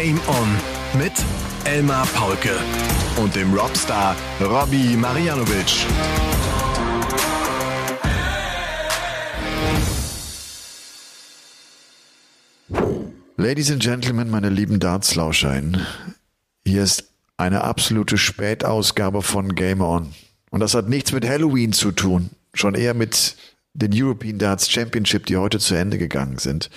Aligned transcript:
Game 0.00 0.20
On 0.28 0.48
mit 0.96 1.12
Elmar 1.64 2.06
Paulke 2.14 2.56
und 3.20 3.34
dem 3.34 3.52
Robstar 3.52 4.14
Robbie 4.40 4.96
Marianovic. 4.96 5.86
Ladies 13.36 13.72
and 13.72 13.82
Gentlemen, 13.82 14.30
meine 14.30 14.50
lieben 14.50 14.78
Dartslauschein, 14.78 15.84
hier 16.64 16.84
ist 16.84 17.10
eine 17.36 17.64
absolute 17.64 18.18
Spätausgabe 18.18 19.22
von 19.22 19.56
Game 19.56 19.80
On. 19.80 20.14
Und 20.50 20.60
das 20.60 20.74
hat 20.74 20.88
nichts 20.88 21.10
mit 21.10 21.28
Halloween 21.28 21.72
zu 21.72 21.90
tun, 21.90 22.30
schon 22.54 22.76
eher 22.76 22.94
mit 22.94 23.36
den 23.78 23.92
European 23.94 24.38
Darts 24.38 24.70
Championship, 24.70 25.26
die 25.26 25.36
heute 25.36 25.58
zu 25.58 25.74
Ende 25.74 25.98
gegangen 25.98 26.38
sind. 26.38 26.70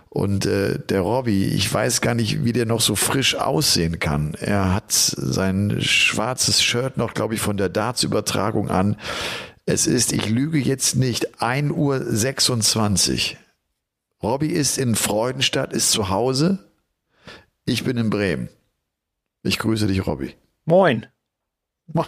Und 0.09 0.46
äh, 0.46 0.80
der 0.80 1.02
Robby, 1.02 1.44
ich 1.46 1.73
weiß 1.73 2.00
gar 2.00 2.16
nicht, 2.16 2.46
wie 2.46 2.54
der 2.54 2.66
noch 2.66 2.80
so 2.80 2.96
frisch 2.96 3.36
aussehen 3.36 4.00
kann. 4.00 4.34
Er 4.40 4.73
hat 4.73 4.92
sein 4.92 5.82
schwarzes 5.82 6.64
Shirt 6.64 6.95
noch, 6.95 7.14
glaube 7.14 7.34
ich, 7.34 7.42
von 7.42 7.58
der 7.58 7.68
Darts-Übertragung 7.68 8.70
an. 8.70 8.95
Es 9.66 9.88
ist, 9.88 10.14
ich 10.14 10.30
lüge 10.30 10.59
jetzt 10.59 10.95
nicht, 10.95 11.42
1 11.42 11.73
Uhr 11.73 12.02
26. 12.02 13.36
Robby 14.23 14.48
ist 14.48 14.78
in 14.78 14.95
Freudenstadt, 14.95 15.73
ist 15.73 15.92
zu 15.92 16.08
Hause. 16.09 16.59
Ich 17.66 17.84
bin 17.84 17.98
in 17.98 18.09
Bremen. 18.09 18.48
Ich 19.45 19.59
grüße 19.59 19.85
dich, 19.85 20.08
Robby. 20.08 20.34
Moin. 20.66 21.05
ich 21.94 22.03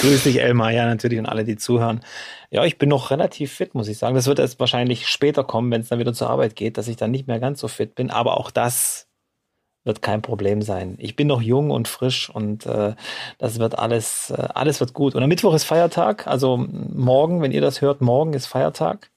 grüße 0.00 0.30
dich, 0.30 0.40
Elmar, 0.40 0.70
ja, 0.70 0.86
natürlich 0.86 1.18
und 1.18 1.26
alle, 1.26 1.44
die 1.44 1.58
zuhören. 1.58 2.00
Ja, 2.50 2.64
ich 2.64 2.78
bin 2.78 2.88
noch 2.88 3.10
relativ 3.10 3.52
fit, 3.52 3.74
muss 3.74 3.88
ich 3.88 3.98
sagen. 3.98 4.14
Das 4.14 4.26
wird 4.26 4.38
erst 4.38 4.58
wahrscheinlich 4.58 5.08
später 5.08 5.44
kommen, 5.44 5.70
wenn 5.70 5.82
es 5.82 5.90
dann 5.90 5.98
wieder 5.98 6.14
zur 6.14 6.30
Arbeit 6.30 6.56
geht, 6.56 6.78
dass 6.78 6.88
ich 6.88 6.96
dann 6.96 7.10
nicht 7.10 7.26
mehr 7.26 7.38
ganz 7.38 7.60
so 7.60 7.68
fit 7.68 7.94
bin. 7.94 8.10
Aber 8.10 8.38
auch 8.38 8.50
das 8.50 9.08
wird 9.84 10.00
kein 10.00 10.22
Problem 10.22 10.62
sein. 10.62 10.94
Ich 10.98 11.16
bin 11.16 11.26
noch 11.26 11.42
jung 11.42 11.70
und 11.70 11.86
frisch 11.86 12.30
und 12.30 12.64
äh, 12.64 12.94
das 13.36 13.58
wird 13.58 13.78
alles, 13.78 14.30
äh, 14.30 14.48
alles 14.54 14.80
wird 14.80 14.94
gut. 14.94 15.14
Und 15.14 15.22
am 15.22 15.28
Mittwoch 15.28 15.52
ist 15.52 15.64
Feiertag, 15.64 16.26
also 16.26 16.56
morgen, 16.56 17.42
wenn 17.42 17.52
ihr 17.52 17.60
das 17.60 17.82
hört, 17.82 18.00
morgen 18.00 18.32
ist 18.32 18.46
Feiertag 18.46 19.10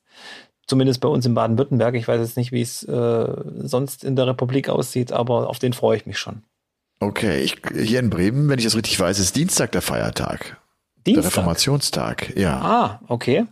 zumindest 0.67 1.01
bei 1.01 1.07
uns 1.07 1.25
in 1.25 1.33
Baden-Württemberg. 1.33 1.95
Ich 1.95 2.07
weiß 2.07 2.19
jetzt 2.19 2.37
nicht, 2.37 2.51
wie 2.51 2.61
es 2.61 2.83
äh, 2.83 3.27
sonst 3.61 4.03
in 4.03 4.15
der 4.15 4.27
Republik 4.27 4.69
aussieht, 4.69 5.11
aber 5.11 5.49
auf 5.49 5.59
den 5.59 5.73
freue 5.73 5.97
ich 5.97 6.05
mich 6.05 6.17
schon. 6.17 6.43
Okay, 6.99 7.41
ich, 7.41 7.57
hier 7.73 7.99
in 7.99 8.09
Bremen, 8.09 8.47
wenn 8.49 8.59
ich 8.59 8.65
das 8.65 8.75
richtig 8.75 8.99
weiß, 8.99 9.19
ist 9.19 9.35
Dienstag 9.35 9.71
der 9.73 9.81
Feiertag. 9.81 10.57
Dienstag? 11.05 11.23
Der 11.23 11.31
Reformationstag, 11.31 12.37
ja. 12.37 12.61
Ah, 12.61 12.99
okay. 13.07 13.45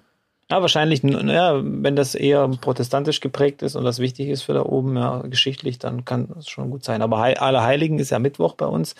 Ja, 0.50 0.62
wahrscheinlich, 0.62 1.02
ja, 1.04 1.62
wenn 1.64 1.96
das 1.96 2.14
eher 2.14 2.48
protestantisch 2.50 3.22
geprägt 3.22 3.62
ist 3.62 3.76
und 3.76 3.86
das 3.86 4.00
wichtig 4.00 4.28
ist 4.28 4.42
für 4.42 4.54
da 4.54 4.64
oben, 4.64 4.98
ja, 4.98 5.20
geschichtlich, 5.20 5.80
dann 5.80 6.04
kann 6.04 6.28
das 6.36 6.50
schon 6.50 6.70
gut 6.72 6.84
sein. 6.84 7.02
Aber 7.02 7.26
He 7.26 7.38
Allerheiligen 7.38 8.00
ist 8.00 8.10
ja 8.10 8.20
Mittwoch 8.20 8.56
bei 8.56 8.66
uns. 8.66 8.96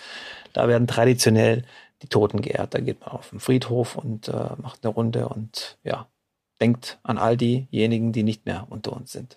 Da 0.54 0.66
werden 0.66 0.86
traditionell 0.86 1.64
die 2.02 2.08
Toten 2.08 2.40
geehrt. 2.40 2.72
Da 2.74 2.80
geht 2.80 3.00
man 3.00 3.10
auf 3.10 3.30
den 3.30 3.40
Friedhof 3.40 3.96
und 3.96 4.28
äh, 4.28 4.48
macht 4.62 4.82
eine 4.82 4.94
Runde 4.94 5.28
und 5.28 5.78
ja, 5.84 6.06
denkt 6.62 7.00
an 7.02 7.18
all 7.18 7.36
diejenigen, 7.36 8.12
die 8.12 8.22
nicht 8.22 8.46
mehr 8.46 8.66
unter 8.70 8.92
uns 8.92 9.10
sind. 9.10 9.36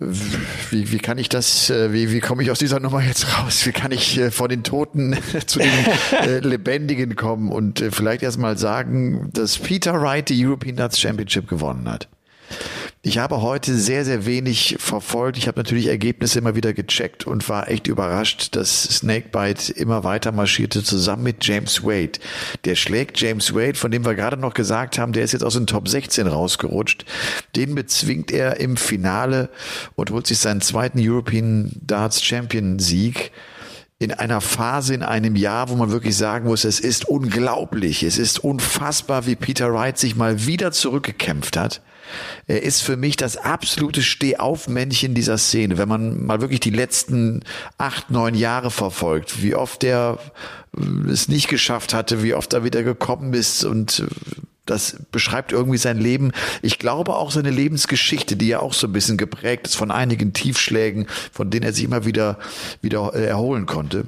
Wie, 0.00 0.92
wie 0.92 0.98
kann 0.98 1.18
ich 1.18 1.28
das, 1.28 1.70
äh, 1.70 1.92
wie, 1.92 2.12
wie 2.12 2.20
komme 2.20 2.42
ich 2.42 2.50
aus 2.50 2.58
dieser 2.58 2.78
Nummer 2.78 3.02
jetzt 3.02 3.38
raus? 3.38 3.66
Wie 3.66 3.72
kann 3.72 3.90
ich 3.92 4.18
äh, 4.18 4.30
von 4.30 4.48
den 4.48 4.64
Toten 4.64 5.16
zu 5.46 5.60
den 5.60 5.70
äh, 6.12 6.38
Lebendigen 6.40 7.16
kommen 7.16 7.50
und 7.50 7.84
vielleicht 7.90 8.22
erstmal 8.22 8.58
sagen, 8.58 9.30
dass 9.32 9.58
Peter 9.58 10.00
Wright 10.00 10.28
die 10.28 10.44
European 10.44 10.76
Darts 10.76 11.00
Championship 11.00 11.48
gewonnen 11.48 11.88
hat? 11.88 12.08
Ich 13.00 13.18
habe 13.18 13.42
heute 13.42 13.76
sehr, 13.76 14.04
sehr 14.04 14.26
wenig 14.26 14.74
verfolgt. 14.80 15.38
Ich 15.38 15.46
habe 15.46 15.60
natürlich 15.60 15.86
Ergebnisse 15.86 16.40
immer 16.40 16.56
wieder 16.56 16.72
gecheckt 16.72 17.28
und 17.28 17.48
war 17.48 17.70
echt 17.70 17.86
überrascht, 17.86 18.56
dass 18.56 18.82
Snakebite 18.82 19.72
immer 19.72 20.02
weiter 20.02 20.32
marschierte 20.32 20.82
zusammen 20.82 21.22
mit 21.22 21.44
James 21.44 21.84
Wade. 21.84 22.18
Der 22.64 22.74
schlägt 22.74 23.20
James 23.20 23.54
Wade, 23.54 23.76
von 23.76 23.92
dem 23.92 24.04
wir 24.04 24.16
gerade 24.16 24.36
noch 24.36 24.52
gesagt 24.52 24.98
haben, 24.98 25.12
der 25.12 25.22
ist 25.22 25.32
jetzt 25.32 25.44
aus 25.44 25.54
den 25.54 25.68
Top 25.68 25.86
16 25.88 26.26
rausgerutscht. 26.26 27.04
Den 27.54 27.76
bezwingt 27.76 28.32
er 28.32 28.58
im 28.58 28.76
Finale 28.76 29.48
und 29.94 30.10
holt 30.10 30.26
sich 30.26 30.40
seinen 30.40 30.60
zweiten 30.60 30.98
European 31.00 31.70
Darts 31.80 32.24
Champion 32.24 32.80
Sieg 32.80 33.30
in 34.00 34.12
einer 34.12 34.40
Phase, 34.40 34.94
in 34.94 35.04
einem 35.04 35.36
Jahr, 35.36 35.68
wo 35.68 35.76
man 35.76 35.92
wirklich 35.92 36.16
sagen 36.16 36.48
muss, 36.48 36.64
es 36.64 36.80
ist 36.80 37.04
unglaublich, 37.04 38.02
es 38.02 38.18
ist 38.18 38.40
unfassbar, 38.40 39.26
wie 39.26 39.36
Peter 39.36 39.72
Wright 39.72 39.98
sich 39.98 40.16
mal 40.16 40.46
wieder 40.46 40.72
zurückgekämpft 40.72 41.56
hat. 41.56 41.80
Er 42.46 42.62
ist 42.62 42.82
für 42.82 42.96
mich 42.96 43.16
das 43.16 43.36
absolute 43.36 44.02
Stehaufmännchen 44.02 45.14
dieser 45.14 45.38
Szene. 45.38 45.78
Wenn 45.78 45.88
man 45.88 46.24
mal 46.24 46.40
wirklich 46.40 46.60
die 46.60 46.70
letzten 46.70 47.42
acht, 47.76 48.10
neun 48.10 48.34
Jahre 48.34 48.70
verfolgt, 48.70 49.42
wie 49.42 49.54
oft 49.54 49.84
er 49.84 50.18
äh, 50.76 51.10
es 51.10 51.28
nicht 51.28 51.48
geschafft 51.48 51.94
hatte, 51.94 52.22
wie 52.22 52.34
oft 52.34 52.52
er 52.52 52.64
wieder 52.64 52.82
gekommen 52.82 53.34
ist 53.34 53.64
und 53.64 54.00
äh, 54.00 54.06
das 54.68 54.96
beschreibt 55.10 55.52
irgendwie 55.52 55.78
sein 55.78 55.98
Leben. 55.98 56.32
Ich 56.62 56.78
glaube 56.78 57.16
auch 57.16 57.30
seine 57.30 57.50
Lebensgeschichte, 57.50 58.36
die 58.36 58.48
ja 58.48 58.60
auch 58.60 58.74
so 58.74 58.86
ein 58.86 58.92
bisschen 58.92 59.16
geprägt 59.16 59.66
ist 59.66 59.76
von 59.76 59.90
einigen 59.90 60.34
Tiefschlägen, 60.34 61.06
von 61.32 61.50
denen 61.50 61.64
er 61.64 61.72
sich 61.72 61.84
immer 61.84 62.04
wieder, 62.04 62.38
wieder 62.82 63.14
äh, 63.14 63.24
erholen 63.24 63.66
konnte. 63.66 64.04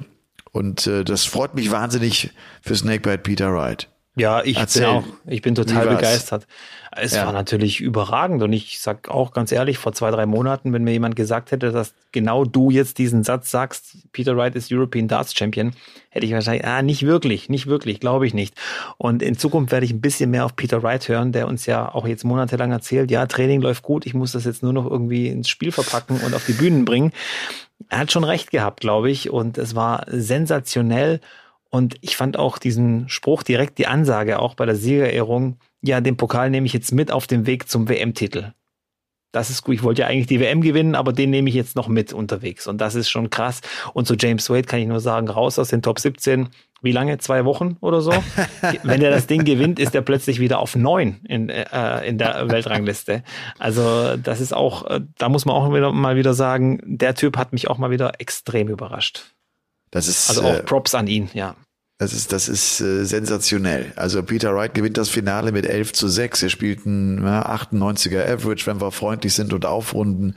Und 0.51 0.85
äh, 0.87 1.03
das 1.03 1.25
freut 1.25 1.55
mich 1.55 1.71
wahnsinnig 1.71 2.31
für 2.61 2.75
Snakebite 2.75 3.19
Peter 3.19 3.53
Wright. 3.53 3.87
Ja, 4.15 4.43
ich 4.43 4.57
Erzähl. 4.57 4.81
bin 4.81 4.91
auch, 4.91 5.03
ich 5.25 5.41
bin 5.41 5.55
total 5.55 5.87
begeistert. 5.87 6.45
Es 6.93 7.15
ja. 7.15 7.25
war 7.25 7.31
natürlich 7.31 7.79
überragend 7.79 8.43
und 8.43 8.51
ich 8.51 8.79
sag 8.79 9.07
auch 9.07 9.31
ganz 9.31 9.53
ehrlich, 9.53 9.77
vor 9.77 9.93
zwei, 9.93 10.11
drei 10.11 10.25
Monaten, 10.25 10.73
wenn 10.73 10.83
mir 10.83 10.91
jemand 10.91 11.15
gesagt 11.15 11.51
hätte, 11.51 11.71
dass 11.71 11.93
genau 12.11 12.43
du 12.43 12.69
jetzt 12.69 12.97
diesen 12.97 13.23
Satz 13.23 13.49
sagst, 13.49 14.11
Peter 14.11 14.35
Wright 14.35 14.55
ist 14.55 14.73
European 14.73 15.07
Darts 15.07 15.33
Champion, 15.33 15.71
hätte 16.09 16.25
ich 16.25 16.33
wahrscheinlich, 16.33 16.65
ah, 16.65 16.81
nicht 16.81 17.05
wirklich, 17.05 17.47
nicht 17.47 17.67
wirklich, 17.67 18.01
glaube 18.01 18.27
ich 18.27 18.33
nicht. 18.33 18.55
Und 18.97 19.23
in 19.23 19.37
Zukunft 19.37 19.71
werde 19.71 19.85
ich 19.85 19.93
ein 19.93 20.01
bisschen 20.01 20.31
mehr 20.31 20.43
auf 20.43 20.57
Peter 20.57 20.83
Wright 20.83 21.07
hören, 21.07 21.31
der 21.31 21.47
uns 21.47 21.65
ja 21.65 21.93
auch 21.93 22.05
jetzt 22.05 22.25
monatelang 22.25 22.71
erzählt, 22.71 23.09
ja, 23.09 23.25
Training 23.25 23.61
läuft 23.61 23.83
gut, 23.83 24.05
ich 24.05 24.13
muss 24.13 24.33
das 24.33 24.43
jetzt 24.43 24.61
nur 24.61 24.73
noch 24.73 24.85
irgendwie 24.85 25.29
ins 25.29 25.47
Spiel 25.47 25.71
verpacken 25.71 26.19
und 26.19 26.33
auf 26.33 26.45
die 26.45 26.53
Bühnen 26.53 26.83
bringen. 26.83 27.13
Er 27.87 27.99
hat 27.99 28.11
schon 28.11 28.25
recht 28.25 28.51
gehabt, 28.51 28.81
glaube 28.81 29.09
ich, 29.09 29.29
und 29.29 29.57
es 29.57 29.75
war 29.75 30.05
sensationell. 30.07 31.21
Und 31.71 31.95
ich 32.01 32.17
fand 32.17 32.37
auch 32.37 32.57
diesen 32.57 33.07
Spruch 33.09 33.43
direkt 33.43 33.77
die 33.77 33.87
Ansage 33.87 34.39
auch 34.39 34.55
bei 34.55 34.65
der 34.65 34.75
Siegerehrung, 34.75 35.57
ja, 35.81 36.01
den 36.01 36.17
Pokal 36.17 36.49
nehme 36.49 36.67
ich 36.67 36.73
jetzt 36.73 36.91
mit 36.91 37.11
auf 37.11 37.27
dem 37.27 37.47
Weg 37.47 37.69
zum 37.69 37.89
WM-Titel. 37.89 38.53
Das 39.31 39.49
ist 39.49 39.63
gut. 39.63 39.75
Ich 39.75 39.83
wollte 39.83 40.01
ja 40.01 40.07
eigentlich 40.07 40.27
die 40.27 40.41
WM 40.41 40.61
gewinnen, 40.61 40.93
aber 40.93 41.13
den 41.13 41.29
nehme 41.29 41.47
ich 41.47 41.55
jetzt 41.55 41.77
noch 41.77 41.87
mit 41.87 42.11
unterwegs. 42.11 42.67
Und 42.67 42.81
das 42.81 42.95
ist 42.95 43.09
schon 43.09 43.29
krass. 43.29 43.61
Und 43.93 44.05
zu 44.05 44.15
James 44.15 44.49
Wade 44.49 44.63
kann 44.63 44.81
ich 44.81 44.87
nur 44.87 44.99
sagen, 44.99 45.29
raus 45.29 45.57
aus 45.57 45.69
den 45.69 45.81
Top 45.81 45.99
17. 45.99 46.49
Wie 46.81 46.91
lange? 46.91 47.17
Zwei 47.19 47.45
Wochen 47.45 47.77
oder 47.79 48.01
so? 48.01 48.11
Wenn 48.83 49.01
er 49.01 49.11
das 49.11 49.27
Ding 49.27 49.45
gewinnt, 49.45 49.79
ist 49.79 49.95
er 49.95 50.01
plötzlich 50.01 50.41
wieder 50.41 50.59
auf 50.59 50.75
neun 50.75 51.21
in, 51.25 51.47
äh, 51.47 52.05
in 52.05 52.17
der 52.17 52.49
Weltrangliste. 52.49 53.23
Also 53.57 54.17
das 54.17 54.41
ist 54.41 54.53
auch, 54.53 54.85
äh, 54.87 54.99
da 55.17 55.29
muss 55.29 55.45
man 55.45 55.55
auch 55.55 55.73
wieder, 55.73 55.93
mal 55.93 56.17
wieder 56.17 56.33
sagen, 56.33 56.81
der 56.83 57.15
Typ 57.15 57.37
hat 57.37 57.53
mich 57.53 57.69
auch 57.69 57.77
mal 57.77 57.91
wieder 57.91 58.19
extrem 58.19 58.67
überrascht. 58.67 59.33
Das 59.91 60.07
ist, 60.07 60.29
also 60.29 60.43
auch 60.43 60.55
äh, 60.55 60.63
Props 60.63 60.95
an 60.95 61.07
ihn, 61.07 61.29
ja. 61.33 61.55
Das 62.01 62.13
ist, 62.13 62.33
das 62.33 62.49
ist 62.49 62.81
äh, 62.81 63.03
sensationell. 63.05 63.93
Also 63.95 64.23
Peter 64.23 64.55
Wright 64.55 64.73
gewinnt 64.73 64.97
das 64.97 65.09
Finale 65.09 65.51
mit 65.51 65.67
11 65.67 65.93
zu 65.93 66.07
6. 66.07 66.41
Er 66.41 66.49
spielt 66.49 66.83
ein 66.87 67.23
ja, 67.23 67.45
98er 67.45 68.27
Average, 68.27 68.65
wenn 68.65 68.81
wir 68.81 68.91
freundlich 68.91 69.35
sind 69.35 69.53
und 69.53 69.67
aufrunden. 69.67 70.35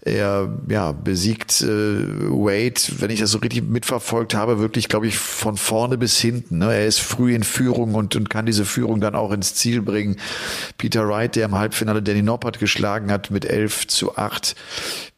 Er 0.00 0.52
ja, 0.68 0.90
besiegt 0.90 1.62
äh, 1.62 1.68
Wade, 1.68 2.80
wenn 2.98 3.10
ich 3.10 3.20
das 3.20 3.30
so 3.30 3.38
richtig 3.38 3.62
mitverfolgt 3.62 4.34
habe, 4.34 4.58
wirklich, 4.58 4.88
glaube 4.88 5.06
ich, 5.06 5.18
von 5.18 5.56
vorne 5.56 5.98
bis 5.98 6.18
hinten. 6.18 6.58
Ne? 6.58 6.74
Er 6.74 6.86
ist 6.88 6.98
früh 6.98 7.32
in 7.32 7.44
Führung 7.44 7.94
und, 7.94 8.16
und 8.16 8.28
kann 8.28 8.46
diese 8.46 8.64
Führung 8.64 9.00
dann 9.00 9.14
auch 9.14 9.30
ins 9.30 9.54
Ziel 9.54 9.82
bringen. 9.82 10.16
Peter 10.78 11.08
Wright, 11.08 11.36
der 11.36 11.44
im 11.44 11.54
Halbfinale 11.54 12.02
Danny 12.02 12.22
Noppert 12.22 12.58
geschlagen 12.58 13.12
hat 13.12 13.30
mit 13.30 13.44
11 13.44 13.86
zu 13.86 14.16
8. 14.16 14.56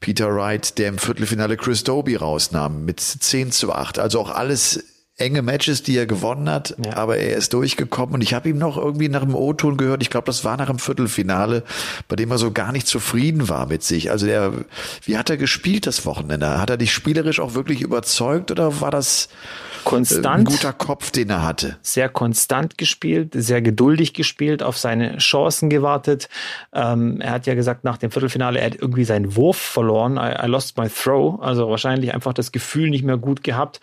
Peter 0.01 0.35
Wright, 0.35 0.77
der 0.77 0.89
im 0.89 0.99
Viertelfinale 0.99 1.57
Chris 1.57 1.85
Doby 1.85 2.17
rausnahm 2.17 2.85
mit 2.85 3.01
10 3.01 3.51
zu 3.51 3.73
8. 3.73 3.99
Also 3.99 4.21
auch 4.21 4.31
alles 4.31 4.85
enge 5.21 5.43
Matches, 5.43 5.83
die 5.83 5.97
er 5.97 6.07
gewonnen 6.07 6.49
hat, 6.49 6.75
ja. 6.85 6.97
aber 6.97 7.19
er 7.19 7.37
ist 7.37 7.53
durchgekommen 7.53 8.15
und 8.15 8.23
ich 8.23 8.35
habe 8.35 8.49
ihm 8.49 8.59
noch 8.59 8.77
irgendwie 8.77 9.09
nach 9.09 9.23
dem 9.23 9.35
O-Ton 9.35 9.77
gehört, 9.77 10.03
ich 10.03 10.11
glaube, 10.11 10.27
das 10.27 10.45
war 10.45 10.57
nach 10.57 10.69
dem 10.69 10.79
Viertelfinale, 10.79 11.63
bei 12.09 12.17
dem 12.17 12.31
er 12.31 12.39
so 12.39 12.51
gar 12.51 12.73
nicht 12.73 12.87
zufrieden 12.87 13.49
war 13.49 13.67
mit 13.67 13.83
sich. 13.83 14.11
Also 14.11 14.27
der, 14.27 14.53
wie 15.05 15.17
hat 15.17 15.31
er 15.31 15.37
gespielt 15.37 15.87
das 15.87 16.07
Wochenende? 16.07 16.59
Hat 16.61 16.71
er 16.71 16.77
dich 16.77 16.93
spielerisch 16.93 17.41
auch 17.41 17.55
wirklich 17.55 17.83
überzeugt 17.83 18.51
oder 18.51 18.81
war 18.81 18.91
das 18.91 19.29
konstant, 19.85 20.27
ein 20.27 20.45
guter 20.45 20.73
Kopf, 20.73 21.11
den 21.11 21.31
er 21.31 21.43
hatte? 21.43 21.77
Sehr 21.83 22.09
konstant 22.09 22.79
gespielt, 22.79 23.33
sehr 23.35 23.63
geduldig 23.63 24.15
gespielt, 24.15 24.63
auf 24.63 24.79
seine 24.79 25.19
Chancen 25.19 25.71
gewartet. 25.71 26.29
Ähm, 26.73 27.21
er 27.21 27.33
hat 27.33 27.47
ja 27.47 27.55
gesagt, 27.55 27.85
nach 27.85 27.99
dem 27.99 28.11
Viertelfinale, 28.11 28.61
er 28.61 28.67
hat 28.67 28.77
irgendwie 28.77 29.05
seinen 29.05 29.37
Wurf 29.37 29.59
verloren. 29.59 30.17
I, 30.17 30.45
I 30.45 30.47
lost 30.47 30.79
my 30.79 30.89
throw. 30.89 31.41
Also 31.41 31.69
wahrscheinlich 31.69 32.15
einfach 32.15 32.33
das 32.33 32.53
Gefühl 32.53 32.91
nicht 32.91 33.05
mehr 33.05 33.17
gut 33.17 33.45
gehabt 33.45 33.81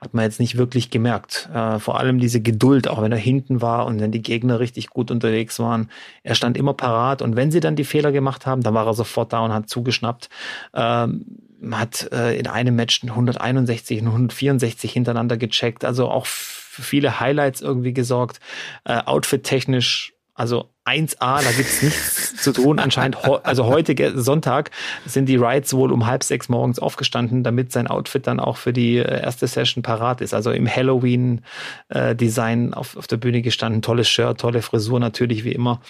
hat 0.00 0.14
man 0.14 0.24
jetzt 0.24 0.40
nicht 0.40 0.56
wirklich 0.56 0.90
gemerkt. 0.90 1.48
Äh, 1.52 1.78
vor 1.78 1.98
allem 1.98 2.18
diese 2.18 2.40
Geduld, 2.40 2.88
auch 2.88 3.02
wenn 3.02 3.12
er 3.12 3.18
hinten 3.18 3.60
war 3.60 3.86
und 3.86 4.00
wenn 4.00 4.12
die 4.12 4.22
Gegner 4.22 4.58
richtig 4.58 4.88
gut 4.88 5.10
unterwegs 5.10 5.58
waren. 5.58 5.90
Er 6.22 6.34
stand 6.34 6.56
immer 6.56 6.74
parat 6.74 7.22
und 7.22 7.36
wenn 7.36 7.50
sie 7.50 7.60
dann 7.60 7.76
die 7.76 7.84
Fehler 7.84 8.12
gemacht 8.12 8.46
haben, 8.46 8.62
dann 8.62 8.74
war 8.74 8.86
er 8.86 8.94
sofort 8.94 9.32
da 9.32 9.40
und 9.40 9.52
hat 9.52 9.68
zugeschnappt. 9.68 10.30
Ähm, 10.74 11.26
hat 11.72 12.10
äh, 12.12 12.38
in 12.38 12.46
einem 12.46 12.74
Match 12.74 13.02
161 13.02 14.00
und 14.00 14.06
164 14.06 14.90
hintereinander 14.90 15.36
gecheckt, 15.36 15.84
also 15.84 16.08
auch 16.08 16.24
viele 16.24 17.20
Highlights 17.20 17.60
irgendwie 17.60 17.92
gesorgt. 17.92 18.40
Äh, 18.84 19.02
Outfit-technisch 19.04 20.14
also 20.40 20.70
1A, 20.90 21.42
da 21.42 21.50
gibt's 21.56 21.82
nichts 21.82 22.42
zu 22.42 22.52
tun. 22.52 22.78
Anscheinend, 22.78 23.24
also 23.24 23.66
heute 23.66 24.20
Sonntag 24.20 24.70
sind 25.06 25.26
die 25.26 25.36
Rides 25.36 25.74
wohl 25.74 25.92
um 25.92 26.06
halb 26.06 26.24
sechs 26.24 26.48
morgens 26.48 26.78
aufgestanden, 26.78 27.44
damit 27.44 27.72
sein 27.72 27.86
Outfit 27.86 28.26
dann 28.26 28.40
auch 28.40 28.56
für 28.56 28.72
die 28.72 28.96
äh, 28.96 29.22
erste 29.22 29.46
Session 29.46 29.82
parat 29.82 30.20
ist. 30.20 30.34
Also 30.34 30.50
im 30.50 30.68
Halloween-Design 30.68 32.74
auf, 32.74 32.96
auf 32.96 33.06
der 33.06 33.18
Bühne 33.18 33.42
gestanden. 33.42 33.82
Tolles 33.82 34.08
Shirt, 34.08 34.40
tolle 34.40 34.62
Frisur 34.62 35.00
natürlich 35.00 35.44
wie 35.44 35.52
immer. 35.52 35.80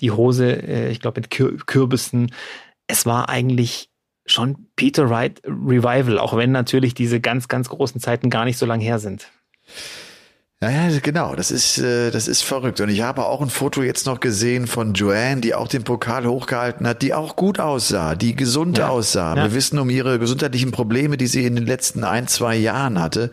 Die 0.00 0.10
Hose, 0.10 0.50
äh, 0.50 0.90
ich 0.90 1.00
glaube 1.00 1.20
mit 1.20 1.30
Kürbissen. 1.30 2.32
Es 2.86 3.06
war 3.06 3.28
eigentlich 3.28 3.90
schon 4.26 4.66
Peter 4.76 5.10
Wright 5.10 5.40
Revival, 5.44 6.18
auch 6.18 6.36
wenn 6.36 6.52
natürlich 6.52 6.94
diese 6.94 7.20
ganz, 7.20 7.48
ganz 7.48 7.68
großen 7.68 8.00
Zeiten 8.00 8.30
gar 8.30 8.44
nicht 8.44 8.58
so 8.58 8.66
lang 8.66 8.80
her 8.80 8.98
sind. 8.98 9.28
Naja, 10.62 10.96
genau, 11.02 11.34
das 11.34 11.50
ist, 11.50 11.78
äh, 11.78 12.12
das 12.12 12.28
ist 12.28 12.42
verrückt. 12.42 12.80
Und 12.80 12.88
ich 12.88 13.00
habe 13.02 13.26
auch 13.26 13.40
ein 13.40 13.50
Foto 13.50 13.82
jetzt 13.82 14.06
noch 14.06 14.20
gesehen 14.20 14.68
von 14.68 14.94
Joanne, 14.94 15.40
die 15.40 15.56
auch 15.56 15.66
den 15.66 15.82
Pokal 15.82 16.24
hochgehalten 16.24 16.86
hat, 16.86 17.02
die 17.02 17.14
auch 17.14 17.34
gut 17.34 17.58
aussah, 17.58 18.14
die 18.14 18.36
gesund 18.36 18.78
ja. 18.78 18.88
aussah. 18.88 19.34
Ja. 19.34 19.42
Wir 19.42 19.54
wissen 19.54 19.80
um 19.80 19.90
ihre 19.90 20.20
gesundheitlichen 20.20 20.70
Probleme, 20.70 21.16
die 21.16 21.26
sie 21.26 21.44
in 21.46 21.56
den 21.56 21.66
letzten 21.66 22.04
ein, 22.04 22.28
zwei 22.28 22.54
Jahren 22.54 23.00
hatte. 23.00 23.32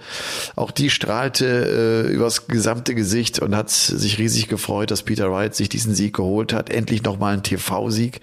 Auch 0.55 0.71
die 0.71 0.89
strahlte 0.89 2.07
äh, 2.07 2.11
übers 2.11 2.47
gesamte 2.47 2.95
Gesicht 2.95 3.37
und 3.37 3.55
hat 3.55 3.69
sich 3.69 4.17
riesig 4.17 4.47
gefreut, 4.47 4.89
dass 4.89 5.03
Peter 5.03 5.31
Wright 5.31 5.53
sich 5.53 5.69
diesen 5.69 5.93
Sieg 5.93 6.15
geholt 6.15 6.51
hat. 6.51 6.71
Endlich 6.71 7.03
nochmal 7.03 7.35
ein 7.35 7.43
TV-Sieg. 7.43 8.21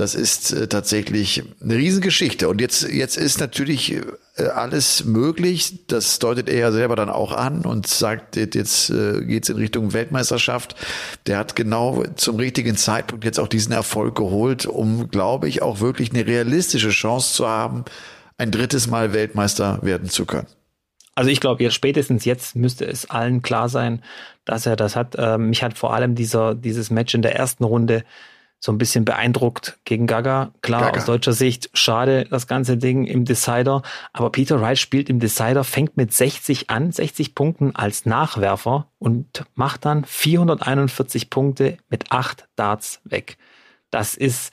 Das 0.00 0.14
ist 0.14 0.52
äh, 0.52 0.66
tatsächlich 0.66 1.42
eine 1.62 1.74
Riesengeschichte. 1.74 2.48
Und 2.48 2.62
jetzt, 2.62 2.88
jetzt 2.88 3.18
ist 3.18 3.38
natürlich 3.38 3.96
äh, 4.36 4.44
alles 4.44 5.04
möglich. 5.04 5.86
Das 5.88 6.18
deutet 6.18 6.48
er 6.48 6.58
ja 6.58 6.72
selber 6.72 6.96
dann 6.96 7.10
auch 7.10 7.32
an 7.32 7.66
und 7.66 7.86
sagt, 7.86 8.36
jetzt 8.36 8.88
äh, 8.88 9.22
geht's 9.22 9.50
in 9.50 9.56
Richtung 9.56 9.92
Weltmeisterschaft. 9.92 10.74
Der 11.26 11.36
hat 11.36 11.54
genau 11.54 12.02
zum 12.16 12.36
richtigen 12.36 12.78
Zeitpunkt 12.78 13.26
jetzt 13.26 13.38
auch 13.38 13.46
diesen 13.46 13.74
Erfolg 13.74 14.14
geholt, 14.14 14.64
um, 14.64 15.10
glaube 15.10 15.48
ich, 15.48 15.60
auch 15.60 15.80
wirklich 15.80 16.14
eine 16.14 16.26
realistische 16.26 16.88
Chance 16.88 17.34
zu 17.34 17.46
haben, 17.46 17.84
ein 18.38 18.50
drittes 18.50 18.86
Mal 18.86 19.12
Weltmeister 19.12 19.80
werden 19.82 20.08
zu 20.08 20.24
können. 20.24 20.46
Also 21.14 21.30
ich 21.30 21.40
glaube, 21.40 21.62
jetzt 21.62 21.74
spätestens 21.74 22.24
jetzt 22.24 22.56
müsste 22.56 22.86
es 22.86 23.10
allen 23.10 23.42
klar 23.42 23.68
sein, 23.68 24.02
dass 24.46 24.64
er 24.64 24.76
das 24.76 24.96
hat. 24.96 25.16
Ähm, 25.18 25.50
mich 25.50 25.62
hat 25.62 25.76
vor 25.76 25.92
allem 25.92 26.14
dieser, 26.14 26.54
dieses 26.54 26.88
Match 26.88 27.14
in 27.14 27.20
der 27.20 27.36
ersten 27.36 27.64
Runde 27.64 28.02
so 28.60 28.70
ein 28.70 28.78
bisschen 28.78 29.06
beeindruckt 29.06 29.78
gegen 29.84 30.06
Gaga. 30.06 30.52
Klar, 30.60 30.82
Gaga. 30.82 30.98
aus 30.98 31.06
deutscher 31.06 31.32
Sicht, 31.32 31.70
schade 31.72 32.26
das 32.30 32.46
ganze 32.46 32.76
Ding 32.76 33.06
im 33.06 33.24
Decider. 33.24 33.82
Aber 34.12 34.30
Peter 34.30 34.60
Wright 34.60 34.78
spielt 34.78 35.08
im 35.08 35.18
Decider, 35.18 35.64
fängt 35.64 35.96
mit 35.96 36.12
60 36.12 36.68
an, 36.68 36.92
60 36.92 37.34
Punkten 37.34 37.74
als 37.74 38.04
Nachwerfer 38.04 38.88
und 38.98 39.44
macht 39.54 39.86
dann 39.86 40.04
441 40.04 41.30
Punkte 41.30 41.78
mit 41.88 42.12
acht 42.12 42.48
Darts 42.54 43.00
weg. 43.04 43.38
Das 43.90 44.14
ist, 44.14 44.52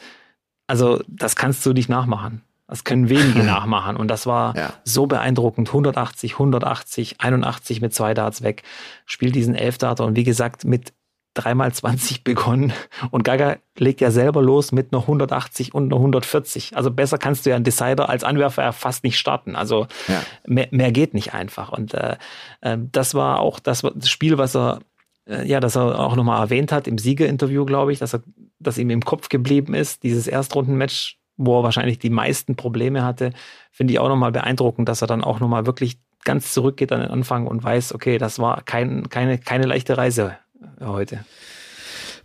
also, 0.67 1.03
das 1.09 1.35
kannst 1.35 1.65
du 1.65 1.73
nicht 1.73 1.89
nachmachen. 1.89 2.41
Das 2.67 2.85
können 2.85 3.09
wenige 3.09 3.43
nachmachen. 3.43 3.97
Und 3.97 4.07
das 4.07 4.25
war 4.25 4.55
ja. 4.55 4.73
so 4.85 5.07
beeindruckend. 5.07 5.67
180, 5.67 6.33
180, 6.33 7.19
81 7.19 7.81
mit 7.81 7.93
zwei 7.93 8.13
Darts 8.13 8.41
weg. 8.41 8.63
Spielt 9.05 9.35
diesen 9.35 9.55
Elfdarter 9.55 10.05
und 10.05 10.15
wie 10.15 10.23
gesagt, 10.23 10.63
mit 10.63 10.93
dreimal 11.37 11.71
20 11.71 12.23
begonnen 12.23 12.73
und 13.11 13.23
Gaga 13.23 13.57
legt 13.77 14.01
ja 14.01 14.11
selber 14.11 14.41
los 14.41 14.71
mit 14.71 14.91
einer 14.91 15.01
180 15.01 15.73
und 15.73 15.85
einer 15.85 15.97
140. 15.97 16.75
Also 16.75 16.91
besser 16.91 17.17
kannst 17.17 17.45
du 17.45 17.51
ja 17.51 17.55
einen 17.55 17.65
Decider 17.65 18.09
als 18.09 18.23
Anwerfer 18.23 18.63
ja 18.63 18.71
fast 18.71 19.03
nicht 19.03 19.17
starten. 19.17 19.55
Also 19.55 19.87
ja. 20.07 20.21
mehr, 20.45 20.67
mehr 20.71 20.91
geht 20.91 21.13
nicht 21.13 21.33
einfach. 21.33 21.71
Und 21.71 21.93
äh, 21.93 22.17
äh, 22.61 22.77
das 22.91 23.13
war 23.13 23.39
auch 23.39 23.59
das, 23.59 23.81
das 23.81 24.09
Spiel, 24.09 24.37
was 24.37 24.55
er 24.55 24.79
äh, 25.27 25.45
ja, 25.47 25.59
dass 25.59 25.75
er 25.75 25.99
auch 25.99 26.15
nochmal 26.15 26.41
erwähnt 26.41 26.71
hat 26.71 26.87
im 26.87 26.97
Siegerinterview, 26.97 27.65
glaube 27.65 27.91
ich, 27.93 27.99
dass 27.99 28.13
er, 28.13 28.21
dass 28.59 28.77
ihm 28.77 28.89
im 28.89 29.01
Kopf 29.01 29.29
geblieben 29.29 29.73
ist, 29.73 30.03
dieses 30.03 30.27
Erstrundenmatch, 30.27 31.19
wo 31.35 31.59
er 31.59 31.63
wahrscheinlich 31.63 31.99
die 31.99 32.09
meisten 32.09 32.55
Probleme 32.55 33.03
hatte, 33.03 33.31
finde 33.71 33.93
ich 33.93 33.99
auch 33.99 34.09
nochmal 34.09 34.31
beeindruckend, 34.31 34.89
dass 34.89 35.01
er 35.01 35.07
dann 35.07 35.23
auch 35.23 35.39
nochmal 35.39 35.65
wirklich 35.65 35.99
ganz 36.23 36.51
zurückgeht 36.53 36.91
an 36.91 37.01
den 37.01 37.09
Anfang 37.09 37.47
und 37.47 37.63
weiß, 37.63 37.93
okay, 37.93 38.17
das 38.17 38.39
war 38.39 38.61
kein, 38.63 39.09
keine, 39.09 39.37
keine 39.37 39.65
leichte 39.65 39.97
Reise 39.97 40.35
heute. 40.79 41.19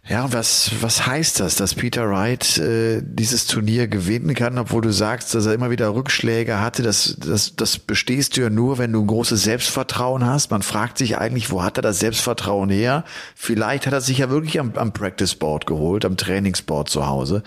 Ja, 0.09 0.33
was, 0.33 0.73
was 0.81 1.07
heißt 1.07 1.39
das, 1.39 1.55
dass 1.55 1.75
Peter 1.77 2.11
Wright 2.11 2.59
äh, 2.59 3.01
dieses 3.05 3.47
Turnier 3.47 3.87
gewinnen 3.87 4.35
kann, 4.35 4.59
obwohl 4.59 4.83
du 4.83 4.93
sagst, 4.93 5.33
dass 5.33 5.47
er 5.47 5.55
immer 5.55 5.71
wieder 5.71 5.95
Rückschläge 5.95 6.59
hatte? 6.59 6.83
Das, 6.83 7.17
das, 7.21 7.55
das 7.55 7.79
bestehst 7.79 8.37
du 8.37 8.41
ja 8.41 8.51
nur, 8.51 8.79
wenn 8.79 8.93
du 8.93 9.01
ein 9.01 9.07
großes 9.07 9.45
Selbstvertrauen 9.45 10.27
hast. 10.27 10.51
Man 10.51 10.63
fragt 10.63 10.99
sich 10.99 11.19
eigentlich, 11.19 11.53
wo 11.53 11.63
hat 11.63 11.79
er 11.79 11.83
das 11.83 12.01
Selbstvertrauen 12.01 12.69
her? 12.69 13.05
Vielleicht 13.37 13.87
hat 13.87 13.93
er 13.93 14.01
sich 14.01 14.19
ja 14.19 14.29
wirklich 14.29 14.59
am, 14.59 14.73
am 14.75 14.93
Practice 14.93 15.37
Board 15.37 15.67
geholt, 15.67 16.05
am 16.05 16.17
Trainingsboard 16.17 16.89
zu 16.89 17.07
Hause. 17.07 17.45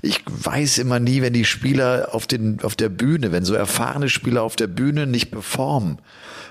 Ich 0.00 0.24
weiß 0.26 0.78
immer 0.78 1.00
nie, 1.00 1.20
wenn 1.20 1.34
die 1.34 1.44
Spieler 1.44 2.08
auf, 2.12 2.26
den, 2.26 2.62
auf 2.62 2.74
der 2.74 2.88
Bühne, 2.88 3.32
wenn 3.32 3.44
so 3.44 3.52
erfahrene 3.52 4.08
Spieler 4.08 4.44
auf 4.44 4.56
der 4.56 4.66
Bühne 4.66 5.06
nicht 5.06 5.30
performen, 5.30 5.98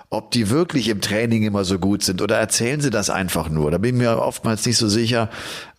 ob 0.09 0.31
die 0.31 0.49
wirklich 0.49 0.87
im 0.87 1.01
Training 1.01 1.43
immer 1.43 1.65
so 1.65 1.79
gut 1.79 2.03
sind 2.03 2.21
oder 2.21 2.37
erzählen 2.37 2.79
sie 2.79 2.89
das 2.89 3.09
einfach 3.09 3.49
nur. 3.49 3.71
Da 3.71 3.77
bin 3.77 3.95
ich 3.95 4.01
mir 4.01 4.21
oftmals 4.21 4.65
nicht 4.65 4.77
so 4.77 4.87
sicher. 4.87 5.29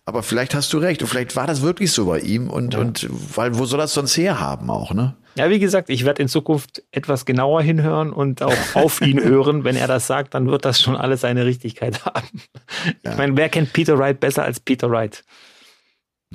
Aber 0.05 0.23
vielleicht 0.23 0.55
hast 0.55 0.73
du 0.73 0.77
recht 0.79 1.01
und 1.01 1.07
vielleicht 1.07 1.35
war 1.35 1.47
das 1.47 1.61
wirklich 1.61 1.91
so 1.91 2.05
bei 2.05 2.19
ihm 2.19 2.49
und, 2.49 2.73
ja. 2.73 2.79
und 2.79 3.07
weil 3.35 3.57
wo 3.57 3.65
soll 3.65 3.79
das 3.79 3.93
sonst 3.93 4.17
herhaben 4.17 4.69
auch, 4.69 4.93
ne? 4.93 5.15
Ja, 5.35 5.49
wie 5.49 5.59
gesagt, 5.59 5.89
ich 5.89 6.03
werde 6.03 6.21
in 6.21 6.27
Zukunft 6.27 6.83
etwas 6.91 7.25
genauer 7.25 7.61
hinhören 7.61 8.11
und 8.11 8.41
auch 8.41 8.57
auf 8.73 9.01
ihn 9.01 9.23
hören. 9.23 9.63
Wenn 9.63 9.75
er 9.75 9.87
das 9.87 10.07
sagt, 10.07 10.33
dann 10.33 10.47
wird 10.47 10.65
das 10.65 10.81
schon 10.81 10.95
alles 10.95 11.21
seine 11.21 11.45
Richtigkeit 11.45 12.05
haben. 12.05 12.41
Ja. 13.03 13.11
Ich 13.11 13.17
meine, 13.17 13.37
wer 13.37 13.49
kennt 13.49 13.71
Peter 13.71 13.97
Wright 13.97 14.19
besser 14.19 14.43
als 14.43 14.59
Peter 14.59 14.89
Wright? 14.89 15.23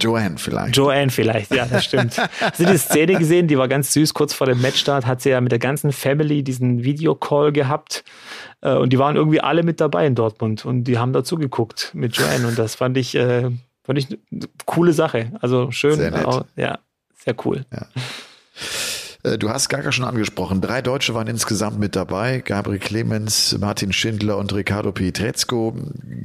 Joanne 0.00 0.38
vielleicht. 0.38 0.76
Joanne 0.76 1.10
vielleicht, 1.10 1.54
ja, 1.54 1.66
das 1.66 1.84
stimmt. 1.84 2.16
Hast 2.40 2.58
du 2.58 2.66
die 2.66 2.76
Szene 2.78 3.14
gesehen? 3.16 3.46
Die 3.46 3.56
war 3.56 3.68
ganz 3.68 3.92
süß. 3.92 4.12
Kurz 4.12 4.34
vor 4.34 4.46
dem 4.48 4.60
Matchstart 4.60 5.06
hat 5.06 5.22
sie 5.22 5.30
ja 5.30 5.40
mit 5.40 5.52
der 5.52 5.60
ganzen 5.60 5.92
Family 5.92 6.42
diesen 6.42 6.82
Videocall 6.82 7.52
gehabt. 7.52 8.04
Äh, 8.60 8.74
und 8.74 8.92
die 8.92 8.98
waren 8.98 9.14
irgendwie 9.14 9.40
alle 9.40 9.62
mit 9.62 9.80
dabei 9.80 10.06
in 10.06 10.16
Dortmund. 10.16 10.64
Und 10.64 10.84
die 10.84 10.98
haben 10.98 11.12
dazu 11.12 11.36
geguckt 11.36 11.92
mit 11.94 12.16
Joanne. 12.16 12.48
Und 12.48 12.58
das 12.58 12.74
fand 12.74 12.96
ich, 12.96 13.14
äh, 13.14 13.50
fand 13.84 13.98
ich 13.98 14.08
eine 14.32 14.48
coole 14.66 14.92
Sache. 14.92 15.30
Also 15.40 15.70
schön. 15.70 15.94
Sehr 15.94 16.10
nett. 16.10 16.26
ja, 16.56 16.78
sehr 17.16 17.36
cool. 17.44 17.64
Ja. 17.72 17.86
Äh, 19.24 19.38
du 19.38 19.50
hast 19.50 19.68
Gaga 19.68 19.90
schon 19.90 20.04
angesprochen. 20.04 20.60
Drei 20.60 20.82
Deutsche 20.82 21.14
waren 21.14 21.26
insgesamt 21.26 21.78
mit 21.78 21.96
dabei. 21.96 22.40
Gabriel 22.44 22.78
Clemens, 22.78 23.56
Martin 23.58 23.92
Schindler 23.92 24.36
und 24.36 24.52
Ricardo 24.54 24.92
Pietrezco. 24.92 25.74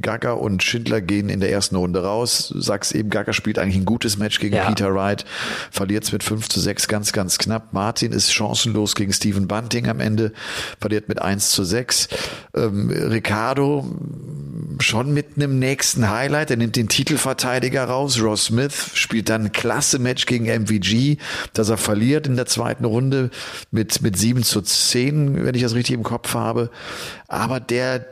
Gaga 0.02 0.32
und 0.32 0.62
Schindler 0.62 1.00
gehen 1.00 1.28
in 1.28 1.40
der 1.40 1.50
ersten 1.50 1.76
Runde 1.76 2.02
raus. 2.02 2.50
Du 2.52 2.60
sagst 2.60 2.94
eben, 2.94 3.10
Gaga 3.10 3.32
spielt 3.32 3.58
eigentlich 3.58 3.76
ein 3.76 3.84
gutes 3.84 4.18
Match 4.18 4.38
gegen 4.38 4.56
ja. 4.56 4.66
Peter 4.66 4.94
Wright. 4.94 5.24
Verliert 5.70 6.04
es 6.04 6.12
mit 6.12 6.22
5 6.22 6.48
zu 6.48 6.60
6 6.60 6.88
ganz, 6.88 7.12
ganz 7.12 7.38
knapp. 7.38 7.72
Martin 7.72 8.12
ist 8.12 8.32
chancenlos 8.32 8.94
gegen 8.94 9.12
Stephen 9.12 9.48
Bunting 9.48 9.88
am 9.88 10.00
Ende. 10.00 10.32
Verliert 10.80 11.08
mit 11.08 11.20
1 11.20 11.50
zu 11.50 11.64
6. 11.64 12.08
Ähm, 12.54 12.90
Ricardo 12.90 13.84
schon 14.78 15.12
mit 15.12 15.36
einem 15.36 15.58
nächsten 15.58 16.10
Highlight. 16.10 16.50
Er 16.50 16.56
nimmt 16.56 16.76
den 16.76 16.88
Titelverteidiger 16.88 17.84
raus. 17.84 18.20
Ross 18.22 18.46
Smith 18.46 18.90
spielt 18.94 19.28
dann 19.28 19.46
ein 19.46 19.52
klasse 19.52 19.98
Match 19.98 20.26
gegen 20.26 20.46
MVG, 20.46 21.18
dass 21.52 21.68
er 21.68 21.76
verliert 21.76 22.26
in 22.26 22.36
der 22.36 22.46
zweiten 22.46 22.84
Runde 22.84 22.89
mit, 23.70 24.02
mit 24.02 24.18
7 24.18 24.42
zu 24.42 24.60
10, 24.60 25.44
wenn 25.44 25.54
ich 25.54 25.62
das 25.62 25.74
richtig 25.74 25.94
im 25.94 26.02
Kopf 26.02 26.34
habe. 26.34 26.70
Aber 27.28 27.60
der, 27.60 28.06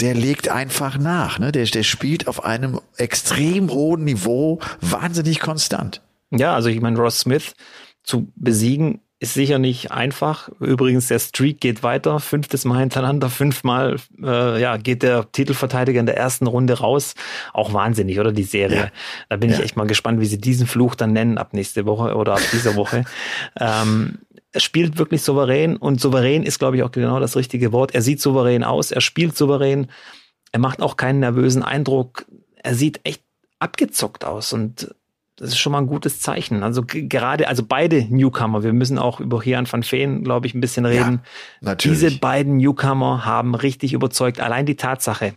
der 0.00 0.14
legt 0.14 0.48
einfach 0.48 0.98
nach. 0.98 1.38
Ne? 1.38 1.52
Der, 1.52 1.64
der 1.64 1.82
spielt 1.82 2.28
auf 2.28 2.44
einem 2.44 2.80
extrem 2.96 3.70
hohen 3.70 4.04
Niveau, 4.04 4.60
wahnsinnig 4.80 5.40
konstant. 5.40 6.02
Ja, 6.30 6.54
also 6.54 6.68
ich 6.68 6.80
meine, 6.80 6.98
Ross 6.98 7.20
Smith 7.20 7.54
zu 8.02 8.32
besiegen 8.36 9.00
ist 9.24 9.34
sicher 9.34 9.58
nicht 9.58 9.90
einfach. 9.90 10.50
Übrigens, 10.60 11.08
der 11.08 11.18
Streak 11.18 11.58
geht 11.60 11.82
weiter. 11.82 12.20
Fünftes 12.20 12.66
Mal 12.66 12.80
hintereinander, 12.80 13.30
fünfmal 13.30 13.96
äh, 14.22 14.60
ja, 14.60 14.76
geht 14.76 15.02
der 15.02 15.32
Titelverteidiger 15.32 15.98
in 15.98 16.04
der 16.04 16.18
ersten 16.18 16.46
Runde 16.46 16.74
raus. 16.74 17.14
Auch 17.54 17.72
wahnsinnig, 17.72 18.20
oder 18.20 18.32
die 18.32 18.42
Serie. 18.42 18.76
Ja. 18.76 18.90
Da 19.30 19.36
bin 19.36 19.48
ja. 19.48 19.56
ich 19.56 19.62
echt 19.64 19.76
mal 19.76 19.86
gespannt, 19.86 20.20
wie 20.20 20.26
sie 20.26 20.38
diesen 20.38 20.66
Fluch 20.66 20.94
dann 20.94 21.14
nennen 21.14 21.38
ab 21.38 21.54
nächste 21.54 21.86
Woche 21.86 22.14
oder 22.14 22.34
ab 22.34 22.42
dieser 22.52 22.76
Woche. 22.76 23.04
ähm, 23.58 24.18
er 24.52 24.60
spielt 24.60 24.98
wirklich 24.98 25.22
souverän 25.22 25.78
und 25.78 26.02
souverän 26.02 26.42
ist, 26.42 26.58
glaube 26.58 26.76
ich, 26.76 26.82
auch 26.82 26.92
genau 26.92 27.18
das 27.18 27.34
richtige 27.34 27.72
Wort. 27.72 27.94
Er 27.94 28.02
sieht 28.02 28.20
souverän 28.20 28.62
aus, 28.62 28.92
er 28.92 29.00
spielt 29.00 29.36
souverän, 29.36 29.88
er 30.52 30.60
macht 30.60 30.82
auch 30.82 30.98
keinen 30.98 31.20
nervösen 31.20 31.62
Eindruck. 31.62 32.26
Er 32.62 32.74
sieht 32.74 33.00
echt 33.04 33.22
abgezockt 33.58 34.24
aus 34.26 34.52
und 34.52 34.94
das 35.36 35.50
ist 35.50 35.58
schon 35.58 35.72
mal 35.72 35.78
ein 35.78 35.86
gutes 35.86 36.20
Zeichen. 36.20 36.62
Also 36.62 36.82
gerade, 36.86 37.48
also 37.48 37.64
beide 37.66 38.04
Newcomer, 38.04 38.62
wir 38.62 38.72
müssen 38.72 38.98
auch 38.98 39.20
über 39.20 39.42
Hian 39.42 39.70
van 39.70 39.82
Veen, 39.82 40.22
glaube 40.22 40.46
ich, 40.46 40.54
ein 40.54 40.60
bisschen 40.60 40.86
reden. 40.86 41.20
Ja, 41.60 41.70
natürlich. 41.72 41.98
Diese 41.98 42.18
beiden 42.18 42.58
Newcomer 42.58 43.24
haben 43.24 43.54
richtig 43.54 43.92
überzeugt. 43.92 44.40
Allein 44.40 44.66
die 44.66 44.76
Tatsache, 44.76 45.34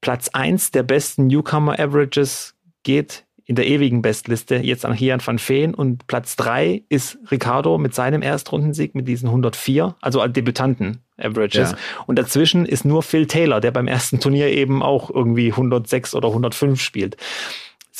Platz 0.00 0.28
eins 0.28 0.70
der 0.70 0.82
besten 0.82 1.28
Newcomer-Averages 1.28 2.56
geht 2.82 3.24
in 3.44 3.56
der 3.56 3.66
ewigen 3.66 4.00
Bestliste 4.00 4.56
jetzt 4.56 4.84
an 4.84 4.92
Hian 4.92 5.20
van 5.24 5.38
Veen 5.38 5.74
und 5.74 6.06
Platz 6.06 6.36
drei 6.36 6.84
ist 6.88 7.18
Ricardo 7.32 7.78
mit 7.78 7.94
seinem 7.94 8.22
Erstrundensieg 8.22 8.94
mit 8.94 9.08
diesen 9.08 9.26
104, 9.26 9.96
also 10.00 10.24
Debütanten 10.28 11.02
Averages. 11.16 11.72
Ja. 11.72 11.78
Und 12.06 12.16
dazwischen 12.16 12.64
ist 12.64 12.84
nur 12.84 13.02
Phil 13.02 13.26
Taylor, 13.26 13.60
der 13.60 13.72
beim 13.72 13.88
ersten 13.88 14.20
Turnier 14.20 14.48
eben 14.52 14.84
auch 14.84 15.10
irgendwie 15.10 15.50
106 15.50 16.14
oder 16.14 16.28
105 16.28 16.80
spielt. 16.80 17.16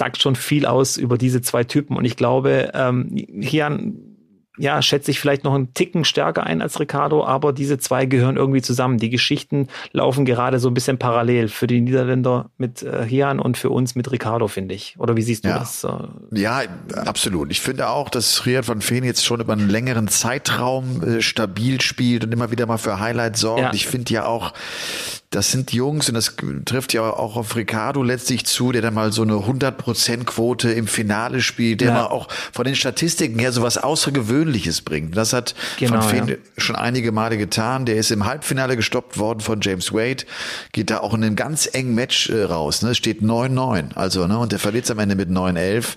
Sagt 0.00 0.22
schon 0.22 0.34
viel 0.34 0.64
aus 0.64 0.96
über 0.96 1.18
diese 1.18 1.42
zwei 1.42 1.62
Typen. 1.62 1.94
Und 1.94 2.06
ich 2.06 2.16
glaube, 2.16 2.70
ähm, 2.72 3.14
Hian 3.38 4.10
ja, 4.56 4.80
schätze 4.82 5.10
ich 5.10 5.20
vielleicht 5.20 5.44
noch 5.44 5.54
einen 5.54 5.74
Ticken 5.74 6.04
stärker 6.04 6.44
ein 6.44 6.62
als 6.62 6.80
Ricardo, 6.80 7.22
aber 7.22 7.52
diese 7.52 7.78
zwei 7.78 8.06
gehören 8.06 8.38
irgendwie 8.38 8.62
zusammen. 8.62 8.96
Die 8.96 9.10
Geschichten 9.10 9.68
laufen 9.92 10.24
gerade 10.24 10.58
so 10.58 10.68
ein 10.68 10.74
bisschen 10.74 10.98
parallel 10.98 11.48
für 11.48 11.66
die 11.66 11.82
Niederländer 11.82 12.50
mit 12.56 12.82
äh, 12.82 13.04
Hian 13.06 13.40
und 13.40 13.58
für 13.58 13.68
uns 13.68 13.94
mit 13.94 14.10
Ricardo, 14.10 14.48
finde 14.48 14.74
ich. 14.74 14.96
Oder 14.98 15.16
wie 15.16 15.22
siehst 15.22 15.44
du 15.44 15.50
ja. 15.50 15.58
das? 15.58 15.86
Ja, 16.32 16.62
absolut. 16.94 17.50
Ich 17.50 17.60
finde 17.60 17.88
auch, 17.90 18.08
dass 18.08 18.46
Rian 18.46 18.66
van 18.66 18.82
Veen 18.82 19.04
jetzt 19.04 19.24
schon 19.24 19.40
über 19.40 19.52
einen 19.52 19.68
längeren 19.68 20.08
Zeitraum 20.08 21.02
äh, 21.02 21.22
stabil 21.22 21.82
spielt 21.82 22.24
und 22.24 22.32
immer 22.32 22.50
wieder 22.50 22.64
mal 22.64 22.78
für 22.78 22.98
Highlights 22.98 23.40
sorgt. 23.40 23.60
Ja. 23.60 23.72
Ich 23.74 23.86
finde 23.86 24.12
ja 24.12 24.24
auch, 24.24 24.54
das 25.30 25.52
sind 25.52 25.72
Jungs 25.72 26.08
und 26.08 26.16
das 26.16 26.34
trifft 26.64 26.92
ja 26.92 27.02
auch 27.02 27.36
auf 27.36 27.54
Ricardo 27.54 28.02
letztlich 28.02 28.46
zu, 28.46 28.72
der 28.72 28.82
dann 28.82 28.94
mal 28.94 29.12
so 29.12 29.22
eine 29.22 29.34
100% 29.34 30.24
Quote 30.24 30.72
im 30.72 30.88
Finale 30.88 31.40
spielt, 31.40 31.80
der 31.80 31.88
ja. 31.90 31.94
mal 31.94 32.06
auch 32.06 32.26
von 32.52 32.64
den 32.64 32.74
Statistiken 32.74 33.38
her 33.38 33.52
so 33.52 33.62
was 33.62 33.78
Außergewöhnliches 33.78 34.82
bringt. 34.82 35.16
Das 35.16 35.32
hat 35.32 35.54
genau, 35.78 35.94
Van 35.94 36.02
Feen 36.02 36.28
ja. 36.28 36.34
schon 36.58 36.74
einige 36.74 37.12
Male 37.12 37.38
getan. 37.38 37.86
Der 37.86 37.96
ist 37.96 38.10
im 38.10 38.26
Halbfinale 38.26 38.74
gestoppt 38.76 39.18
worden 39.18 39.38
von 39.38 39.60
James 39.60 39.92
Wade, 39.92 40.24
geht 40.72 40.90
da 40.90 40.98
auch 40.98 41.14
in 41.14 41.22
einem 41.22 41.36
ganz 41.36 41.68
engen 41.72 41.94
Match 41.94 42.28
äh, 42.28 42.42
raus. 42.42 42.82
Ne? 42.82 42.96
Steht 42.96 43.22
9-9, 43.22 43.94
also 43.94 44.26
ne? 44.26 44.36
und 44.36 44.50
der 44.50 44.58
verliert 44.58 44.90
am 44.90 44.98
Ende 44.98 45.14
mit 45.14 45.28
9-11. 45.30 45.96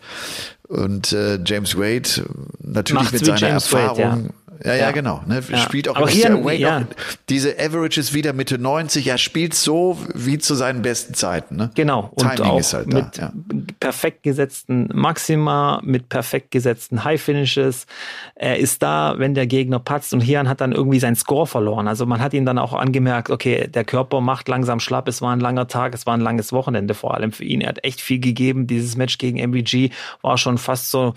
Und 0.68 1.12
äh, 1.12 1.40
James 1.44 1.76
Wade 1.76 2.24
natürlich 2.60 3.02
Macht's 3.02 3.14
mit 3.14 3.26
seiner 3.26 3.40
James 3.40 3.74
Erfahrung. 3.74 3.98
Wade, 3.98 4.24
ja 4.28 4.43
ja, 4.64 4.76
ja, 4.76 4.92
genau. 4.92 5.22
Ne? 5.26 5.42
Ja. 5.50 5.58
Spielt 5.58 5.90
auch, 5.90 5.96
Aber 5.96 6.08
hier, 6.08 6.44
Wade 6.44 6.58
ja. 6.58 6.88
diese 7.30 7.60
Averages 7.60 8.14
wieder 8.14 8.32
Mitte 8.34 8.58
90. 8.58 9.08
Er 9.08 9.18
spielt 9.18 9.54
so 9.54 9.98
wie 10.14 10.38
zu 10.38 10.56
seinen 10.56 10.82
besten 10.82 11.14
Zeiten. 11.14 11.58
Ne? 11.58 11.72
Genau. 11.76 12.12
Und 12.16 12.36
Timing 12.36 12.52
auch 12.52 12.60
ist 12.60 12.74
halt 12.74 12.88
mit 12.88 13.18
da, 13.18 13.34
perfekt 13.80 14.24
gesetzten 14.24 14.90
Maxima, 14.94 15.82
mit 15.84 16.08
perfekt 16.08 16.52
gesetzten 16.52 17.04
High 17.04 17.22
Finishes. 17.22 17.88
Er 18.36 18.58
ist 18.58 18.82
da, 18.82 19.16
wenn 19.18 19.34
der 19.34 19.48
Gegner 19.48 19.80
patzt 19.80 20.14
und 20.14 20.22
Hian 20.22 20.48
hat 20.48 20.62
dann 20.62 20.72
irgendwie 20.72 21.00
seinen 21.00 21.16
Score 21.16 21.46
verloren. 21.46 21.88
Also 21.88 22.06
man 22.06 22.22
hat 22.22 22.34
ihn 22.34 22.46
dann 22.46 22.58
auch 22.58 22.74
angemerkt, 22.74 23.30
okay, 23.30 23.68
der 23.68 23.84
Körper 23.84 24.22
macht 24.22 24.48
langsam 24.48 24.80
schlapp. 24.80 25.08
Es 25.10 25.22
war 25.22 25.34
ein 25.34 25.42
langer 25.42 25.68
Tag, 25.68 25.94
es 25.94 26.06
war 26.06 26.14
ein 26.14 26.22
langes 26.22 26.54
Wochenende 26.54 26.94
vor 26.94 27.16
allem 27.16 27.34
für 27.34 27.44
ihn. 27.44 27.62
Er 27.62 27.70
hat 27.70 27.84
echt 27.84 28.00
viel 28.00 28.20
gegeben. 28.20 28.66
Dieses 28.68 28.96
Match 28.96 29.18
gegen 29.18 29.40
MVG 29.40 29.90
war 30.22 30.38
schon 30.38 30.58
fast 30.58 30.90
so 30.90 31.14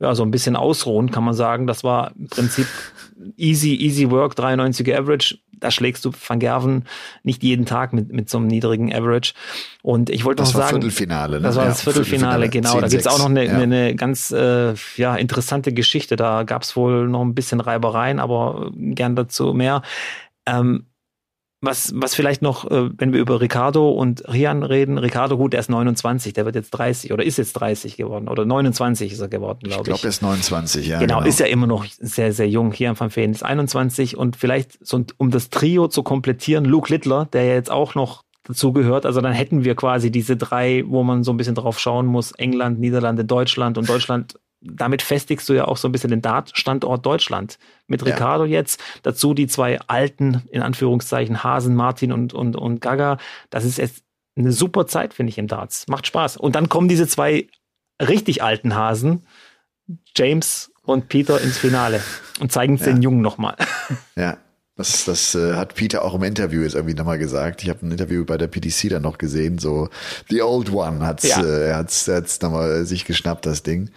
ja, 0.00 0.14
so 0.14 0.22
ein 0.22 0.30
bisschen 0.30 0.56
ausruhen, 0.56 1.10
kann 1.10 1.24
man 1.24 1.34
sagen. 1.34 1.66
Das 1.66 1.84
war 1.84 2.12
im 2.18 2.28
Prinzip 2.28 2.66
easy, 3.36 3.74
easy 3.74 4.10
work, 4.10 4.34
93er 4.34 4.98
Average. 4.98 5.38
Da 5.52 5.70
schlägst 5.70 6.06
du 6.06 6.12
Van 6.26 6.38
Gerven 6.38 6.86
nicht 7.22 7.42
jeden 7.42 7.66
Tag 7.66 7.92
mit, 7.92 8.10
mit 8.10 8.30
so 8.30 8.38
einem 8.38 8.46
niedrigen 8.46 8.94
Average. 8.94 9.34
Und 9.82 10.08
ich 10.08 10.24
wollte 10.24 10.42
noch 10.42 10.48
sagen. 10.48 10.60
Das 10.60 10.72
war 10.72 10.80
Viertelfinale, 10.80 11.36
ne? 11.36 11.42
Das 11.42 11.56
war 11.56 11.66
das 11.66 11.82
Viertelfinale, 11.82 12.44
Viertelfinale 12.44 12.48
genau. 12.48 12.72
10, 12.72 12.80
da 12.80 12.88
gibt's 12.88 13.06
auch 13.06 13.18
noch 13.18 13.28
eine, 13.28 13.44
ja. 13.44 13.52
eine, 13.52 13.62
eine 13.62 13.94
ganz 13.94 14.30
äh, 14.30 14.72
ja, 14.96 15.16
interessante 15.16 15.74
Geschichte. 15.74 16.16
Da 16.16 16.44
gab's 16.44 16.76
wohl 16.76 17.06
noch 17.08 17.20
ein 17.20 17.34
bisschen 17.34 17.60
Reibereien, 17.60 18.20
aber 18.20 18.70
gern 18.74 19.16
dazu 19.16 19.52
mehr. 19.52 19.82
Ähm, 20.46 20.86
was, 21.62 21.92
was 21.94 22.14
vielleicht 22.14 22.40
noch, 22.40 22.70
äh, 22.70 22.90
wenn 22.96 23.12
wir 23.12 23.20
über 23.20 23.40
Ricardo 23.40 23.90
und 23.90 24.26
Rian 24.32 24.62
reden, 24.62 24.96
Ricardo, 24.96 25.36
gut, 25.36 25.52
der 25.52 25.60
ist 25.60 25.68
29, 25.68 26.32
der 26.32 26.46
wird 26.46 26.54
jetzt 26.54 26.70
30 26.70 27.12
oder 27.12 27.24
ist 27.24 27.36
jetzt 27.36 27.52
30 27.52 27.96
geworden 27.96 28.28
oder 28.28 28.46
29 28.46 29.12
ist 29.12 29.20
er 29.20 29.28
geworden, 29.28 29.60
glaube 29.62 29.74
ich. 29.74 29.78
Ich 29.80 29.84
glaube, 29.84 30.00
er 30.02 30.08
ist 30.08 30.22
29, 30.22 30.86
ja. 30.86 30.98
Genau, 31.00 31.18
genau, 31.18 31.28
ist 31.28 31.38
ja 31.38 31.46
immer 31.46 31.66
noch 31.66 31.84
sehr, 31.98 32.32
sehr 32.32 32.48
jung. 32.48 32.72
Rian 32.72 32.98
van 32.98 33.14
Veen 33.14 33.32
ist 33.32 33.42
21 33.42 34.16
und 34.16 34.36
vielleicht, 34.36 34.84
so, 34.84 35.04
um 35.18 35.30
das 35.30 35.50
Trio 35.50 35.88
zu 35.88 36.02
komplettieren, 36.02 36.64
Luke 36.64 36.90
Littler, 36.92 37.26
der 37.26 37.44
ja 37.44 37.54
jetzt 37.54 37.70
auch 37.70 37.94
noch 37.94 38.24
dazu 38.44 38.72
gehört. 38.72 39.04
Also 39.04 39.20
dann 39.20 39.32
hätten 39.32 39.62
wir 39.62 39.74
quasi 39.74 40.10
diese 40.10 40.36
drei, 40.36 40.84
wo 40.86 41.02
man 41.02 41.24
so 41.24 41.32
ein 41.32 41.36
bisschen 41.36 41.54
drauf 41.54 41.78
schauen 41.78 42.06
muss. 42.06 42.32
England, 42.32 42.80
Niederlande, 42.80 43.24
Deutschland 43.24 43.76
und 43.76 43.88
Deutschland 43.88 44.38
damit 44.60 45.02
festigst 45.02 45.48
du 45.48 45.54
ja 45.54 45.66
auch 45.66 45.76
so 45.76 45.88
ein 45.88 45.92
bisschen 45.92 46.10
den 46.10 46.22
Dartstandort 46.22 47.04
Deutschland. 47.04 47.58
Mit 47.86 48.04
Ricardo 48.04 48.44
ja. 48.44 48.58
jetzt, 48.58 48.80
dazu 49.02 49.34
die 49.34 49.46
zwei 49.46 49.80
alten, 49.86 50.42
in 50.50 50.62
Anführungszeichen, 50.62 51.42
Hasen, 51.42 51.74
Martin 51.74 52.12
und, 52.12 52.34
und, 52.34 52.56
und 52.56 52.80
Gaga. 52.80 53.18
Das 53.48 53.64
ist 53.64 53.78
jetzt 53.78 54.04
eine 54.36 54.52
super 54.52 54.86
Zeit, 54.86 55.14
finde 55.14 55.30
ich, 55.30 55.38
im 55.38 55.48
Darts. 55.48 55.86
Macht 55.88 56.06
Spaß. 56.06 56.36
Und 56.36 56.54
dann 56.54 56.68
kommen 56.68 56.88
diese 56.88 57.06
zwei 57.06 57.48
richtig 58.00 58.42
alten 58.42 58.74
Hasen, 58.74 59.26
James 60.14 60.72
und 60.82 61.08
Peter, 61.08 61.40
ins 61.40 61.58
Finale 61.58 62.02
und 62.40 62.52
zeigen 62.52 62.74
es 62.74 62.80
ja. 62.80 62.86
den 62.86 63.02
Jungen 63.02 63.20
nochmal. 63.20 63.56
Ja, 64.16 64.38
das, 64.80 65.04
das 65.04 65.34
äh, 65.34 65.54
hat 65.54 65.74
Peter 65.74 66.04
auch 66.04 66.14
im 66.14 66.22
Interview 66.22 66.62
jetzt 66.62 66.74
irgendwie 66.74 66.94
nochmal 66.94 67.18
gesagt. 67.18 67.62
Ich 67.62 67.68
habe 67.68 67.86
ein 67.86 67.92
Interview 67.92 68.24
bei 68.24 68.38
der 68.38 68.46
PDC 68.46 68.88
dann 68.88 69.02
noch 69.02 69.18
gesehen, 69.18 69.58
so 69.58 69.88
The 70.30 70.42
Old 70.42 70.72
One 70.72 71.06
hat's, 71.06 71.28
ja. 71.28 71.42
äh, 71.42 71.68
er 71.68 71.76
hat's, 71.76 72.08
er 72.08 72.16
hat's 72.16 72.40
nochmal 72.40 72.86
sich 72.86 73.04
geschnappt, 73.04 73.44
das 73.44 73.62
Ding. 73.62 73.90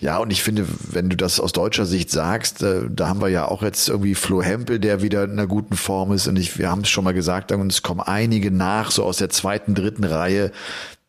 Ja, 0.00 0.18
und 0.18 0.30
ich 0.30 0.42
finde, 0.42 0.66
wenn 0.90 1.10
du 1.10 1.16
das 1.16 1.40
aus 1.40 1.52
deutscher 1.52 1.84
Sicht 1.84 2.10
sagst, 2.10 2.62
äh, 2.62 2.82
da 2.88 3.08
haben 3.08 3.20
wir 3.20 3.28
ja 3.28 3.46
auch 3.46 3.62
jetzt 3.62 3.88
irgendwie 3.88 4.14
Flo 4.14 4.42
Hempel, 4.42 4.78
der 4.78 5.02
wieder 5.02 5.24
in 5.24 5.32
einer 5.32 5.46
guten 5.46 5.76
Form 5.76 6.12
ist. 6.12 6.26
Und 6.26 6.38
ich, 6.38 6.58
wir 6.58 6.70
haben 6.70 6.80
es 6.80 6.88
schon 6.88 7.04
mal 7.04 7.14
gesagt, 7.14 7.52
uns 7.52 7.82
kommen 7.82 8.00
einige 8.00 8.50
nach, 8.50 8.90
so 8.90 9.04
aus 9.04 9.18
der 9.18 9.28
zweiten, 9.28 9.74
dritten 9.74 10.04
Reihe, 10.04 10.50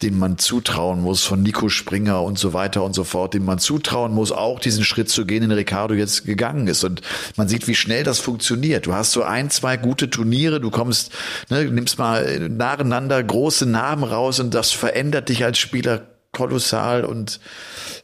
den 0.01 0.19
man 0.19 0.37
zutrauen 0.37 1.01
muss, 1.01 1.23
von 1.23 1.41
Nico 1.41 1.69
Springer 1.69 2.21
und 2.21 2.37
so 2.37 2.53
weiter 2.53 2.83
und 2.83 2.93
so 2.93 3.05
fort, 3.05 3.33
den 3.33 3.45
man 3.45 3.59
zutrauen 3.59 4.13
muss, 4.13 4.33
auch 4.33 4.59
diesen 4.59 4.83
Schritt 4.83 5.09
zu 5.09 5.25
gehen, 5.25 5.41
den 5.41 5.51
Ricardo 5.51 5.93
jetzt 5.93 6.25
gegangen 6.25 6.67
ist. 6.67 6.83
Und 6.83 7.01
man 7.37 7.47
sieht, 7.47 7.67
wie 7.67 7.75
schnell 7.75 8.03
das 8.03 8.19
funktioniert. 8.19 8.85
Du 8.87 8.93
hast 8.93 9.13
so 9.13 9.23
ein, 9.23 9.49
zwei 9.49 9.77
gute 9.77 10.09
Turniere, 10.09 10.59
du 10.59 10.69
kommst, 10.69 11.11
ne, 11.49 11.63
nimmst 11.65 11.97
mal 11.97 12.49
nacheinander 12.49 13.23
große 13.23 13.65
Namen 13.65 14.03
raus 14.03 14.39
und 14.41 14.53
das 14.53 14.71
verändert 14.71 15.29
dich 15.29 15.45
als 15.45 15.59
Spieler 15.59 16.14
kolossal 16.35 17.03
und 17.03 17.39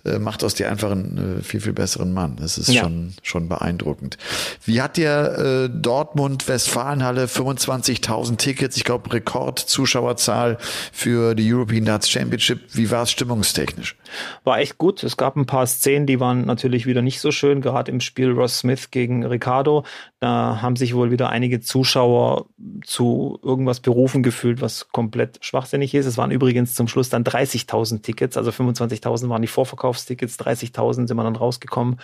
äh, 0.05 0.17
macht 0.17 0.43
aus 0.43 0.55
dir 0.55 0.69
einfach 0.71 0.91
einen 0.91 1.39
äh, 1.39 1.43
viel, 1.43 1.61
viel 1.61 1.73
besseren 1.73 2.13
Mann. 2.13 2.37
Das 2.37 2.57
ist 2.57 2.69
ja. 2.69 2.81
schon, 2.81 3.13
schon 3.21 3.47
beeindruckend. 3.49 4.17
Wie 4.65 4.81
hat 4.81 4.97
dir 4.97 5.67
äh, 5.67 5.69
Dortmund, 5.69 6.47
Westfalenhalle, 6.47 7.25
25.000 7.25 8.37
Tickets, 8.37 8.77
ich 8.77 8.83
glaube 8.83 9.13
Rekordzuschauerzahl 9.13 10.57
für 10.91 11.35
die 11.35 11.53
European 11.53 11.85
Darts 11.85 12.09
Championship. 12.09 12.61
Wie 12.73 12.89
war 12.89 13.03
es 13.03 13.11
stimmungstechnisch? 13.11 13.95
War 14.43 14.59
echt 14.59 14.77
gut. 14.77 15.03
Es 15.03 15.17
gab 15.17 15.35
ein 15.35 15.45
paar 15.45 15.67
Szenen, 15.67 16.05
die 16.07 16.19
waren 16.19 16.45
natürlich 16.45 16.85
wieder 16.85 17.01
nicht 17.01 17.19
so 17.19 17.31
schön, 17.31 17.61
gerade 17.61 17.91
im 17.91 18.01
Spiel 18.01 18.31
Ross 18.31 18.59
Smith 18.59 18.91
gegen 18.91 19.25
Ricardo. 19.25 19.83
Da 20.19 20.61
haben 20.61 20.75
sich 20.75 20.93
wohl 20.95 21.11
wieder 21.11 21.29
einige 21.29 21.61
Zuschauer 21.61 22.45
zu 22.83 23.39
irgendwas 23.43 23.79
berufen 23.79 24.23
gefühlt, 24.23 24.61
was 24.61 24.89
komplett 24.89 25.39
schwachsinnig 25.41 25.95
ist. 25.95 26.05
Es 26.05 26.17
waren 26.17 26.31
übrigens 26.31 26.75
zum 26.75 26.87
Schluss 26.87 27.09
dann 27.09 27.23
30.000 27.23 28.01
Tickets, 28.01 28.20
also 28.37 28.51
25.000 28.51 29.29
waren 29.29 29.41
die 29.41 29.47
Vorverkauf 29.47 29.97
Verkaufstickets, 29.97 30.39
30.000 30.39 31.07
sind 31.07 31.17
wir 31.17 31.23
dann 31.23 31.35
rausgekommen. 31.35 31.99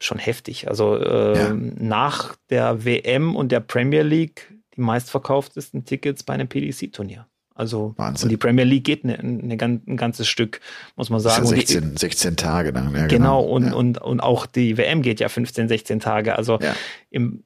Schon 0.00 0.18
heftig. 0.18 0.68
Also 0.68 0.96
äh, 0.96 1.38
ja. 1.38 1.54
nach 1.54 2.36
der 2.50 2.84
WM 2.84 3.34
und 3.34 3.50
der 3.50 3.60
Premier 3.60 4.02
League 4.02 4.52
die 4.76 4.82
meistverkauftesten 4.82 5.84
Tickets 5.84 6.22
bei 6.22 6.34
einem 6.34 6.48
PDC-Turnier. 6.48 7.26
Also 7.54 7.94
Wahnsinn. 7.96 8.26
Und 8.26 8.30
die 8.30 8.36
Premier 8.36 8.64
League 8.64 8.84
geht 8.84 9.04
eine, 9.04 9.18
eine, 9.18 9.54
ein 9.54 9.96
ganzes 9.96 10.28
Stück, 10.28 10.60
muss 10.94 11.08
man 11.08 11.20
sagen. 11.20 11.46
Ja 11.46 11.50
16, 11.50 11.92
die, 11.92 11.98
16 11.98 12.36
Tage 12.36 12.74
dann. 12.74 12.94
Ja, 12.94 13.06
genau, 13.06 13.08
genau. 13.08 13.40
Und, 13.40 13.66
ja. 13.68 13.72
und, 13.72 13.98
und 13.98 14.20
auch 14.20 14.44
die 14.44 14.76
WM 14.76 15.00
geht 15.00 15.20
ja 15.20 15.30
15, 15.30 15.68
16 15.68 16.00
Tage. 16.00 16.36
Also 16.36 16.58
ja. 16.60 16.74
im, 17.08 17.42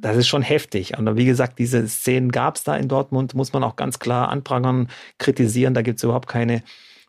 das 0.00 0.16
ist 0.16 0.26
schon 0.26 0.42
heftig. 0.42 0.98
Und 0.98 1.16
wie 1.16 1.24
gesagt, 1.24 1.60
diese 1.60 1.86
Szenen 1.86 2.32
gab 2.32 2.56
es 2.56 2.64
da 2.64 2.76
in 2.76 2.88
Dortmund, 2.88 3.34
muss 3.34 3.52
man 3.52 3.62
auch 3.62 3.76
ganz 3.76 4.00
klar 4.00 4.28
anprangern, 4.28 4.88
kritisieren. 5.18 5.74
Da 5.74 5.82
gibt 5.82 5.98
es 5.98 6.04
überhaupt 6.04 6.28
keine 6.28 6.62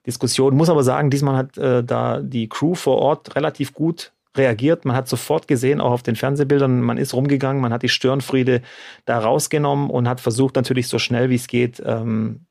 Diskussion. 0.10 0.56
Muss 0.56 0.70
aber 0.70 0.84
sagen, 0.84 1.10
diesmal 1.10 1.38
hat 1.38 1.58
äh, 1.58 1.84
da 1.84 2.20
die 2.20 2.50
Crew 2.50 2.76
vor 2.76 2.98
Ort 2.98 3.36
relativ 3.36 3.74
gut 3.74 4.12
reagiert. 4.36 4.86
Man 4.86 4.96
hat 4.96 5.08
sofort 5.08 5.48
gesehen, 5.48 5.82
auch 5.82 5.92
auf 5.92 6.04
den 6.04 6.16
Fernsehbildern, 6.16 6.82
man 6.82 6.98
ist 6.98 7.14
rumgegangen, 7.14 7.62
man 7.62 7.74
hat 7.74 7.84
die 7.84 7.90
Störenfriede 7.90 8.62
da 9.06 9.20
rausgenommen 9.20 9.90
und 9.90 10.08
hat 10.08 10.22
versucht 10.22 10.56
natürlich 10.56 10.88
so 10.88 11.00
schnell 11.00 11.30
wie 11.30 11.36
es 11.36 11.48
geht, 11.48 11.82
ähm, 11.86 12.46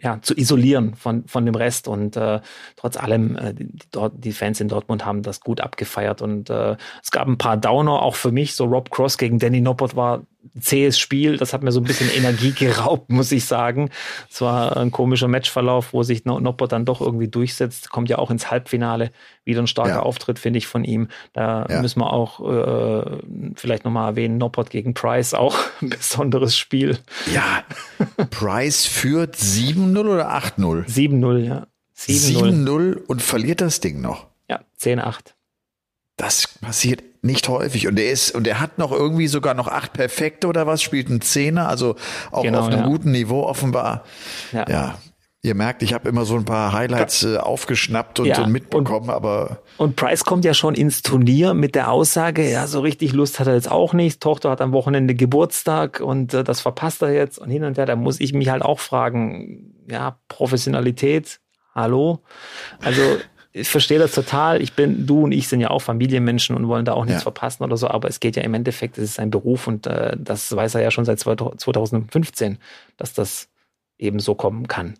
ja, 0.00 0.20
zu 0.22 0.34
isolieren 0.34 0.94
von, 0.94 1.26
von 1.26 1.44
dem 1.44 1.54
Rest. 1.54 1.88
Und 1.88 2.16
äh, 2.16 2.40
trotz 2.76 2.96
allem, 2.96 3.36
äh, 3.36 3.54
die, 3.54 3.68
die 4.14 4.32
Fans 4.32 4.60
in 4.60 4.68
Dortmund 4.68 5.04
haben 5.04 5.22
das 5.22 5.40
gut 5.40 5.60
abgefeiert. 5.60 6.22
Und 6.22 6.50
äh, 6.50 6.76
es 7.02 7.10
gab 7.10 7.26
ein 7.26 7.38
paar 7.38 7.56
Downer, 7.56 8.02
auch 8.02 8.16
für 8.16 8.32
mich. 8.32 8.54
So 8.54 8.64
Rob 8.64 8.90
Cross 8.90 9.18
gegen 9.18 9.38
Danny 9.38 9.60
Noppert 9.60 9.96
war 9.96 10.22
zähes 10.60 10.98
Spiel. 10.98 11.36
Das 11.36 11.52
hat 11.52 11.62
mir 11.62 11.72
so 11.72 11.80
ein 11.80 11.84
bisschen 11.84 12.10
Energie 12.10 12.52
geraubt, 12.58 13.10
muss 13.10 13.32
ich 13.32 13.44
sagen. 13.44 13.90
Es 14.30 14.40
war 14.40 14.76
ein 14.76 14.90
komischer 14.90 15.28
Matchverlauf, 15.28 15.92
wo 15.92 16.02
sich 16.02 16.24
Noppert 16.24 16.72
dann 16.72 16.84
doch 16.84 17.00
irgendwie 17.00 17.28
durchsetzt. 17.28 17.90
Kommt 17.90 18.08
ja 18.08 18.18
auch 18.18 18.30
ins 18.30 18.50
Halbfinale. 18.50 19.10
Wieder 19.44 19.60
ein 19.60 19.66
starker 19.66 19.90
ja. 19.90 20.00
Auftritt, 20.00 20.38
finde 20.38 20.58
ich, 20.58 20.66
von 20.66 20.84
ihm. 20.84 21.08
Da 21.32 21.66
ja. 21.68 21.82
müssen 21.82 22.00
wir 22.00 22.12
auch 22.12 22.40
äh, 22.40 23.18
vielleicht 23.56 23.84
nochmal 23.84 24.10
erwähnen, 24.10 24.38
Noppert 24.38 24.70
gegen 24.70 24.94
Price, 24.94 25.34
auch 25.34 25.56
ein 25.82 25.90
besonderes 25.90 26.56
Spiel. 26.56 26.98
Ja, 27.32 27.64
Price 28.30 28.86
führt 28.86 29.36
7-0 29.36 29.98
oder 29.98 30.32
8-0? 30.32 30.86
7-0, 30.86 31.38
ja. 31.38 31.66
7-0 31.96 32.96
und 33.06 33.22
verliert 33.22 33.60
das 33.60 33.80
Ding 33.80 34.00
noch. 34.00 34.26
Ja, 34.48 34.60
10-8. 34.80 35.34
Das 36.16 36.46
passiert 36.60 37.02
nicht 37.22 37.48
häufig. 37.48 37.86
Und 37.86 37.98
er 37.98 38.10
ist, 38.10 38.34
und 38.34 38.46
er 38.46 38.60
hat 38.60 38.78
noch 38.78 38.92
irgendwie 38.92 39.28
sogar 39.28 39.54
noch 39.54 39.68
acht 39.68 39.92
Perfekte 39.92 40.48
oder 40.48 40.66
was, 40.66 40.82
spielt 40.82 41.08
ein 41.08 41.20
Zehner, 41.20 41.68
also 41.68 41.96
auch 42.30 42.42
genau, 42.42 42.60
auf 42.60 42.66
einem 42.66 42.80
ja. 42.80 42.86
guten 42.86 43.12
Niveau 43.12 43.44
offenbar. 43.44 44.04
Ja. 44.52 44.64
ja. 44.68 44.98
Ihr 45.44 45.56
merkt, 45.56 45.82
ich 45.82 45.92
habe 45.92 46.08
immer 46.08 46.24
so 46.24 46.36
ein 46.36 46.44
paar 46.44 46.72
Highlights 46.72 47.24
äh, 47.24 47.36
aufgeschnappt 47.36 48.20
und, 48.20 48.26
ja, 48.26 48.44
und 48.44 48.52
mitbekommen, 48.52 49.08
und, 49.08 49.14
aber. 49.14 49.62
Und 49.76 49.96
Price 49.96 50.24
kommt 50.24 50.44
ja 50.44 50.54
schon 50.54 50.76
ins 50.76 51.02
Turnier 51.02 51.52
mit 51.52 51.74
der 51.74 51.90
Aussage, 51.90 52.48
ja, 52.48 52.68
so 52.68 52.78
richtig 52.78 53.12
Lust 53.12 53.40
hat 53.40 53.48
er 53.48 53.54
jetzt 53.54 53.68
auch 53.68 53.92
nicht. 53.92 54.20
Tochter 54.20 54.50
hat 54.50 54.60
am 54.60 54.70
Wochenende 54.70 55.16
Geburtstag 55.16 55.98
und 55.98 56.32
äh, 56.32 56.44
das 56.44 56.60
verpasst 56.60 57.02
er 57.02 57.12
jetzt 57.12 57.38
und 57.38 57.50
hin 57.50 57.64
und 57.64 57.76
her. 57.76 57.86
Da 57.86 57.96
muss 57.96 58.20
ich 58.20 58.32
mich 58.32 58.50
halt 58.50 58.62
auch 58.62 58.78
fragen, 58.78 59.74
ja, 59.90 60.20
Professionalität, 60.28 61.40
hallo? 61.74 62.22
Also 62.80 63.02
ich 63.52 63.68
verstehe 63.68 63.98
das 63.98 64.12
total. 64.12 64.62
Ich 64.62 64.72
bin, 64.72 65.06
du 65.06 65.24
und 65.24 65.32
ich 65.32 65.48
sind 65.48 65.60
ja 65.60 65.70
auch 65.70 65.80
Familienmenschen 65.80 66.56
und 66.56 66.68
wollen 66.68 66.84
da 66.84 66.94
auch 66.94 67.04
nichts 67.04 67.20
ja. 67.20 67.24
verpassen 67.24 67.62
oder 67.62 67.76
so, 67.76 67.88
aber 67.88 68.08
es 68.08 68.20
geht 68.20 68.36
ja 68.36 68.42
im 68.42 68.54
Endeffekt, 68.54 68.96
es 68.96 69.04
ist 69.04 69.14
sein 69.14 69.30
Beruf 69.30 69.66
und 69.66 69.86
äh, 69.86 70.16
das 70.18 70.54
weiß 70.54 70.74
er 70.74 70.82
ja 70.82 70.90
schon 70.90 71.04
seit 71.04 71.20
2015, 71.20 72.58
dass 72.96 73.12
das 73.12 73.48
eben 73.98 74.20
so 74.20 74.34
kommen 74.34 74.68
kann. 74.68 74.94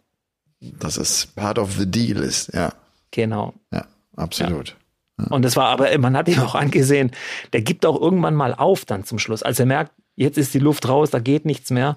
Dass 0.61 0.97
es 0.97 1.26
part 1.26 1.59
of 1.59 1.73
the 1.73 1.90
deal 1.90 2.23
ist, 2.23 2.52
ja. 2.52 2.73
Genau. 3.11 3.54
Ja, 3.73 3.87
absolut. 4.16 4.76
Ja. 5.18 5.26
Und 5.28 5.44
es 5.44 5.56
war 5.56 5.68
aber, 5.68 5.97
man 5.99 6.16
hat 6.16 6.28
ihn 6.28 6.40
auch 6.40 6.54
angesehen, 6.54 7.11
der 7.52 7.62
gibt 7.62 7.87
auch 7.87 8.00
irgendwann 8.00 8.35
mal 8.35 8.54
auf 8.54 8.85
dann 8.85 9.04
zum 9.04 9.18
Schluss. 9.18 9.42
Als 9.42 9.59
er 9.61 9.66
merkt, 9.66 9.92
jetzt 10.14 10.38
ist 10.38 10.52
die 10.52 10.59
Luft 10.59 10.88
raus, 10.88 11.11
da 11.11 11.21
geht 11.21 11.47
nichts 11.47 11.71
mehr, 11.71 11.97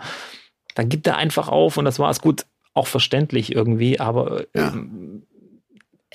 dann 0.73 0.89
gibt 0.89 1.07
er 1.07 1.17
einfach 1.17 1.47
auf 1.49 1.77
und 1.77 1.85
das 1.85 1.99
war 1.99 2.09
es 2.09 2.21
gut, 2.21 2.45
auch 2.73 2.87
verständlich 2.87 3.55
irgendwie, 3.55 3.99
aber 3.99 4.45
ja. 4.53 4.67
ähm, 4.69 5.23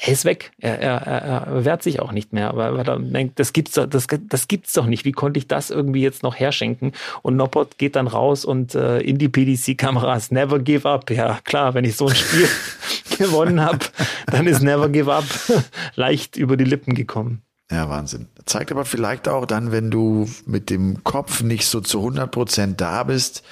er 0.02 0.12
ist 0.12 0.24
weg. 0.24 0.52
Er, 0.58 0.80
er, 0.80 1.06
er 1.06 1.64
wehrt 1.64 1.82
sich 1.82 2.00
auch 2.00 2.12
nicht 2.12 2.32
mehr. 2.32 2.48
Aber 2.48 2.74
weil 2.74 2.88
er 2.88 2.98
denkt, 2.98 3.38
das 3.38 3.52
gibt's 3.52 3.72
doch, 3.72 3.86
das, 3.86 4.06
das 4.28 4.48
gibt's 4.48 4.72
doch 4.72 4.86
nicht. 4.86 5.04
Wie 5.04 5.12
konnte 5.12 5.38
ich 5.38 5.46
das 5.46 5.70
irgendwie 5.70 6.00
jetzt 6.00 6.22
noch 6.22 6.38
herschenken? 6.38 6.92
Und 7.20 7.36
Noppert 7.36 7.76
geht 7.76 7.96
dann 7.96 8.06
raus 8.06 8.46
und 8.46 8.74
äh, 8.74 9.00
in 9.00 9.18
die 9.18 9.28
PDC-Kameras 9.28 10.30
Never 10.30 10.58
Give 10.58 10.88
Up. 10.88 11.10
Ja, 11.10 11.38
klar, 11.44 11.74
wenn 11.74 11.84
ich 11.84 11.96
so 11.96 12.06
ein 12.08 12.14
Spiel 12.14 12.48
gewonnen 13.18 13.60
habe, 13.60 13.80
dann 14.26 14.46
ist 14.46 14.62
Never 14.62 14.88
Give 14.88 15.12
Up 15.12 15.26
leicht 15.96 16.36
über 16.36 16.56
die 16.56 16.64
Lippen 16.64 16.94
gekommen. 16.94 17.42
Ja, 17.70 17.88
Wahnsinn. 17.88 18.26
Zeigt 18.46 18.72
aber 18.72 18.86
vielleicht 18.86 19.28
auch 19.28 19.44
dann, 19.44 19.70
wenn 19.70 19.90
du 19.90 20.28
mit 20.46 20.70
dem 20.70 21.04
Kopf 21.04 21.42
nicht 21.42 21.66
so 21.66 21.80
zu 21.80 21.98
100 21.98 22.30
Prozent 22.30 22.80
da 22.80 23.04
bist, 23.04 23.44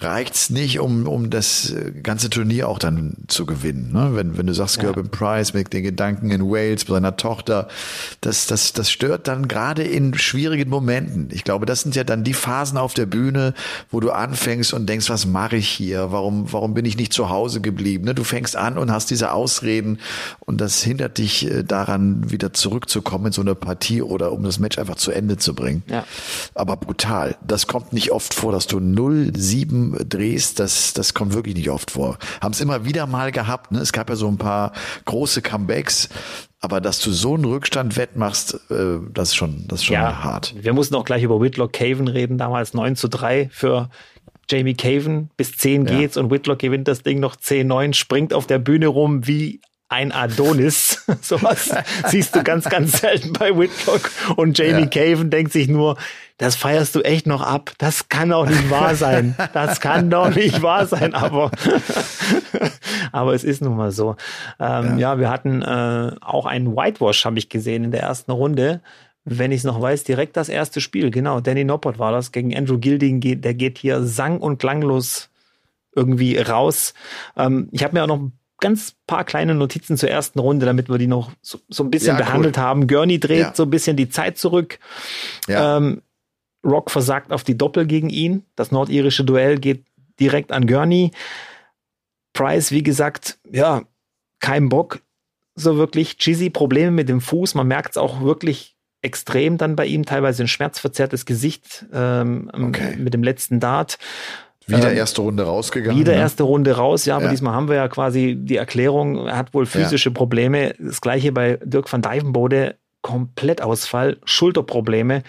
reicht's 0.00 0.50
nicht, 0.50 0.78
um, 0.80 1.06
um 1.06 1.30
das 1.30 1.74
ganze 2.02 2.28
Turnier 2.28 2.68
auch 2.68 2.78
dann 2.78 3.14
zu 3.28 3.46
gewinnen. 3.46 3.92
Ne? 3.92 4.10
Wenn, 4.12 4.36
wenn 4.36 4.46
du 4.46 4.52
sagst, 4.52 4.76
ja. 4.76 4.82
Gerben 4.82 5.08
Price 5.08 5.54
mit 5.54 5.72
den 5.72 5.82
Gedanken 5.82 6.30
in 6.30 6.42
Wales 6.42 6.84
bei 6.84 6.94
seiner 6.94 7.16
Tochter, 7.16 7.68
das, 8.20 8.46
das, 8.46 8.72
das 8.74 8.90
stört 8.90 9.26
dann 9.26 9.48
gerade 9.48 9.82
in 9.82 10.14
schwierigen 10.14 10.68
Momenten. 10.68 11.28
Ich 11.32 11.44
glaube, 11.44 11.64
das 11.64 11.80
sind 11.80 11.96
ja 11.96 12.04
dann 12.04 12.24
die 12.24 12.34
Phasen 12.34 12.76
auf 12.76 12.92
der 12.92 13.06
Bühne, 13.06 13.54
wo 13.90 14.00
du 14.00 14.10
anfängst 14.10 14.74
und 14.74 14.86
denkst, 14.86 15.08
was 15.08 15.26
mache 15.26 15.56
ich 15.56 15.68
hier? 15.68 16.12
Warum, 16.12 16.52
warum 16.52 16.74
bin 16.74 16.84
ich 16.84 16.98
nicht 16.98 17.12
zu 17.12 17.30
Hause 17.30 17.62
geblieben? 17.62 18.04
Ne? 18.04 18.14
Du 18.14 18.24
fängst 18.24 18.54
an 18.56 18.76
und 18.76 18.90
hast 18.90 19.10
diese 19.10 19.32
Ausreden 19.32 19.98
und 20.40 20.60
das 20.60 20.82
hindert 20.82 21.16
dich 21.16 21.50
äh, 21.50 21.64
daran, 21.64 22.30
wieder 22.30 22.52
zurückzukommen 22.52 23.26
in 23.26 23.32
so 23.32 23.40
eine 23.40 23.54
Partie 23.54 24.02
oder 24.02 24.32
um 24.32 24.42
das 24.42 24.58
Match 24.58 24.78
einfach 24.78 24.96
zu 24.96 25.10
Ende 25.10 25.38
zu 25.38 25.54
bringen. 25.54 25.82
Ja. 25.88 26.04
Aber 26.54 26.76
brutal. 26.76 27.36
Das 27.46 27.66
kommt 27.66 27.94
nicht 27.94 28.12
oft 28.12 28.34
vor, 28.34 28.52
dass 28.52 28.66
du 28.66 28.78
0-7 28.78 29.85
drehst, 29.92 30.58
das, 30.58 30.92
das 30.94 31.14
kommt 31.14 31.34
wirklich 31.34 31.54
nicht 31.54 31.70
oft 31.70 31.90
vor. 31.90 32.18
Haben 32.40 32.52
es 32.52 32.60
immer 32.60 32.84
wieder 32.84 33.06
mal 33.06 33.32
gehabt. 33.32 33.72
Ne? 33.72 33.80
Es 33.80 33.92
gab 33.92 34.08
ja 34.08 34.16
so 34.16 34.28
ein 34.28 34.38
paar 34.38 34.72
große 35.04 35.42
Comebacks. 35.42 36.08
Aber 36.60 36.80
dass 36.80 37.00
du 37.00 37.12
so 37.12 37.34
einen 37.34 37.44
Rückstand 37.44 37.96
wettmachst, 37.96 38.54
äh, 38.70 38.98
das 39.12 39.28
ist 39.28 39.34
schon, 39.36 39.66
das 39.68 39.80
ist 39.80 39.86
schon 39.86 39.94
ja, 39.94 40.24
hart. 40.24 40.54
Wir 40.58 40.72
mussten 40.72 40.94
auch 40.94 41.04
gleich 41.04 41.22
über 41.22 41.40
Whitlock 41.40 41.72
Caven 41.72 42.08
reden, 42.08 42.38
damals 42.38 42.74
9 42.74 42.96
zu 42.96 43.08
3 43.08 43.50
für 43.52 43.90
Jamie 44.50 44.74
Caven. 44.74 45.30
Bis 45.36 45.56
10 45.56 45.86
ja. 45.86 45.98
geht's 45.98 46.16
und 46.16 46.30
Whitlock 46.30 46.58
gewinnt 46.58 46.88
das 46.88 47.02
Ding 47.02 47.20
noch 47.20 47.36
10-9, 47.36 47.92
springt 47.92 48.32
auf 48.32 48.46
der 48.46 48.58
Bühne 48.58 48.86
rum 48.86 49.26
wie 49.26 49.60
ein 49.88 50.12
Adonis. 50.12 51.04
Sowas 51.22 51.70
siehst 52.06 52.34
du 52.34 52.42
ganz, 52.42 52.64
ganz 52.64 53.00
selten 53.00 53.32
bei 53.32 53.56
Whitlock. 53.56 54.10
Und 54.36 54.58
Jamie 54.58 54.82
ja. 54.82 54.86
Caven 54.86 55.30
denkt 55.30 55.52
sich 55.52 55.68
nur, 55.68 55.96
das 56.38 56.54
feierst 56.54 56.94
du 56.94 57.00
echt 57.00 57.26
noch 57.26 57.40
ab. 57.40 57.72
Das 57.78 58.08
kann 58.08 58.30
doch 58.30 58.46
nicht 58.46 58.70
wahr 58.70 58.94
sein. 58.94 59.36
Das 59.54 59.80
kann 59.80 60.10
doch 60.10 60.34
nicht 60.34 60.62
wahr 60.62 60.86
sein. 60.86 61.14
Aber, 61.14 61.50
aber 63.12 63.34
es 63.34 63.44
ist 63.44 63.62
nun 63.62 63.76
mal 63.76 63.90
so. 63.90 64.16
Ähm, 64.60 64.98
ja. 64.98 65.12
ja. 65.12 65.18
wir 65.18 65.30
hatten 65.30 65.62
äh, 65.62 66.12
auch 66.20 66.46
einen 66.46 66.76
Whitewash, 66.76 67.24
habe 67.24 67.38
ich 67.38 67.48
gesehen, 67.48 67.84
in 67.84 67.90
der 67.90 68.02
ersten 68.02 68.32
Runde. 68.32 68.80
Wenn 69.24 69.50
ich 69.50 69.58
es 69.58 69.64
noch 69.64 69.80
weiß, 69.80 70.04
direkt 70.04 70.36
das 70.36 70.48
erste 70.48 70.80
Spiel. 70.80 71.10
Genau, 71.10 71.40
Danny 71.40 71.64
Noppert 71.64 71.98
war 71.98 72.12
das 72.12 72.32
gegen 72.32 72.56
Andrew 72.56 72.78
Gilding. 72.78 73.20
Der 73.20 73.54
geht 73.54 73.78
hier 73.78 74.02
sang- 74.02 74.38
und 74.38 74.58
klanglos 74.58 75.30
irgendwie 75.94 76.36
raus. 76.38 76.92
Ähm, 77.36 77.68
ich 77.72 77.82
habe 77.82 77.94
mir 77.94 78.04
auch 78.04 78.08
noch 78.08 78.30
ganz 78.58 78.94
paar 79.06 79.24
kleine 79.24 79.54
Notizen 79.54 79.96
zur 79.96 80.10
ersten 80.10 80.38
Runde, 80.38 80.66
damit 80.66 80.88
wir 80.88 80.98
die 80.98 81.06
noch 81.06 81.30
so, 81.42 81.58
so 81.68 81.84
ein 81.84 81.90
bisschen 81.90 82.16
ja, 82.18 82.24
behandelt 82.24 82.56
cool. 82.56 82.62
haben. 82.62 82.86
Gurney 82.86 83.20
dreht 83.20 83.40
ja. 83.40 83.54
so 83.54 83.64
ein 83.64 83.70
bisschen 83.70 83.96
die 83.96 84.08
Zeit 84.08 84.38
zurück. 84.38 84.78
Ja. 85.46 85.76
Ähm, 85.76 86.02
Rock 86.64 86.90
versagt 86.90 87.32
auf 87.32 87.44
die 87.44 87.56
Doppel 87.56 87.86
gegen 87.86 88.08
ihn. 88.08 88.44
Das 88.56 88.72
nordirische 88.72 89.24
Duell 89.24 89.58
geht 89.58 89.84
direkt 90.18 90.52
an 90.52 90.66
Gurney. 90.66 91.12
Price, 92.32 92.70
wie 92.70 92.82
gesagt, 92.82 93.38
ja, 93.50 93.82
kein 94.40 94.68
Bock 94.68 95.00
so 95.56 95.76
wirklich. 95.76 96.18
Chizzy 96.18 96.50
Probleme 96.50 96.92
mit 96.92 97.08
dem 97.08 97.20
Fuß. 97.20 97.54
Man 97.54 97.66
merkt 97.66 97.92
es 97.92 97.96
auch 97.96 98.20
wirklich 98.20 98.76
extrem 99.02 99.58
dann 99.58 99.74
bei 99.74 99.86
ihm. 99.86 100.04
Teilweise 100.04 100.44
ein 100.44 100.48
schmerzverzerrtes 100.48 101.26
Gesicht 101.26 101.86
ähm, 101.92 102.50
okay. 102.52 102.96
mit 102.96 103.14
dem 103.14 103.24
letzten 103.24 103.58
Dart. 103.58 103.98
Wieder 104.66 104.90
ähm, 104.90 104.96
erste 104.96 105.20
Runde 105.20 105.44
rausgegangen. 105.44 105.98
Wieder 105.98 106.12
ne? 106.12 106.18
erste 106.18 106.42
Runde 106.42 106.72
raus, 106.72 107.04
ja, 107.04 107.16
aber 107.16 107.26
ja. 107.26 107.30
diesmal 107.30 107.54
haben 107.54 107.68
wir 107.68 107.76
ja 107.76 107.88
quasi 107.88 108.36
die 108.38 108.56
Erklärung, 108.56 109.26
er 109.26 109.36
hat 109.36 109.54
wohl 109.54 109.66
physische 109.66 110.08
ja. 110.08 110.14
Probleme. 110.14 110.74
Das 110.78 111.00
gleiche 111.00 111.30
bei 111.32 111.58
Dirk 111.62 111.92
van 111.92 112.02
Dijvenbode, 112.02 112.76
Komplettausfall, 113.02 114.18
Schulterprobleme, 114.24 115.22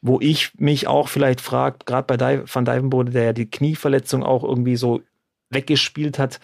wo 0.00 0.20
ich 0.20 0.52
mich 0.56 0.86
auch 0.86 1.08
vielleicht 1.08 1.40
frage, 1.40 1.78
gerade 1.84 2.16
bei 2.16 2.42
Van 2.46 2.64
Dijvenbode, 2.64 3.12
der 3.12 3.24
ja 3.24 3.32
die 3.32 3.50
Knieverletzung 3.50 4.22
auch 4.22 4.42
irgendwie 4.42 4.76
so 4.76 5.02
weggespielt 5.50 6.18
hat, 6.18 6.40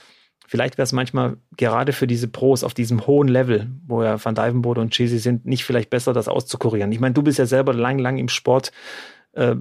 vielleicht 0.47 0.77
wäre 0.77 0.85
es 0.85 0.93
manchmal 0.93 1.39
gerade 1.57 1.93
für 1.93 2.07
diese 2.07 2.29
Pros 2.29 2.63
auf 2.63 2.75
diesem 2.75 3.07
hohen 3.07 3.29
Level, 3.29 3.71
wo 3.87 4.03
ja 4.03 4.23
Van 4.23 4.35
Dijvenbode 4.35 4.83
und 4.83 4.91
Cheesy 4.91 5.19
sind, 5.19 5.47
nicht 5.47 5.65
vielleicht 5.65 5.89
besser, 5.89 6.13
das 6.13 6.29
auszukurieren. 6.29 6.93
Ich 6.93 7.01
meine, 7.01 7.15
du 7.15 7.23
bist 7.23 7.39
ja 7.39 7.47
selber 7.47 7.73
lang, 7.73 7.99
lang 7.99 8.19
im 8.19 8.29
Sport. 8.29 8.71
Äh, 9.33 9.57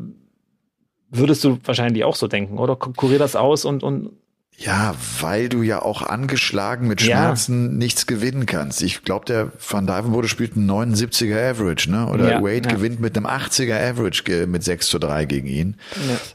Würdest 1.15 1.43
du 1.43 1.59
wahrscheinlich 1.63 2.03
auch 2.03 2.15
so 2.15 2.27
denken, 2.27 2.57
oder? 2.57 2.75
Kurier 2.75 3.19
das 3.19 3.35
aus 3.35 3.65
und, 3.65 3.83
und 3.83 4.11
ja, 4.57 4.95
weil 5.19 5.49
du 5.49 5.61
ja 5.61 5.81
auch 5.81 6.03
angeschlagen 6.03 6.87
mit 6.87 7.01
Schmerzen 7.01 7.71
ja. 7.71 7.71
nichts 7.71 8.05
gewinnen 8.05 8.45
kannst. 8.45 8.81
Ich 8.81 9.03
glaube, 9.03 9.25
der 9.25 9.51
Van 9.67 9.87
Dijvenbode 9.87 10.27
spielt 10.27 10.55
einen 10.55 10.69
79er 10.69 11.51
Average, 11.51 11.89
ne? 11.89 12.07
Oder 12.07 12.33
ja, 12.33 12.41
Wade 12.41 12.69
ja. 12.69 12.75
gewinnt 12.75 12.99
mit 12.99 13.17
einem 13.17 13.25
80er 13.25 13.75
Average 13.75 14.47
mit 14.47 14.63
6 14.63 14.87
zu 14.87 14.99
3 14.99 15.25
gegen 15.25 15.47
ihn. 15.47 15.75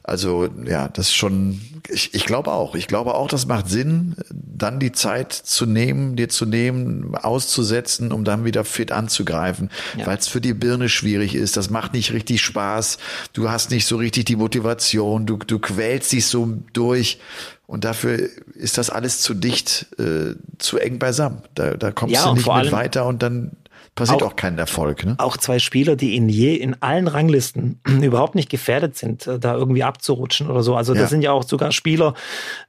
Also, 0.02 0.48
ja, 0.66 0.88
das 0.88 1.06
ist 1.06 1.14
schon, 1.14 1.60
ich, 1.88 2.12
ich 2.12 2.26
glaube 2.26 2.50
auch. 2.50 2.74
Ich 2.74 2.88
glaube 2.88 3.14
auch, 3.14 3.28
das 3.28 3.46
macht 3.46 3.68
Sinn, 3.68 4.16
dann 4.30 4.80
die 4.80 4.92
Zeit 4.92 5.32
zu 5.32 5.64
nehmen, 5.64 6.16
dir 6.16 6.28
zu 6.28 6.44
nehmen, 6.44 7.14
auszusetzen, 7.14 8.12
um 8.12 8.24
dann 8.24 8.44
wieder 8.44 8.64
fit 8.64 8.90
anzugreifen, 8.90 9.70
weil 10.04 10.18
es 10.18 10.28
für 10.28 10.40
die 10.40 10.54
Birne 10.54 10.88
schwierig 10.88 11.34
ist. 11.34 11.56
Das 11.56 11.70
macht 11.70 11.94
nicht 11.94 12.12
richtig 12.12 12.42
Spaß. 12.42 12.98
Du 13.32 13.48
hast 13.48 13.70
nicht 13.70 13.86
so 13.86 13.96
richtig 13.96 14.26
die 14.26 14.36
Motivation. 14.36 15.24
Du, 15.24 15.36
du 15.36 15.60
quälst 15.60 16.12
dich 16.12 16.26
so 16.26 16.58
durch. 16.72 17.20
Und 17.68 17.84
dafür 17.84 18.30
ist 18.54 18.78
das 18.78 18.88
alles 18.88 19.20
zu 19.20 19.34
dicht, 19.34 19.88
äh, 19.98 20.34
zu 20.56 20.78
eng 20.78 20.98
beisammen. 20.98 21.42
Da, 21.54 21.74
da 21.74 21.92
kommst 21.92 22.14
ja, 22.14 22.24
du 22.24 22.34
nicht 22.34 22.46
mit 22.46 22.72
weiter 22.72 23.04
und 23.04 23.22
dann 23.22 23.58
passiert 23.94 24.22
auch, 24.22 24.28
auch 24.28 24.36
kein 24.36 24.56
Erfolg. 24.56 25.04
Ne? 25.04 25.16
Auch 25.18 25.36
zwei 25.36 25.58
Spieler, 25.58 25.94
die 25.94 26.16
in 26.16 26.30
je 26.30 26.54
in 26.54 26.80
allen 26.80 27.08
Ranglisten 27.08 27.82
überhaupt 28.02 28.36
nicht 28.36 28.48
gefährdet 28.48 28.96
sind, 28.96 29.26
äh, 29.26 29.38
da 29.38 29.54
irgendwie 29.54 29.84
abzurutschen 29.84 30.48
oder 30.48 30.62
so. 30.62 30.76
Also 30.76 30.94
ja. 30.94 31.02
das 31.02 31.10
sind 31.10 31.20
ja 31.20 31.32
auch 31.32 31.42
sogar 31.42 31.70
Spieler, 31.70 32.14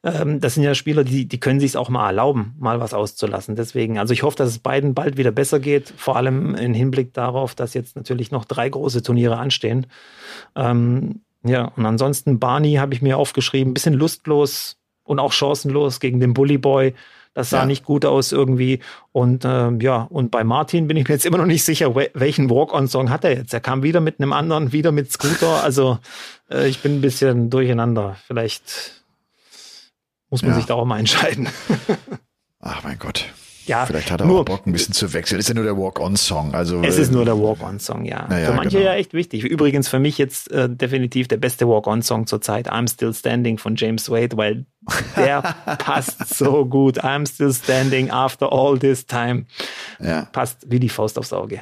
ähm, 0.04 0.42
das 0.42 0.56
sind 0.56 0.64
ja 0.64 0.76
Spieler, 0.76 1.06
die 1.06 1.30
die 1.30 1.40
können 1.40 1.62
sich 1.62 1.78
auch 1.78 1.88
mal 1.88 2.08
erlauben, 2.08 2.56
mal 2.60 2.82
was 2.82 2.94
auszulassen. 2.94 3.56
Deswegen, 3.56 4.00
also 4.00 4.14
ich 4.14 4.24
hoffe, 4.24 4.36
dass 4.36 4.50
es 4.50 4.60
beiden 4.60 4.96
bald 4.96 5.16
wieder 5.16 5.32
besser 5.32 5.62
geht, 5.62 5.94
vor 5.96 6.18
allem 6.18 6.56
im 6.56 6.74
Hinblick 6.74 7.14
darauf, 7.14 7.56
dass 7.56 7.74
jetzt 7.74 7.96
natürlich 7.96 8.32
noch 8.32 8.44
drei 8.44 8.68
große 8.68 9.02
Turniere 9.02 9.38
anstehen. 9.38 9.88
Ähm, 10.58 11.22
Ja, 11.42 11.72
und 11.78 11.86
ansonsten 11.86 12.38
Barney 12.38 12.74
habe 12.74 12.94
ich 12.94 13.02
mir 13.02 13.18
aufgeschrieben, 13.18 13.74
bisschen 13.74 13.94
lustlos 13.94 14.79
und 15.10 15.20
auch 15.20 15.34
chancenlos 15.34 16.00
gegen 16.00 16.20
den 16.20 16.34
Bully 16.34 16.60
Boy. 16.60 16.94
Das 17.34 17.50
sah 17.50 17.60
ja. 17.60 17.66
nicht 17.66 17.84
gut 17.84 18.06
aus 18.06 18.32
irgendwie. 18.32 18.80
Und 19.12 19.44
ähm, 19.46 19.82
ja, 19.82 20.08
und 20.10 20.30
bei 20.30 20.44
Martin 20.44 20.88
bin 20.88 20.98
ich 20.98 21.08
mir 21.08 21.16
jetzt 21.16 21.26
immer 21.26 21.38
noch 21.38 21.46
nicht 21.46 21.64
sicher, 21.64 21.96
welchen 21.96 22.50
Walk-on-Song 22.50 23.10
hat 23.10 23.24
er 23.24 23.36
jetzt. 23.36 23.54
Er 23.54 23.60
kam 23.60 23.82
wieder 23.82 24.02
mit 24.02 24.20
einem 24.20 24.34
anderen, 24.34 24.72
wieder 24.72 24.92
mit 24.92 25.12
Scooter. 25.12 25.64
Also 25.64 26.00
äh, 26.52 26.68
ich 26.68 26.80
bin 26.80 26.98
ein 26.98 27.02
bisschen 27.02 27.50
durcheinander. 27.50 28.18
Vielleicht 28.28 29.04
muss 30.30 30.44
man 30.44 30.52
ja. 30.52 30.58
sich 30.58 30.66
da 30.66 30.76
auch 30.76 30.86
mal 30.86 31.00
entscheiden. 31.00 31.50
Ach 32.60 32.84
mein 32.84 33.00
Gott. 33.00 33.26
Ja, 33.70 33.86
Vielleicht 33.86 34.10
hat 34.10 34.20
er 34.20 34.26
nur, 34.26 34.40
auch 34.40 34.46
Bock, 34.46 34.66
ein 34.66 34.72
bisschen 34.72 34.96
zu 34.96 35.14
wechseln. 35.14 35.40
Ist 35.40 35.48
ja 35.48 35.54
nur 35.54 35.64
der 35.64 35.78
Walk-on-Song. 35.78 36.56
Also, 36.56 36.82
es 36.82 36.98
ist 36.98 37.12
nur 37.12 37.24
der 37.24 37.40
Walk-on-Song, 37.40 38.04
ja. 38.04 38.28
ja. 38.32 38.48
Für 38.48 38.54
manche 38.54 38.78
genau. 38.80 38.90
ja 38.90 38.96
echt 38.96 39.14
wichtig. 39.14 39.44
Übrigens 39.44 39.88
für 39.88 40.00
mich 40.00 40.18
jetzt 40.18 40.50
äh, 40.52 40.68
definitiv 40.68 41.28
der 41.28 41.38
beste 41.38 41.68
Walk-on-Song 41.68 42.26
zurzeit, 42.26 42.72
I'm 42.72 42.92
Still 42.92 43.14
Standing 43.14 43.60
von 43.60 43.76
James 43.76 44.10
Wade, 44.10 44.36
weil 44.38 44.66
der 45.16 45.42
passt 45.78 46.34
so 46.34 46.66
gut. 46.66 47.04
I'm 47.04 47.32
Still 47.32 47.54
Standing 47.54 48.10
after 48.10 48.52
all 48.52 48.80
this 48.80 49.06
time. 49.06 49.46
Ja. 50.00 50.26
Passt 50.32 50.66
wie 50.68 50.80
die 50.80 50.90
Faust 50.90 51.20
aufs 51.20 51.32
Auge. 51.32 51.62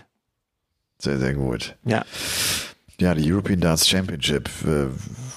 Sehr, 1.00 1.20
sehr 1.20 1.34
gut. 1.34 1.76
Ja. 1.84 2.06
Ja, 3.00 3.14
die 3.14 3.32
European 3.32 3.60
Darts 3.60 3.88
Championship. 3.88 4.50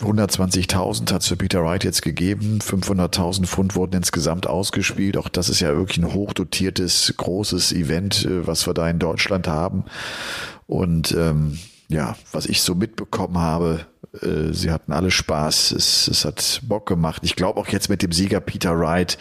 120.000 0.00 1.12
hat 1.12 1.24
für 1.24 1.36
Peter 1.36 1.62
Wright 1.62 1.84
jetzt 1.84 2.00
gegeben. 2.00 2.58
500.000 2.62 3.44
Pfund 3.44 3.76
wurden 3.76 3.96
insgesamt 3.96 4.46
ausgespielt. 4.46 5.18
Auch 5.18 5.28
das 5.28 5.50
ist 5.50 5.60
ja 5.60 5.76
wirklich 5.76 5.98
ein 5.98 6.14
hochdotiertes, 6.14 7.12
großes 7.18 7.72
Event, 7.72 8.24
äh, 8.24 8.46
was 8.46 8.66
wir 8.66 8.72
da 8.72 8.88
in 8.88 8.98
Deutschland 8.98 9.46
haben. 9.46 9.84
Und 10.66 11.12
ähm, 11.12 11.58
ja, 11.88 12.16
was 12.32 12.46
ich 12.46 12.62
so 12.62 12.74
mitbekommen 12.74 13.36
habe, 13.36 13.86
äh, 14.14 14.52
sie 14.52 14.70
hatten 14.70 14.92
alle 14.92 15.10
Spaß. 15.10 15.72
Es, 15.72 16.08
es 16.08 16.24
hat 16.24 16.60
Bock 16.64 16.86
gemacht. 16.86 17.22
Ich 17.24 17.36
glaube 17.36 17.60
auch 17.60 17.68
jetzt 17.68 17.88
mit 17.88 18.02
dem 18.02 18.12
Sieger 18.12 18.40
Peter 18.40 18.78
Wright 18.78 19.18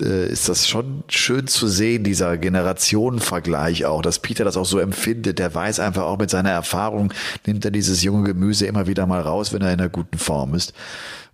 äh, 0.00 0.26
ist 0.28 0.48
das 0.48 0.68
schon 0.68 1.04
schön 1.08 1.46
zu 1.46 1.68
sehen, 1.68 2.04
dieser 2.04 2.38
Generationenvergleich 2.38 3.84
auch, 3.84 4.02
dass 4.02 4.20
Peter 4.20 4.44
das 4.44 4.56
auch 4.56 4.66
so 4.66 4.78
empfindet. 4.78 5.38
Der 5.38 5.54
weiß 5.54 5.80
einfach 5.80 6.04
auch 6.04 6.18
mit 6.18 6.30
seiner 6.30 6.50
Erfahrung, 6.50 7.12
nimmt 7.46 7.64
er 7.64 7.70
dieses 7.70 8.02
junge 8.02 8.24
Gemüse 8.24 8.66
immer 8.66 8.86
wieder 8.86 9.06
mal 9.06 9.20
raus, 9.20 9.52
wenn 9.52 9.62
er 9.62 9.72
in 9.72 9.80
einer 9.80 9.88
guten 9.88 10.18
Form 10.18 10.54
ist. 10.54 10.72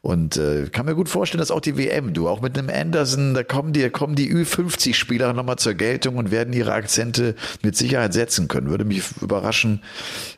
Und 0.01 0.37
äh, 0.37 0.69
kann 0.73 0.87
mir 0.87 0.95
gut 0.95 1.09
vorstellen, 1.09 1.41
dass 1.41 1.51
auch 1.51 1.61
die 1.61 1.77
WM, 1.77 2.15
du, 2.15 2.29
auch 2.29 2.41
mit 2.41 2.57
einem 2.57 2.71
Anderson, 2.71 3.35
da 3.35 3.43
kommen 3.43 3.73
die, 3.73 3.91
kommen 3.91 4.15
die 4.15 4.33
Ü50-Spieler 4.33 5.33
nochmal 5.33 5.57
zur 5.57 5.75
Geltung 5.75 6.17
und 6.17 6.31
werden 6.31 6.53
ihre 6.53 6.73
Akzente 6.73 7.35
mit 7.63 7.77
Sicherheit 7.77 8.13
setzen 8.13 8.47
können. 8.47 8.71
Würde 8.71 8.85
mich 8.85 9.03
überraschen, 9.21 9.83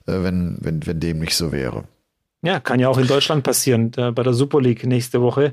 äh, 0.07 0.23
wenn, 0.23 0.57
wenn, 0.61 0.87
wenn 0.87 0.99
dem 0.99 1.19
nicht 1.19 1.37
so 1.37 1.53
wäre. 1.53 1.85
Ja, 2.43 2.59
kann 2.61 2.81
ja 2.81 2.89
auch 2.89 2.99
in 2.99 3.07
Deutschland 3.07 3.43
passieren, 3.45 3.91
da, 3.91 4.11
bei 4.11 4.23
der 4.23 4.33
Super 4.33 4.61
League 4.61 4.85
nächste 4.87 5.21
Woche, 5.21 5.53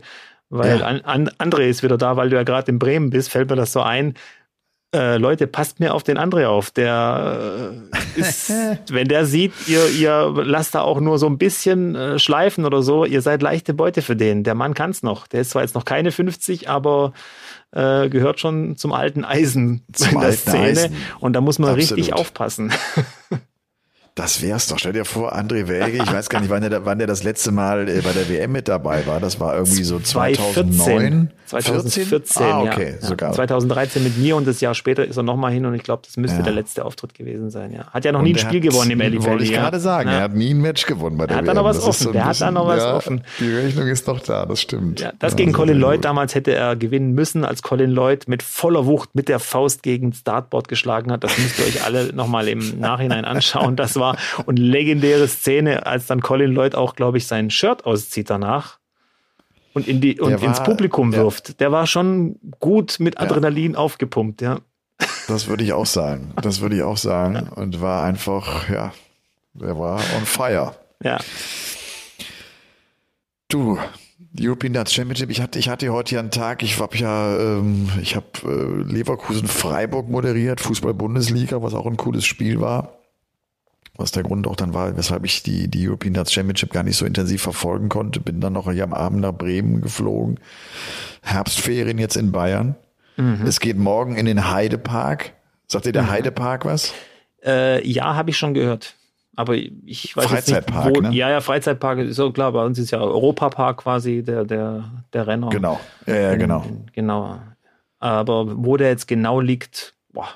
weil 0.50 0.80
ja. 0.80 0.86
an, 0.86 1.02
an, 1.02 1.30
André 1.38 1.68
ist 1.68 1.84
wieder 1.84 1.98
da, 1.98 2.16
weil 2.16 2.30
du 2.30 2.38
ja 2.38 2.44
gerade 2.44 2.72
in 2.72 2.80
Bremen 2.80 3.10
bist, 3.10 3.30
fällt 3.30 3.50
mir 3.50 3.56
das 3.58 3.74
so 3.74 3.82
ein. 3.82 4.14
Äh, 4.96 5.18
Leute, 5.18 5.48
passt 5.48 5.82
mir 5.82 5.94
auf 5.94 6.04
den 6.04 6.18
André 6.18 6.46
auf. 6.48 6.72
Der 6.72 7.82
äh, 8.16 8.20
ist, 8.20 8.50
wenn 8.90 9.10
der 9.10 9.26
sieht, 9.26 9.52
ihr, 9.68 9.90
ihr 9.90 10.32
lasst 10.46 10.76
da 10.76 10.82
auch 10.82 11.02
nur 11.02 11.20
so 11.20 11.28
ein 11.28 11.38
bisschen 11.38 11.94
äh, 11.96 12.20
schleifen 12.20 12.64
oder 12.64 12.82
so, 12.82 13.04
ihr 13.04 13.22
seid 13.22 13.42
leichte 13.42 13.74
Beute 13.74 14.02
für 14.02 14.16
den. 14.16 14.46
Der 14.46 14.56
Mann 14.56 14.74
kann's 14.74 15.04
noch. 15.04 15.28
Der 15.28 15.42
ist 15.42 15.50
zwar 15.50 15.64
jetzt 15.64 15.76
noch 15.76 15.84
keine 15.84 16.14
50, 16.14 16.70
aber 16.70 17.12
äh, 17.72 18.08
gehört 18.08 18.40
schon 18.40 18.78
zum 18.78 18.94
alten 18.94 19.26
Eisen 19.26 19.84
zum 19.92 20.14
in 20.14 20.22
der 20.22 20.32
Szene. 20.32 20.64
Eisen. 20.64 20.96
Und 21.20 21.34
da 21.34 21.42
muss 21.42 21.60
man 21.60 21.72
Absolut. 21.72 21.98
richtig 21.98 22.14
aufpassen. 22.14 22.72
Das 24.18 24.42
wär's 24.42 24.66
doch. 24.66 24.80
Stell 24.80 24.94
dir 24.94 25.06
vor, 25.06 25.36
André 25.36 25.68
Welge, 25.68 26.02
ich 26.02 26.12
weiß 26.12 26.30
gar 26.30 26.40
nicht, 26.40 26.50
wann 26.50 26.68
der, 26.68 26.86
wann 26.86 26.98
der 26.98 27.06
das 27.06 27.24
letzte 27.24 27.52
Mal 27.52 27.88
äh, 27.88 28.02
bei 28.02 28.14
der 28.14 28.28
WM 28.28 28.52
mit 28.52 28.68
dabei 28.68 29.06
war. 29.06 29.20
Das 29.20 29.40
war 29.40 29.54
irgendwie 29.54 29.84
so 29.84 30.00
2009. 30.00 31.30
2014. 31.46 32.46
Ah, 32.46 32.62
okay, 32.62 32.96
ja. 33.00 33.08
sogar. 33.08 33.32
2013 33.32 34.04
mit 34.04 34.18
mir 34.18 34.36
und 34.36 34.48
das 34.48 34.60
Jahr 34.60 34.74
später 34.74 35.06
ist 35.06 35.18
er 35.18 35.24
nochmal 35.24 35.54
hin 35.54 35.66
und 35.66 35.76
ich 35.76 35.84
glaube, 35.84 36.02
das 36.06 36.18
müsste 36.18 36.40
ja. 36.40 36.44
der 36.44 36.54
letzte 36.54 36.84
Auftritt 36.84 37.14
gewesen 37.14 37.52
sein. 37.52 37.72
Ja. 37.72 37.86
Hat 37.92 38.04
ja 38.04 38.12
noch 38.12 38.20
und 38.20 38.26
nie 38.26 38.34
ein 38.34 38.40
Spiel 38.40 38.60
gewonnen 38.60 38.92
im 38.92 39.02
Ellie 39.02 39.24
Wollte 39.24 39.44
ich 39.44 39.54
gerade 39.54 39.80
sagen, 39.80 40.10
er 40.10 40.24
hat 40.24 40.34
nie 40.34 40.54
ein 40.54 40.62
Match 40.62 40.86
gewonnen 40.88 41.18
bei 41.18 41.28
der 41.28 41.38
er 41.38 41.44
WM. 41.44 41.50
Hat 41.50 41.56
da 41.56 41.62
noch 41.62 41.70
was 41.70 41.84
offen. 41.84 42.04
So 42.04 42.12
der 42.12 42.26
hat 42.26 42.42
da 42.42 42.52
noch 42.52 42.68
was 42.68 42.84
offen. 42.84 43.24
Die 43.40 43.54
Rechnung 43.54 43.88
ist 43.88 44.08
doch 44.08 44.20
da, 44.20 44.46
das 44.46 44.62
stimmt. 44.62 45.00
Ja, 45.00 45.14
das 45.20 45.36
gegen 45.36 45.54
Colin 45.54 45.78
Lloyd 45.78 46.04
damals 46.04 46.34
hätte 46.36 46.54
er 46.54 46.76
gewinnen 46.76 47.14
müssen, 47.14 47.46
als 47.46 47.62
Colin 47.62 47.92
Lloyd 47.92 48.28
mit 48.28 48.42
voller 48.42 48.86
Wucht 48.88 49.12
mit 49.14 49.30
der 49.30 49.40
Faust 49.40 49.84
gegen 49.84 50.12
Startboard 50.12 50.68
geschlagen 50.68 51.12
hat. 51.12 51.24
Das 51.24 51.38
müsst 51.38 51.60
ihr 51.60 51.66
euch 51.66 51.86
alle 51.86 52.12
nochmal 52.14 52.48
im 52.48 52.80
Nachhinein 52.80 53.24
anschauen. 53.24 53.76
Das 53.76 53.96
war 53.96 54.07
und 54.46 54.58
legendäre 54.58 55.28
Szene, 55.28 55.86
als 55.86 56.06
dann 56.06 56.22
Colin 56.22 56.52
Lloyd 56.52 56.76
auch, 56.76 56.96
glaube 56.96 57.18
ich, 57.18 57.28
sein 57.28 57.50
Shirt 57.50 57.86
auszieht 57.86 58.30
danach 58.30 58.80
und, 59.78 59.88
in 59.88 60.02
die, 60.02 60.20
und 60.20 60.34
war, 60.34 60.44
ins 60.44 60.64
Publikum 60.64 61.14
wirft. 61.14 61.50
Ja. 61.50 61.56
Der 61.60 61.72
war 61.72 61.86
schon 61.86 62.40
gut 62.60 63.00
mit 63.00 63.20
Adrenalin 63.20 63.74
ja. 63.74 63.78
aufgepumpt, 63.78 64.42
ja. 64.42 64.60
Das 65.28 65.48
würde 65.48 65.64
ich 65.64 65.74
auch 65.74 65.86
sagen. 65.86 66.34
Das 66.42 66.62
würde 66.62 66.76
ich 66.78 66.82
auch 66.82 66.98
sagen. 66.98 67.48
Und 67.56 67.80
war 67.80 68.04
einfach, 68.04 68.70
ja, 68.70 68.92
der 69.54 69.78
war 69.78 70.02
on 70.18 70.26
fire. 70.26 70.76
Ja. 71.04 71.20
Du, 73.50 73.78
European 74.40 74.74
Darts 74.74 74.94
Championship, 74.94 75.30
ich 75.30 75.42
hatte, 75.42 75.60
ich 75.60 75.70
hatte 75.70 75.90
heute 75.94 76.16
ja 76.16 76.22
einen 76.22 76.32
Tag, 76.32 76.64
ich 76.64 76.80
habe 76.80 76.98
ja, 76.98 77.38
ähm, 77.38 77.90
ich 78.02 78.16
habe 78.16 78.26
äh, 78.46 78.92
Leverkusen 78.92 79.48
Freiburg 79.48 80.10
moderiert, 80.10 80.60
Fußball-Bundesliga, 80.60 81.62
was 81.62 81.76
auch 81.76 81.86
ein 81.86 81.98
cooles 81.98 82.26
Spiel 82.26 82.60
war 82.60 82.98
was 83.98 84.12
der 84.12 84.24
Grund 84.24 84.48
auch 84.48 84.56
dann 84.56 84.74
war, 84.74 84.96
weshalb 84.96 85.26
ich 85.26 85.44
die, 85.44 85.68
die 85.68 85.88
European 85.88 86.14
Darts 86.14 86.32
Championship 86.32 86.72
gar 86.72 86.84
nicht 86.84 86.98
so 86.98 87.06
intensiv 87.06 87.42
verfolgen 87.42 87.90
konnte. 87.90 88.20
Bin 88.20 88.40
dann 88.40 88.54
noch 88.54 88.72
hier 88.72 88.84
am 88.84 88.94
Abend 88.94 89.22
nach 89.22 89.34
Bremen 89.34 89.82
geflogen. 89.82 90.40
Herbstferien 91.22 91.98
jetzt 91.98 92.16
in 92.16 92.32
Bayern. 92.32 92.76
Mhm. 93.18 93.46
Es 93.46 93.60
geht 93.60 93.78
morgen 93.78 94.16
in 94.16 94.26
den 94.26 94.52
Heidepark. 94.52 95.34
Sagt 95.68 95.86
dir 95.86 95.92
der 95.92 96.04
mhm. 96.04 96.12
Heidepark 96.12 96.66
was? 96.66 96.94
Äh, 97.44 97.86
ja, 97.88 98.16
habe 98.16 98.30
ich 98.30 98.38
schon 98.38 98.54
gehört. 98.54 98.96
Aber 99.36 99.56
ich 99.56 100.18
weiß 100.18 100.26
Freizeitpark, 100.26 100.86
nicht, 100.86 100.98
wo, 100.98 101.02
ne? 101.02 101.14
Ja, 101.14 101.30
ja, 101.30 101.42
Freizeitpark 101.42 102.00
ist 102.00 102.16
so 102.16 102.32
klar. 102.32 102.52
Bei 102.54 102.66
uns 102.66 102.80
ist 102.80 102.90
ja 102.90 103.00
Europapark 103.00 103.78
quasi 103.78 104.24
der, 104.24 104.46
der, 104.46 104.86
der 105.14 105.28
Renner. 105.28 105.50
Genau. 105.50 105.80
Ja, 106.08 106.16
ja, 106.16 106.36
genau. 106.36 106.66
genau. 106.94 107.40
Aber 108.00 108.46
wo 108.66 108.78
der 108.78 108.90
jetzt 108.90 109.08
genau 109.08 109.40
liegt, 109.40 109.94
boah, 110.12 110.30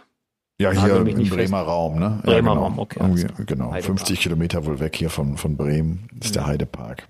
ja, 0.61 0.71
hier 0.71 0.95
im 0.97 1.29
Bremer 1.29 1.57
fest. 1.59 1.67
Raum, 1.67 1.99
ne? 1.99 2.19
Bremer 2.23 2.33
ja, 2.33 2.39
genau. 2.39 2.63
Raum, 2.63 2.79
okay. 2.79 3.27
genau, 3.45 3.73
50 3.73 4.19
Kilometer 4.19 4.65
wohl 4.65 4.79
weg 4.79 4.95
hier 4.95 5.09
von, 5.09 5.37
von 5.37 5.57
Bremen 5.57 6.07
ist 6.21 6.35
der 6.35 6.45
Heidepark. 6.45 7.07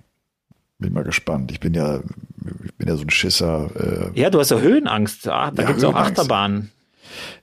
Bin 0.80 0.94
mal 0.94 1.04
gespannt. 1.04 1.52
Ich 1.52 1.60
bin 1.60 1.76
ja, 1.76 2.00
ich 2.64 2.74
bin 2.76 2.88
ja 2.88 2.96
so 2.96 3.04
ein 3.04 3.12
Schisser. 3.12 4.12
Äh, 4.16 4.20
ja, 4.20 4.32
du 4.32 4.40
hast 4.40 4.50
ja 4.50 4.58
Höhenangst. 4.58 5.28
Ah, 5.28 5.52
da 5.52 5.62
ja, 5.62 5.68
gibt 5.68 5.78
es 5.78 5.84
auch 5.84 5.94
Achterbahnen. 5.94 6.72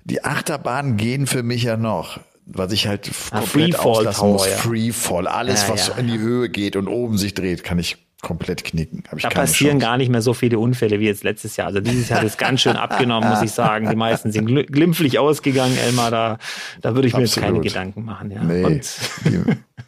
Die 0.05 0.25
Achterbahnen 0.25 0.97
gehen 0.97 1.27
für 1.27 1.45
mich 1.45 1.63
ja 1.63 1.77
noch. 1.77 2.19
Was 2.47 2.73
ich 2.73 2.89
halt 2.89 3.11
ah, 3.31 3.41
komplett 3.41 3.75
Freefall 3.75 3.87
auslassen 3.87 4.33
muss. 4.33 4.47
Freefall. 4.47 5.29
Alles, 5.29 5.69
ja, 5.69 5.75
was 5.75 5.89
ja. 5.89 5.95
in 5.95 6.09
die 6.09 6.19
Höhe 6.19 6.49
geht 6.49 6.75
und 6.75 6.89
oben 6.89 7.17
sich 7.17 7.35
dreht, 7.35 7.63
kann 7.63 7.79
ich 7.79 8.08
komplett 8.21 8.65
knicken. 8.65 9.05
da 9.23 9.31
passieren 9.31 9.75
Chance. 9.75 9.87
gar 9.87 9.97
nicht 9.97 10.09
mehr 10.09 10.23
so 10.23 10.35
viele 10.35 10.59
Unfälle 10.59 10.99
wie 10.99 11.07
jetzt 11.07 11.23
letztes 11.23 11.57
Jahr. 11.57 11.69
Also 11.69 11.81
dieses 11.81 12.09
Jahr 12.09 12.21
hat 12.21 12.27
es 12.27 12.37
ganz 12.37 12.61
schön 12.61 12.77
abgenommen, 12.77 13.29
muss 13.29 13.43
ich 13.43 13.53
sagen. 13.53 13.89
Die 13.89 13.97
meisten 13.97 14.33
sind 14.33 14.47
glimpflich 14.47 15.19
ausgegangen, 15.21 15.77
Elmar. 15.79 16.11
Da, 16.11 16.39
da 16.81 16.95
würde 16.97 17.07
ich 17.07 17.15
mir 17.15 17.23
Absolut. 17.23 17.65
jetzt 17.65 17.75
keine 17.75 17.93
Gedanken 17.93 18.05
machen. 18.05 18.31
Ja. 18.33 18.43
Nee, 18.43 18.81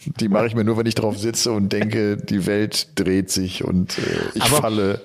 die, 0.05 0.13
die 0.13 0.29
mache 0.29 0.47
ich 0.47 0.55
mir 0.55 0.65
nur, 0.65 0.77
wenn 0.77 0.87
ich 0.87 0.95
drauf 0.95 1.19
sitze 1.19 1.51
und 1.51 1.73
denke, 1.73 2.17
die 2.17 2.47
Welt 2.47 2.99
dreht 2.99 3.31
sich 3.31 3.65
und 3.65 3.99
äh, 3.99 4.03
ich 4.35 4.43
aber, 4.43 4.57
falle 4.59 5.01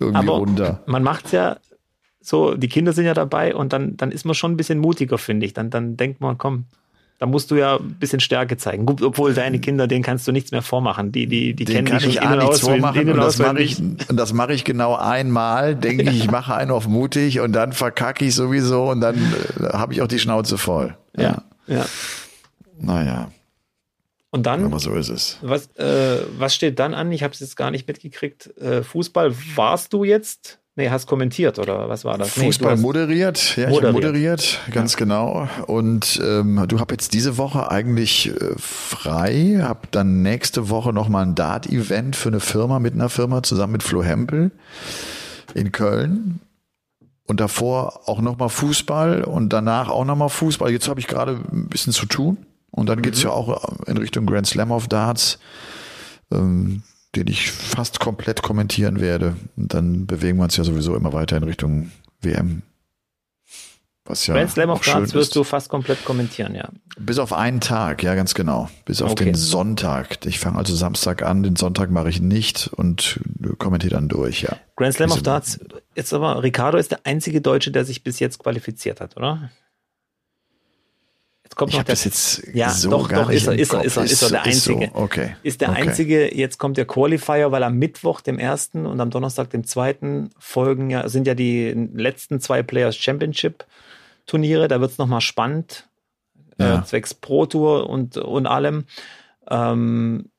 irgendwie 0.00 0.26
runter. 0.26 0.82
Man 0.86 1.04
macht's 1.04 1.30
ja 1.30 1.58
so, 2.20 2.54
die 2.54 2.68
Kinder 2.68 2.92
sind 2.92 3.04
ja 3.04 3.14
dabei 3.14 3.54
und 3.54 3.72
dann, 3.72 3.96
dann 3.96 4.10
ist 4.10 4.24
man 4.24 4.34
schon 4.34 4.52
ein 4.52 4.56
bisschen 4.56 4.78
mutiger, 4.78 5.18
finde 5.18 5.46
ich. 5.46 5.52
Dann, 5.52 5.70
dann 5.70 5.96
denkt 5.96 6.20
man, 6.20 6.38
komm, 6.38 6.64
da 7.24 7.30
musst 7.30 7.50
du 7.50 7.54
ja 7.54 7.76
ein 7.76 7.94
bisschen 7.94 8.20
Stärke 8.20 8.58
zeigen. 8.58 8.86
Obwohl 8.86 9.32
deine 9.32 9.58
Kinder, 9.58 9.86
denen 9.86 10.04
kannst 10.04 10.28
du 10.28 10.32
nichts 10.32 10.50
mehr 10.50 10.60
vormachen. 10.60 11.10
Die, 11.10 11.26
die, 11.26 11.54
die 11.54 11.64
den 11.64 11.86
kennen 11.86 11.98
dich 11.98 12.16
schon 12.16 12.22
innen 12.22 12.40
aus. 12.40 12.60
Vormachen, 12.60 13.10
und 13.10 13.16
das 13.16 13.38
mache 13.38 13.62
ich, 13.62 13.78
und 13.78 14.16
das 14.18 14.34
mache 14.34 14.52
ich 14.52 14.64
genau 14.64 14.94
einmal. 14.94 15.74
Denke 15.74 16.02
ich, 16.10 16.24
ich 16.24 16.30
mache 16.30 16.54
einen 16.54 16.70
auf 16.70 16.86
mutig 16.86 17.40
und 17.40 17.54
dann 17.54 17.72
verkacke 17.72 18.26
ich 18.26 18.34
sowieso 18.34 18.90
und 18.90 19.00
dann 19.00 19.16
äh, 19.16 19.68
habe 19.72 19.94
ich 19.94 20.02
auch 20.02 20.06
die 20.06 20.18
Schnauze 20.18 20.58
voll. 20.58 20.98
Ja, 21.16 21.44
ja. 21.66 21.86
Naja. 22.78 23.30
Und 24.28 24.44
dann, 24.44 24.66
aber 24.66 24.80
so 24.80 24.94
ist 24.94 25.08
es. 25.08 25.38
Was, 25.40 25.68
äh, 25.76 26.26
was 26.36 26.54
steht 26.54 26.78
dann 26.78 26.92
an? 26.92 27.10
Ich 27.10 27.22
habe 27.22 27.32
es 27.32 27.40
jetzt 27.40 27.56
gar 27.56 27.70
nicht 27.70 27.88
mitgekriegt. 27.88 28.54
Äh, 28.58 28.82
Fußball 28.82 29.34
warst 29.54 29.94
du 29.94 30.04
jetzt? 30.04 30.58
Nee, 30.76 30.90
hast 30.90 31.06
kommentiert 31.06 31.60
oder 31.60 31.88
was 31.88 32.04
war 32.04 32.18
das? 32.18 32.30
Fußball 32.30 32.74
nee, 32.74 32.82
moderiert, 32.82 33.56
ja, 33.56 33.68
moderiert. 33.68 33.84
ich 33.84 33.92
moderiert, 33.92 34.60
ganz 34.72 34.94
ja. 34.94 34.98
genau. 34.98 35.48
Und 35.68 36.20
ähm, 36.24 36.64
du 36.66 36.80
hab 36.80 36.90
jetzt 36.90 37.14
diese 37.14 37.38
Woche 37.38 37.70
eigentlich 37.70 38.30
äh, 38.30 38.54
frei, 38.58 39.60
hab 39.62 39.92
dann 39.92 40.22
nächste 40.22 40.70
Woche 40.70 40.92
nochmal 40.92 41.26
ein 41.26 41.36
Dart-Event 41.36 42.16
für 42.16 42.30
eine 42.30 42.40
Firma 42.40 42.80
mit 42.80 42.94
einer 42.94 43.08
Firma 43.08 43.44
zusammen 43.44 43.74
mit 43.74 43.84
Flo 43.84 44.02
Hempel 44.02 44.50
in 45.54 45.70
Köln. 45.70 46.40
Und 47.26 47.38
davor 47.38 48.08
auch 48.08 48.20
nochmal 48.20 48.48
Fußball 48.48 49.22
und 49.22 49.50
danach 49.50 49.88
auch 49.88 50.04
nochmal 50.04 50.28
Fußball. 50.28 50.72
Jetzt 50.72 50.88
habe 50.88 50.98
ich 50.98 51.06
gerade 51.06 51.40
ein 51.52 51.68
bisschen 51.68 51.92
zu 51.92 52.06
tun. 52.06 52.46
Und 52.72 52.88
dann 52.88 53.00
geht's 53.00 53.20
mhm. 53.20 53.30
ja 53.30 53.30
auch 53.30 53.78
in 53.86 53.96
Richtung 53.96 54.26
Grand 54.26 54.48
Slam 54.48 54.72
of 54.72 54.88
Darts. 54.88 55.38
Ähm, 56.32 56.82
den 57.16 57.26
ich 57.28 57.50
fast 57.50 58.00
komplett 58.00 58.42
kommentieren 58.42 59.00
werde. 59.00 59.36
Und 59.56 59.74
dann 59.74 60.06
bewegen 60.06 60.38
wir 60.38 60.44
uns 60.44 60.56
ja 60.56 60.64
sowieso 60.64 60.94
immer 60.96 61.12
weiter 61.12 61.36
in 61.36 61.44
Richtung 61.44 61.90
WM. 62.20 62.62
Was 64.06 64.26
ja 64.26 64.34
Grand 64.34 64.50
Slam 64.50 64.68
of 64.68 64.82
Darts 64.82 65.14
wirst 65.14 65.34
du 65.34 65.44
fast 65.44 65.70
komplett 65.70 66.04
kommentieren, 66.04 66.54
ja. 66.54 66.68
Bis 66.98 67.18
auf 67.18 67.32
einen 67.32 67.60
Tag, 67.60 68.02
ja, 68.02 68.14
ganz 68.14 68.34
genau. 68.34 68.68
Bis 68.84 69.00
auf 69.00 69.12
okay. 69.12 69.24
den 69.24 69.34
Sonntag. 69.34 70.26
Ich 70.26 70.38
fange 70.38 70.58
also 70.58 70.74
Samstag 70.74 71.22
an, 71.22 71.42
den 71.42 71.56
Sonntag 71.56 71.90
mache 71.90 72.10
ich 72.10 72.20
nicht 72.20 72.68
und 72.68 73.18
kommentiere 73.58 73.94
dann 73.94 74.08
durch, 74.08 74.42
ja. 74.42 74.58
Grand 74.76 74.94
Slam 74.94 75.08
Diese 75.08 75.20
of 75.20 75.22
Darts, 75.22 75.60
jetzt 75.94 76.12
aber, 76.12 76.42
Ricardo 76.42 76.76
ist 76.76 76.90
der 76.90 77.00
einzige 77.04 77.40
Deutsche, 77.40 77.70
der 77.70 77.86
sich 77.86 78.04
bis 78.04 78.18
jetzt 78.18 78.38
qualifiziert 78.38 79.00
hat, 79.00 79.16
oder? 79.16 79.50
Jetzt 81.54 81.58
kommt 81.58 81.72
ich 81.72 81.78
noch 81.78 81.84
der, 81.84 81.92
das 81.92 82.04
jetzt 82.04 82.48
ja, 82.52 82.70
so 82.70 82.90
doch, 82.90 83.08
doch, 83.08 83.30
ist 83.30 83.46
er, 83.46 83.56
ist 83.56 83.72
er, 83.72 83.84
ist 83.84 83.96
er, 83.96 84.02
ist 84.02 84.22
er 84.22 84.30
der 84.30 84.42
Einzige. 84.42 84.86
Ist, 84.86 84.92
so. 84.92 84.98
okay. 84.98 85.36
ist 85.44 85.60
der 85.60 85.70
okay. 85.70 85.82
Einzige, 85.82 86.36
jetzt 86.36 86.58
kommt 86.58 86.76
der 86.76 86.84
Qualifier, 86.84 87.52
weil 87.52 87.62
am 87.62 87.78
Mittwoch, 87.78 88.20
dem 88.20 88.40
ersten 88.40 88.86
und 88.86 89.00
am 89.00 89.10
Donnerstag, 89.10 89.50
dem 89.50 89.62
zweiten 89.62 90.30
folgen 90.36 90.90
ja, 90.90 91.08
sind 91.08 91.28
ja 91.28 91.34
die 91.34 91.70
letzten 91.94 92.40
zwei 92.40 92.64
Players 92.64 92.96
Championship 92.96 93.66
Turniere. 94.26 94.66
Da 94.66 94.80
wird 94.80 94.90
es 94.90 94.98
nochmal 94.98 95.20
spannend, 95.20 95.88
äh, 96.58 96.64
ja. 96.64 96.78
äh, 96.80 96.84
zwecks 96.84 97.14
Pro 97.14 97.46
Tour 97.46 97.88
und, 97.88 98.16
und 98.16 98.46
allem. 98.46 98.86
Ähm, 99.48 100.30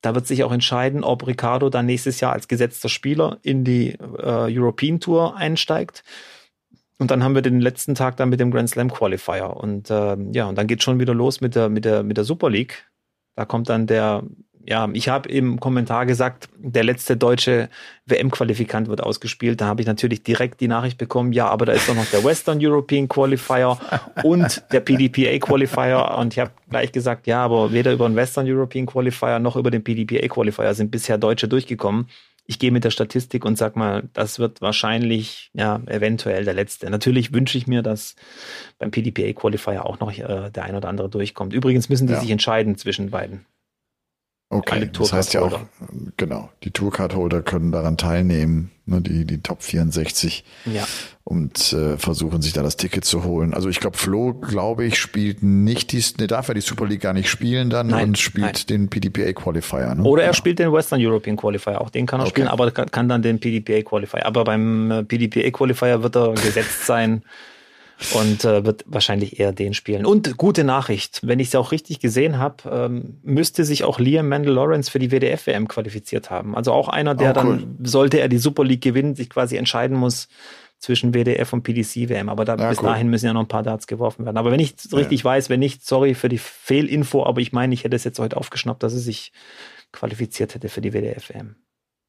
da 0.00 0.14
wird 0.14 0.26
sich 0.26 0.42
auch 0.42 0.52
entscheiden, 0.52 1.04
ob 1.04 1.26
Ricardo 1.26 1.68
dann 1.68 1.84
nächstes 1.84 2.20
Jahr 2.20 2.32
als 2.32 2.48
gesetzter 2.48 2.88
Spieler 2.88 3.36
in 3.42 3.62
die 3.62 3.90
äh, 3.90 4.58
European 4.58 5.00
Tour 5.00 5.36
einsteigt. 5.36 6.02
Und 6.98 7.10
dann 7.10 7.22
haben 7.22 7.34
wir 7.34 7.42
den 7.42 7.60
letzten 7.60 7.94
Tag 7.94 8.16
dann 8.16 8.28
mit 8.28 8.40
dem 8.40 8.50
Grand 8.50 8.68
Slam 8.68 8.92
Qualifier. 8.92 9.56
Und 9.56 9.90
äh, 9.90 10.16
ja, 10.32 10.46
und 10.46 10.58
dann 10.58 10.66
geht 10.66 10.82
schon 10.82 10.98
wieder 10.98 11.14
los 11.14 11.40
mit 11.40 11.54
der, 11.54 11.68
mit 11.68 11.84
der, 11.84 12.02
mit 12.02 12.16
der 12.16 12.24
Super 12.24 12.50
League. 12.50 12.88
Da 13.36 13.44
kommt 13.44 13.68
dann 13.68 13.86
der 13.86 14.24
ja, 14.68 14.86
ich 14.92 15.08
habe 15.08 15.30
im 15.30 15.60
Kommentar 15.60 16.04
gesagt, 16.04 16.50
der 16.58 16.84
letzte 16.84 17.16
deutsche 17.16 17.70
WM-Qualifikant 18.04 18.88
wird 18.88 19.02
ausgespielt. 19.02 19.62
Da 19.62 19.66
habe 19.66 19.80
ich 19.80 19.86
natürlich 19.86 20.22
direkt 20.22 20.60
die 20.60 20.68
Nachricht 20.68 20.98
bekommen, 20.98 21.32
ja, 21.32 21.48
aber 21.48 21.64
da 21.64 21.72
ist 21.72 21.88
doch 21.88 21.94
noch 21.94 22.04
der 22.04 22.22
Western 22.22 22.58
European 22.60 23.08
Qualifier 23.08 23.78
und 24.22 24.62
der 24.70 24.80
PDPA 24.80 25.38
Qualifier. 25.38 26.14
Und 26.18 26.34
ich 26.34 26.38
habe 26.38 26.50
gleich 26.68 26.92
gesagt, 26.92 27.26
ja, 27.26 27.42
aber 27.42 27.72
weder 27.72 27.94
über 27.94 28.06
den 28.06 28.14
Western 28.14 28.46
European 28.46 28.84
Qualifier 28.84 29.38
noch 29.38 29.56
über 29.56 29.70
den 29.70 29.82
PDPA 29.82 30.28
Qualifier 30.28 30.74
sind 30.74 30.90
bisher 30.90 31.16
Deutsche 31.16 31.48
durchgekommen. 31.48 32.08
Ich 32.50 32.58
gehe 32.58 32.72
mit 32.72 32.82
der 32.82 32.90
Statistik 32.90 33.44
und 33.44 33.58
sag 33.58 33.76
mal, 33.76 34.08
das 34.14 34.38
wird 34.38 34.62
wahrscheinlich, 34.62 35.50
ja, 35.52 35.82
eventuell 35.84 36.46
der 36.46 36.54
letzte. 36.54 36.88
Natürlich 36.88 37.34
wünsche 37.34 37.58
ich 37.58 37.66
mir, 37.66 37.82
dass 37.82 38.16
beim 38.78 38.90
PDPA 38.90 39.34
Qualifier 39.34 39.84
auch 39.84 40.00
noch 40.00 40.10
äh, 40.10 40.50
der 40.50 40.64
ein 40.64 40.74
oder 40.74 40.88
andere 40.88 41.10
durchkommt. 41.10 41.52
Übrigens 41.52 41.90
müssen 41.90 42.06
die 42.06 42.14
ja. 42.14 42.20
sich 42.20 42.30
entscheiden 42.30 42.76
zwischen 42.78 43.10
beiden. 43.10 43.44
Okay, 44.50 44.90
das 44.90 45.12
heißt 45.12 45.34
ja 45.34 45.42
auch, 45.42 45.60
genau, 46.16 46.48
die 46.64 46.70
Tourcard-Holder 46.70 47.42
können 47.42 47.70
daran 47.70 47.98
teilnehmen, 47.98 48.70
ne, 48.86 49.02
die, 49.02 49.26
die 49.26 49.42
Top 49.42 49.62
64, 49.62 50.42
ja. 50.64 50.86
und 51.24 51.74
äh, 51.74 51.98
versuchen 51.98 52.40
sich 52.40 52.54
da 52.54 52.62
das 52.62 52.78
Ticket 52.78 53.04
zu 53.04 53.24
holen. 53.24 53.52
Also 53.52 53.68
ich 53.68 53.78
glaube, 53.78 53.98
Flo, 53.98 54.32
glaube 54.32 54.86
ich, 54.86 54.96
spielt 54.98 55.42
nicht 55.42 55.92
die, 55.92 56.02
ne, 56.18 56.28
darf 56.28 56.48
er 56.48 56.54
die 56.54 56.62
Super 56.62 56.86
League 56.86 57.02
gar 57.02 57.12
nicht 57.12 57.28
spielen 57.28 57.68
dann 57.68 57.88
nein, 57.88 58.08
und 58.08 58.18
spielt 58.18 58.46
nein. 58.46 58.66
den 58.70 58.88
PDPA 58.88 59.34
Qualifier. 59.34 59.94
Ne? 59.94 60.02
Oder 60.02 60.22
er 60.22 60.28
ja. 60.28 60.34
spielt 60.34 60.58
den 60.58 60.72
Western 60.72 61.04
European 61.04 61.36
Qualifier, 61.36 61.78
auch 61.78 61.90
den 61.90 62.06
kann 62.06 62.20
er 62.20 62.22
okay. 62.22 62.30
spielen, 62.30 62.48
aber 62.48 62.70
kann, 62.70 63.06
dann 63.06 63.20
den 63.20 63.40
PDPA 63.40 63.82
Qualifier. 63.82 64.24
Aber 64.24 64.44
beim 64.44 64.90
äh, 64.90 65.04
PDPA 65.04 65.50
Qualifier 65.50 66.02
wird 66.02 66.16
er 66.16 66.32
gesetzt 66.32 66.86
sein 66.86 67.22
und 68.14 68.44
äh, 68.44 68.64
wird 68.64 68.84
wahrscheinlich 68.86 69.40
eher 69.40 69.52
den 69.52 69.74
spielen. 69.74 70.06
Und 70.06 70.36
gute 70.36 70.64
Nachricht, 70.64 71.20
wenn 71.26 71.40
ich 71.40 71.48
es 71.48 71.54
auch 71.54 71.72
richtig 71.72 71.98
gesehen 71.98 72.38
habe, 72.38 72.56
ähm, 72.70 73.18
müsste 73.22 73.64
sich 73.64 73.84
auch 73.84 73.98
Liam 73.98 74.28
Mandel 74.28 74.54
Lawrence 74.54 74.90
für 74.90 74.98
die 74.98 75.10
WDF-WM 75.10 75.66
qualifiziert 75.66 76.30
haben. 76.30 76.54
Also 76.54 76.72
auch 76.72 76.88
einer, 76.88 77.14
der 77.14 77.36
oh, 77.36 77.40
cool. 77.40 77.58
dann, 77.58 77.78
sollte 77.82 78.20
er 78.20 78.28
die 78.28 78.38
Super 78.38 78.64
League 78.64 78.82
gewinnen, 78.82 79.16
sich 79.16 79.28
quasi 79.28 79.56
entscheiden 79.56 79.96
muss 79.96 80.28
zwischen 80.78 81.12
WDF 81.12 81.52
und 81.52 81.64
PDC-WM. 81.64 82.28
Aber 82.28 82.44
da, 82.44 82.56
ja, 82.56 82.68
bis 82.68 82.78
cool. 82.78 82.86
dahin 82.86 83.08
müssen 83.08 83.26
ja 83.26 83.32
noch 83.32 83.42
ein 83.42 83.48
paar 83.48 83.64
Darts 83.64 83.88
geworfen 83.88 84.24
werden. 84.24 84.36
Aber 84.36 84.52
wenn 84.52 84.60
ich 84.60 84.76
es 84.76 84.92
richtig 84.94 85.24
weiß, 85.24 85.48
wenn 85.50 85.60
nicht, 85.60 85.84
sorry 85.84 86.14
für 86.14 86.28
die 86.28 86.38
Fehlinfo, 86.38 87.26
aber 87.26 87.40
ich 87.40 87.52
meine, 87.52 87.74
ich 87.74 87.84
hätte 87.84 87.96
es 87.96 88.04
jetzt 88.04 88.20
heute 88.20 88.36
aufgeschnappt, 88.36 88.82
dass 88.82 88.92
er 88.92 89.00
sich 89.00 89.32
qualifiziert 89.92 90.54
hätte 90.54 90.68
für 90.68 90.80
die 90.80 90.92
WDF-WM. 90.92 91.56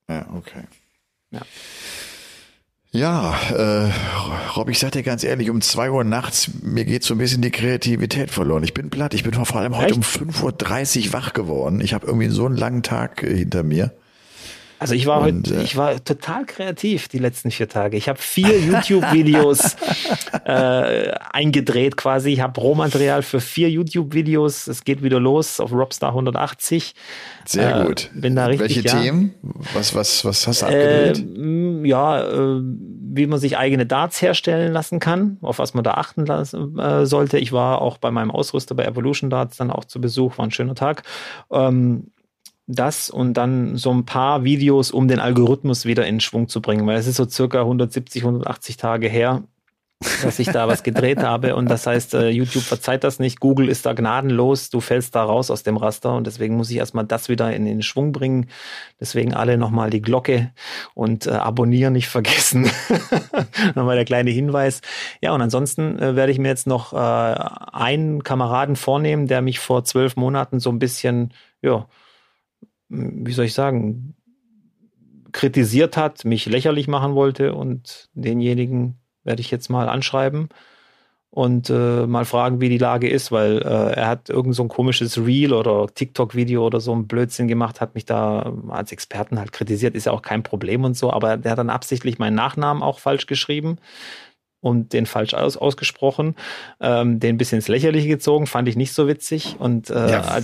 Ja, 0.07 0.27
okay. 0.35 0.63
Ja. 1.31 1.41
Ja, 2.91 3.37
äh, 3.51 3.91
Rob, 4.55 4.67
ich 4.69 4.79
sag 4.79 4.93
dir 4.93 5.03
ganz 5.03 5.23
ehrlich, 5.23 5.51
um 5.51 5.61
zwei 5.61 5.91
Uhr 5.91 6.03
nachts, 6.03 6.49
mir 6.63 6.85
geht 6.85 7.03
so 7.03 7.13
ein 7.13 7.19
bisschen 7.19 7.41
die 7.43 7.51
Kreativität 7.51 8.31
verloren. 8.31 8.63
Ich 8.63 8.73
bin 8.73 8.89
platt. 8.89 9.13
Ich 9.13 9.23
bin 9.23 9.33
vor 9.33 9.61
allem 9.61 9.77
heute 9.77 9.93
Echt? 9.93 10.21
um 10.21 10.27
5.30 10.31 11.07
Uhr 11.07 11.13
wach 11.13 11.33
geworden. 11.33 11.81
Ich 11.81 11.93
habe 11.93 12.07
irgendwie 12.07 12.29
so 12.29 12.47
einen 12.47 12.57
langen 12.57 12.81
Tag 12.81 13.21
hinter 13.21 13.61
mir. 13.61 13.93
Also 14.79 14.95
ich 14.95 15.05
war 15.05 15.21
und, 15.21 15.47
heute, 15.47 15.59
äh, 15.59 15.63
ich 15.63 15.75
war 15.75 16.03
total 16.03 16.45
kreativ 16.45 17.09
die 17.09 17.19
letzten 17.19 17.51
vier 17.51 17.67
Tage. 17.67 17.97
Ich 17.97 18.07
habe 18.07 18.19
vier 18.19 18.57
YouTube-Videos 18.59 19.75
äh, 20.45 21.11
eingedreht 21.31 21.97
quasi. 21.97 22.31
Ich 22.31 22.41
habe 22.41 22.59
Rohmaterial 22.59 23.21
für 23.21 23.41
vier 23.41 23.69
YouTube-Videos. 23.69 24.67
Es 24.67 24.85
geht 24.85 25.03
wieder 25.03 25.19
los 25.19 25.59
auf 25.59 25.73
Robstar 25.73 26.09
180. 26.11 26.95
Sehr 27.45 27.81
äh, 27.81 27.85
gut. 27.85 28.09
Bin 28.13 28.35
da 28.35 28.45
richtig, 28.45 28.83
Welche 28.83 28.87
ja. 28.87 29.01
Themen? 29.01 29.33
Was, 29.73 29.93
was, 29.93 30.23
was 30.23 30.47
hast 30.47 30.61
du 30.61 30.65
abgedreht? 30.67 31.19
Äh, 31.19 31.87
ja, 31.87 32.61
wie 33.11 33.27
man 33.27 33.39
sich 33.39 33.57
eigene 33.57 33.85
Darts 33.85 34.21
herstellen 34.21 34.71
lassen 34.71 34.99
kann, 34.99 35.37
auf 35.41 35.59
was 35.59 35.73
man 35.73 35.83
da 35.83 35.95
achten 35.95 36.25
lassen, 36.25 36.79
äh, 36.79 37.05
sollte. 37.05 37.37
Ich 37.37 37.51
war 37.51 37.81
auch 37.81 37.97
bei 37.97 38.11
meinem 38.11 38.31
Ausrüster 38.31 38.75
bei 38.75 38.85
Evolution 38.85 39.29
Darts 39.29 39.57
dann 39.57 39.71
auch 39.71 39.83
zu 39.85 39.99
Besuch, 39.99 40.37
war 40.37 40.45
ein 40.45 40.51
schöner 40.51 40.75
Tag. 40.75 41.03
Ähm, 41.51 42.11
das 42.69 43.09
und 43.09 43.33
dann 43.33 43.77
so 43.77 43.91
ein 43.91 44.05
paar 44.05 44.43
Videos, 44.43 44.91
um 44.91 45.07
den 45.07 45.19
Algorithmus 45.19 45.85
wieder 45.85 46.05
in 46.05 46.19
Schwung 46.19 46.47
zu 46.47 46.61
bringen, 46.61 46.85
weil 46.85 46.97
es 46.97 47.07
ist 47.07 47.15
so 47.15 47.27
circa 47.27 47.61
170, 47.61 48.21
180 48.21 48.77
Tage 48.77 49.09
her, 49.09 49.43
dass 50.21 50.37
ich 50.37 50.47
da 50.47 50.67
was 50.67 50.83
gedreht 50.83 51.17
habe 51.23 51.55
und 51.55 51.67
das 51.67 51.87
heißt, 51.87 52.13
äh, 52.13 52.29
YouTube 52.29 52.61
verzeiht 52.63 53.03
das 53.03 53.17
nicht, 53.17 53.39
Google 53.39 53.69
ist 53.69 53.87
da 53.87 53.93
gnadenlos, 53.93 54.69
du 54.69 54.81
fällst 54.81 55.15
da 55.15 55.23
raus 55.23 55.49
aus 55.49 55.63
dem 55.63 55.77
Raster 55.77 56.13
und 56.13 56.27
deswegen 56.27 56.55
muss 56.55 56.69
ich 56.69 56.77
erstmal 56.77 57.05
das 57.05 57.27
wieder 57.27 57.51
in 57.53 57.65
den 57.65 57.81
Schwung 57.81 58.11
bringen. 58.11 58.49
Deswegen 58.99 59.33
alle 59.33 59.57
nochmal 59.57 59.89
die 59.89 60.01
Glocke 60.01 60.51
und 60.93 61.25
äh, 61.25 61.31
abonnieren 61.31 61.93
nicht 61.93 62.07
vergessen. 62.07 62.69
nochmal 63.75 63.95
der 63.95 64.05
kleine 64.05 64.29
Hinweis. 64.29 64.81
Ja, 65.21 65.33
und 65.33 65.41
ansonsten 65.41 65.97
äh, 65.97 66.15
werde 66.15 66.31
ich 66.31 66.37
mir 66.37 66.49
jetzt 66.49 66.67
noch 66.67 66.93
äh, 66.93 66.95
einen 66.95 68.23
Kameraden 68.23 68.75
vornehmen, 68.75 69.27
der 69.27 69.41
mich 69.41 69.59
vor 69.59 69.83
zwölf 69.83 70.15
Monaten 70.15 70.59
so 70.59 70.69
ein 70.69 70.79
bisschen, 70.79 71.33
ja, 71.63 71.87
wie 72.89 73.31
soll 73.33 73.45
ich 73.45 73.53
sagen, 73.53 74.15
kritisiert 75.31 75.95
hat, 75.95 76.25
mich 76.25 76.45
lächerlich 76.47 76.87
machen 76.87 77.15
wollte 77.15 77.53
und 77.53 78.09
denjenigen 78.13 78.99
werde 79.23 79.41
ich 79.41 79.51
jetzt 79.51 79.69
mal 79.69 79.87
anschreiben 79.87 80.49
und 81.31 81.69
äh, 81.69 82.07
mal 82.07 82.25
fragen, 82.25 82.59
wie 82.59 82.69
die 82.69 82.79
Lage 82.79 83.07
ist, 83.07 83.31
weil 83.31 83.59
äh, 83.59 83.93
er 83.93 84.07
hat 84.07 84.29
irgend 84.29 84.55
so 84.55 84.63
ein 84.63 84.69
komisches 84.69 85.19
Reel 85.19 85.53
oder 85.53 85.87
TikTok-Video 85.93 86.65
oder 86.65 86.79
so 86.79 86.95
ein 86.95 87.07
Blödsinn 87.07 87.47
gemacht, 87.47 87.81
hat 87.81 87.93
mich 87.93 88.05
da 88.05 88.51
als 88.69 88.91
Experten 88.91 89.37
halt 89.37 89.51
kritisiert, 89.51 89.95
ist 89.95 90.05
ja 90.05 90.11
auch 90.11 90.23
kein 90.23 90.41
Problem 90.41 90.83
und 90.83 90.97
so, 90.97 91.13
aber 91.13 91.37
der 91.37 91.51
hat 91.51 91.59
dann 91.59 91.69
absichtlich 91.69 92.17
meinen 92.17 92.35
Nachnamen 92.35 92.81
auch 92.81 92.97
falsch 92.99 93.27
geschrieben 93.27 93.77
und 94.61 94.91
den 94.91 95.05
falsch 95.05 95.33
aus, 95.33 95.55
ausgesprochen, 95.55 96.35
ähm, 96.81 97.19
den 97.19 97.35
ein 97.35 97.37
bisschen 97.37 97.57
ins 97.57 97.67
Lächerliche 97.67 98.07
gezogen, 98.07 98.45
fand 98.45 98.67
ich 98.67 98.75
nicht 98.75 98.93
so 98.93 99.07
witzig. 99.07 99.55
Und 99.57 99.89
äh, 99.89 100.11
ja, 100.11 100.39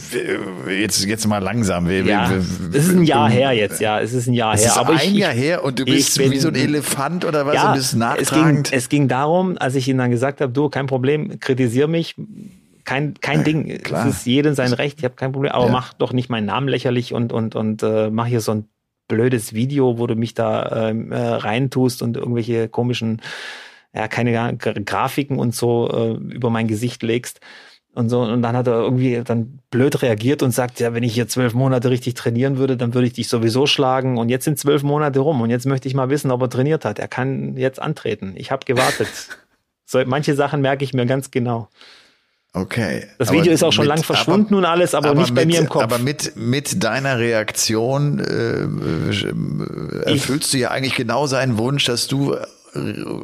jetzt 0.70 1.04
jetzt 1.06 1.28
mal 1.28 1.40
langsam. 1.40 1.90
Wir, 1.90 2.04
ja, 2.04 2.30
wir, 2.30 2.72
wir, 2.72 2.80
es 2.80 2.88
ist 2.88 2.96
ein 2.96 3.04
Jahr 3.04 3.30
her 3.30 3.52
jetzt, 3.52 3.82
ja, 3.82 4.00
es 4.00 4.14
ist 4.14 4.28
ein 4.28 4.34
Jahr 4.34 4.54
es 4.54 4.62
her. 4.62 4.70
Ist 4.70 4.78
aber 4.78 4.94
ein 4.94 5.14
ich, 5.14 5.18
Jahr 5.18 5.34
her 5.34 5.64
und 5.64 5.80
du 5.80 5.86
bist 5.86 6.18
bin, 6.18 6.32
wie 6.32 6.38
so 6.38 6.48
ein 6.48 6.56
Elefant 6.56 7.26
oder 7.26 7.46
was? 7.46 7.56
Ja, 7.56 7.70
und 7.70 7.76
bist 7.76 7.96
nachtragend. 7.96 8.68
Es 8.68 8.72
ging, 8.72 8.80
es 8.80 8.90
ging 8.90 9.08
darum, 9.08 9.58
als 9.58 9.76
ich 9.76 9.88
ihm 9.88 9.98
dann 9.98 10.12
gesagt 10.12 10.40
habe, 10.40 10.54
du, 10.54 10.70
kein 10.70 10.88
Problem, 10.88 11.40
kritisier 11.40 11.88
mich. 11.88 12.16
Kein, 12.86 13.16
kein 13.20 13.40
ja, 13.40 13.44
Ding. 13.44 13.80
Klar. 13.82 14.08
Es 14.08 14.18
ist 14.18 14.26
jedem 14.28 14.54
sein 14.54 14.72
Recht, 14.72 15.00
ich 15.00 15.06
habe 15.06 15.16
kein 15.16 15.32
Problem, 15.32 15.52
aber 15.54 15.66
ja. 15.66 15.72
mach 15.72 15.94
doch 15.94 16.14
nicht 16.14 16.30
meinen 16.30 16.46
Namen 16.46 16.68
lächerlich 16.68 17.14
und, 17.14 17.34
und, 17.34 17.56
und 17.56 17.82
äh, 17.82 18.12
mach 18.12 18.28
hier 18.28 18.42
so 18.42 18.52
ein 18.52 18.70
blödes 19.08 19.54
Video, 19.54 19.98
wo 19.98 20.08
du 20.08 20.16
mich 20.16 20.34
da 20.34 20.90
ähm, 20.90 21.12
äh, 21.12 21.18
reintust 21.18 22.02
und 22.02 22.18
irgendwelche 22.18 22.70
komischen 22.70 23.22
ja, 23.96 24.08
keine 24.08 24.58
Grafiken 24.58 25.40
und 25.40 25.56
so 25.56 25.90
äh, 25.90 26.34
über 26.34 26.50
mein 26.50 26.68
Gesicht 26.68 27.02
legst. 27.02 27.40
Und 27.94 28.10
so, 28.10 28.22
und 28.22 28.42
dann 28.42 28.58
hat 28.58 28.68
er 28.68 28.74
irgendwie 28.74 29.22
dann 29.24 29.60
blöd 29.72 30.02
reagiert 30.02 30.44
und 30.44 30.52
sagt, 30.52 30.82
ja, 30.82 30.94
wenn 30.94 31.04
ich 31.04 31.14
hier 31.14 31.30
zwölf 31.30 31.54
Monate 31.54 31.90
richtig 31.90 32.14
trainieren 32.16 32.58
würde, 32.58 32.76
dann 32.76 32.94
würde 32.94 33.08
ich 33.08 33.14
dich 33.14 33.30
sowieso 33.30 33.68
schlagen. 33.68 34.18
Und 34.18 34.28
jetzt 34.28 34.44
sind 34.44 34.60
zwölf 34.60 34.84
Monate 34.84 35.22
rum 35.22 35.40
und 35.40 35.50
jetzt 35.50 35.66
möchte 35.66 35.88
ich 35.88 35.94
mal 35.94 36.10
wissen, 36.10 36.30
ob 36.30 36.42
er 36.42 36.50
trainiert 36.50 36.84
hat. 36.84 37.00
Er 37.00 37.08
kann 37.08 37.56
jetzt 37.56 37.82
antreten. 37.82 38.34
Ich 38.36 38.52
habe 38.52 38.66
gewartet. 38.66 39.08
so, 39.86 40.04
manche 40.06 40.36
Sachen 40.36 40.60
merke 40.60 40.84
ich 40.84 40.94
mir 40.94 41.06
ganz 41.06 41.32
genau. 41.32 41.70
Okay. 42.52 43.06
Das 43.18 43.32
Video 43.32 43.54
ist 43.54 43.64
auch 43.64 43.74
schon 43.74 43.86
lang 43.86 44.04
verschwunden 44.04 44.56
aber, 44.56 44.58
und 44.58 44.66
alles, 44.66 44.94
aber, 44.94 45.10
aber 45.10 45.20
nicht 45.20 45.34
mit, 45.34 45.36
bei 45.36 45.46
mir 45.46 45.60
im 45.60 45.70
Kopf. 45.70 45.84
Aber 45.84 45.98
mit, 45.98 46.36
mit 46.36 46.84
deiner 46.84 47.18
Reaktion 47.18 48.20
äh, 48.20 50.10
erfüllst 50.10 50.48
ich, 50.48 50.52
du 50.52 50.58
ja 50.58 50.72
eigentlich 50.72 50.96
genau 50.96 51.28
seinen 51.28 51.58
Wunsch, 51.58 51.86
dass 51.86 52.08
du 52.08 52.36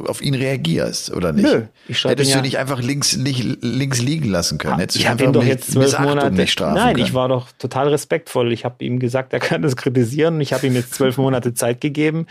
auf 0.07 0.21
ihn 0.21 0.33
reagierst, 0.33 1.13
oder 1.13 1.33
nicht? 1.33 1.43
Nö, 1.43 1.63
ich 1.87 2.03
Hättest 2.03 2.31
du 2.31 2.37
ja, 2.37 2.41
nicht 2.41 2.57
einfach 2.57 2.81
links, 2.81 3.17
nicht, 3.17 3.43
links 3.61 4.01
liegen 4.01 4.29
lassen 4.29 4.57
können? 4.57 4.79
Hättest 4.79 4.99
ich 4.99 5.07
habe 5.07 5.23
ihn 5.23 5.33
doch 5.33 5.43
jetzt 5.43 5.71
zwölf 5.71 5.99
Monate 5.99 6.31
nicht 6.31 6.51
strafen 6.51 6.75
Nein, 6.75 6.95
können. 6.95 7.05
ich 7.05 7.13
war 7.13 7.27
doch 7.27 7.47
total 7.57 7.89
respektvoll. 7.89 8.51
Ich 8.53 8.65
habe 8.65 8.83
ihm 8.83 8.99
gesagt, 8.99 9.33
er 9.33 9.39
kann 9.39 9.61
das 9.61 9.75
kritisieren. 9.75 10.39
Ich 10.41 10.53
habe 10.53 10.67
ihm 10.67 10.73
jetzt 10.73 10.93
zwölf 10.93 11.17
Monate 11.17 11.53
Zeit 11.53 11.81
gegeben 11.81 12.27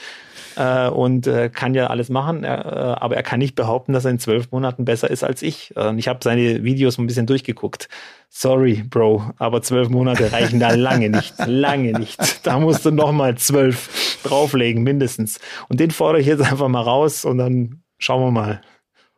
äh, 0.61 0.91
und 0.91 1.27
äh, 1.27 1.49
kann 1.49 1.75
ja 1.75 1.87
alles 1.87 2.11
machen, 2.11 2.45
äh, 2.45 2.49
aber 2.49 3.17
er 3.17 3.23
kann 3.23 3.39
nicht 3.39 3.55
behaupten, 3.55 3.95
dass 3.95 4.05
er 4.05 4.11
in 4.11 4.19
zwölf 4.19 4.51
Monaten 4.51 4.85
besser 4.85 5.11
ist 5.11 5.25
als 5.25 5.41
ich. 5.41 5.75
Äh, 5.75 5.97
ich 5.97 6.07
habe 6.07 6.21
seine 6.23 6.63
Videos 6.63 6.99
ein 6.99 7.07
bisschen 7.07 7.27
durchgeguckt. 7.27 7.89
Sorry, 8.29 8.85
Bro, 8.89 9.31
aber 9.39 9.63
zwölf 9.63 9.89
Monate 9.89 10.31
reichen 10.33 10.61
da 10.61 10.71
lange 10.75 11.09
nicht, 11.09 11.35
lange 11.47 11.99
nicht. 11.99 12.47
Da 12.47 12.59
musst 12.59 12.85
du 12.85 12.91
noch 12.91 13.13
mal 13.13 13.37
zwölf 13.39 14.21
drauflegen, 14.23 14.83
mindestens. 14.83 15.41
Und 15.69 15.81
den 15.81 15.91
fordere 15.91 16.21
ich 16.21 16.27
jetzt 16.27 16.43
einfach 16.43 16.69
mal 16.69 16.83
raus 16.83 17.25
und 17.25 17.39
dann 17.39 17.83
schauen 17.99 18.23
wir 18.23 18.31
mal, 18.31 18.61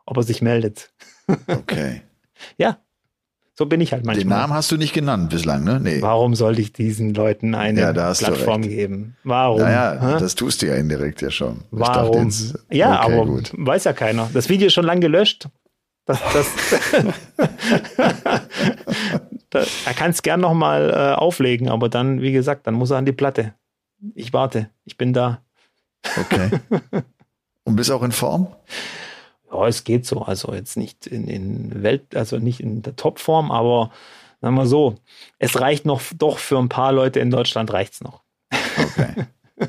ob 0.07 0.16
er 0.18 0.22
sich 0.22 0.42
meldet. 0.42 0.92
Okay. 1.48 2.02
ja, 2.57 2.78
so 3.62 3.66
bin 3.66 3.81
ich 3.81 3.92
halt 3.92 4.05
manchmal. 4.05 4.25
Den 4.25 4.29
Namen 4.29 4.53
hast 4.53 4.72
du 4.72 4.77
nicht 4.77 4.92
genannt 4.92 5.31
bislang, 5.31 5.62
ne? 5.62 5.79
Nee. 5.81 6.03
Warum 6.03 6.35
sollte 6.35 6.61
ich 6.61 6.72
diesen 6.72 7.14
Leuten 7.14 7.55
eine 7.55 7.81
ja, 7.81 7.92
Plattform 7.92 8.62
geben? 8.62 9.16
Warum? 9.22 9.61
Naja, 9.61 9.98
Hä? 10.01 10.16
das 10.18 10.35
tust 10.35 10.62
du 10.62 10.66
ja 10.66 10.75
indirekt 10.75 11.22
ja 11.22 11.31
schon. 11.31 11.61
Warum? 11.70 12.25
Jetzt, 12.25 12.59
ja, 12.72 13.05
okay, 13.05 13.12
aber 13.14 13.27
gut. 13.27 13.53
weiß 13.55 13.85
ja 13.85 13.92
keiner. 13.92 14.29
Das 14.35 14.48
Video 14.48 14.66
ist 14.66 14.72
schon 14.72 14.85
lange 14.85 15.01
gelöscht. 15.01 15.48
Das, 16.07 16.18
das, 16.33 16.46
das, 19.51 19.68
er 19.87 19.94
kann 19.94 20.11
es 20.11 20.22
gern 20.22 20.40
nochmal 20.40 20.90
äh, 20.90 21.14
auflegen, 21.14 21.68
aber 21.68 21.88
dann, 21.88 22.20
wie 22.20 22.33
gesagt, 22.33 22.66
dann 22.66 22.75
muss 22.75 22.90
er 22.90 22.96
an 22.96 23.07
die 23.07 23.12
Platte. 23.12 23.55
Ich 24.16 24.33
warte, 24.33 24.70
ich 24.85 24.98
bin 24.98 25.12
da. 25.12 25.40
Okay. 26.18 26.51
Und 27.62 27.77
bist 27.77 27.92
auch 27.92 28.03
in 28.03 28.11
Form? 28.11 28.48
Ja, 29.52 29.66
es 29.66 29.84
geht 29.84 30.06
so. 30.06 30.22
Also 30.22 30.54
jetzt 30.54 30.76
nicht 30.76 31.06
in, 31.06 31.28
in 31.28 31.82
Welt, 31.82 32.16
also 32.16 32.38
nicht 32.38 32.60
in 32.60 32.82
der 32.82 32.96
Topform, 32.96 33.50
aber 33.50 33.90
sagen 34.40 34.54
wir 34.54 34.66
so, 34.66 34.96
es 35.38 35.60
reicht 35.60 35.84
noch 35.84 36.02
doch 36.16 36.38
für 36.38 36.58
ein 36.58 36.68
paar 36.68 36.92
Leute 36.92 37.20
in 37.20 37.30
Deutschland 37.30 37.72
reicht's 37.72 38.00
noch. 38.00 38.22
Okay. 38.50 39.26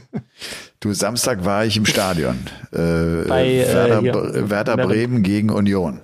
Du, 0.79 0.91
Samstag 0.91 1.45
war 1.45 1.65
ich 1.65 1.77
im 1.77 1.85
Stadion. 1.85 2.45
Äh, 2.73 3.25
Bei, 3.25 3.47
äh, 3.47 3.73
Werder, 3.73 4.49
Werder 4.49 4.75
Bremen 4.75 5.23
gegen 5.23 5.49
Union. 5.49 6.01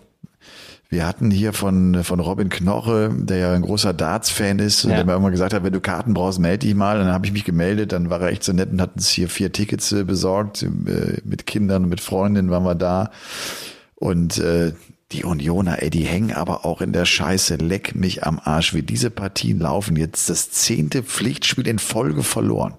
Wir 0.91 1.05
hatten 1.05 1.29
hier 1.29 1.53
von, 1.53 2.03
von 2.03 2.19
Robin 2.19 2.49
Knoche, 2.49 3.11
der 3.13 3.37
ja 3.37 3.53
ein 3.53 3.61
großer 3.61 3.93
Darts-Fan 3.93 4.57
ist, 4.57 4.85
ja. 4.85 4.95
der 4.95 5.05
mir 5.05 5.13
immer 5.13 5.29
gesagt 5.29 5.53
hat, 5.53 5.63
wenn 5.63 5.71
du 5.71 5.81
Karten 5.81 6.15
brauchst, 6.15 6.39
melde 6.39 6.65
dich 6.65 6.73
mal. 6.73 6.97
Und 6.97 7.05
dann 7.05 7.13
habe 7.13 7.27
ich 7.27 7.31
mich 7.31 7.45
gemeldet, 7.45 7.91
dann 7.91 8.09
war 8.09 8.21
er 8.21 8.29
echt 8.29 8.43
so 8.43 8.53
nett 8.53 8.71
und 8.71 8.81
hat 8.81 8.95
uns 8.95 9.07
hier 9.07 9.29
vier 9.29 9.51
Tickets 9.51 9.91
äh, 9.91 10.03
besorgt. 10.03 10.63
Äh, 10.63 11.21
mit 11.23 11.45
Kindern 11.45 11.83
und 11.83 11.89
mit 11.89 12.01
Freundinnen 12.01 12.49
waren 12.49 12.63
wir 12.63 12.73
da. 12.73 13.11
Und 13.93 14.39
äh, 14.39 14.73
die 15.11 15.25
Unioner, 15.25 15.83
ey, 15.83 15.91
die 15.91 16.05
hängen 16.05 16.33
aber 16.33 16.65
auch 16.65 16.81
in 16.81 16.91
der 16.91 17.05
Scheiße. 17.05 17.57
Leck 17.57 17.93
mich 17.93 18.23
am 18.23 18.39
Arsch, 18.43 18.73
wie 18.73 18.81
diese 18.81 19.11
Partien 19.11 19.59
laufen. 19.59 19.95
Jetzt 19.95 20.27
das 20.27 20.49
zehnte 20.49 21.03
Pflichtspiel 21.03 21.67
in 21.67 21.77
Folge 21.77 22.23
verloren. 22.23 22.73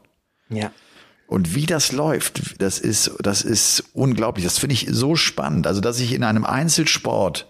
Ja. 0.48 0.72
Und 1.28 1.54
wie 1.54 1.66
das 1.66 1.92
läuft, 1.92 2.60
das 2.60 2.80
ist, 2.80 3.12
das 3.22 3.42
ist 3.42 3.84
unglaublich. 3.92 4.44
Das 4.44 4.58
finde 4.58 4.74
ich 4.74 4.88
so 4.90 5.14
spannend. 5.14 5.68
Also, 5.68 5.80
dass 5.80 6.00
ich 6.00 6.12
in 6.12 6.24
einem 6.24 6.44
Einzelsport 6.44 7.46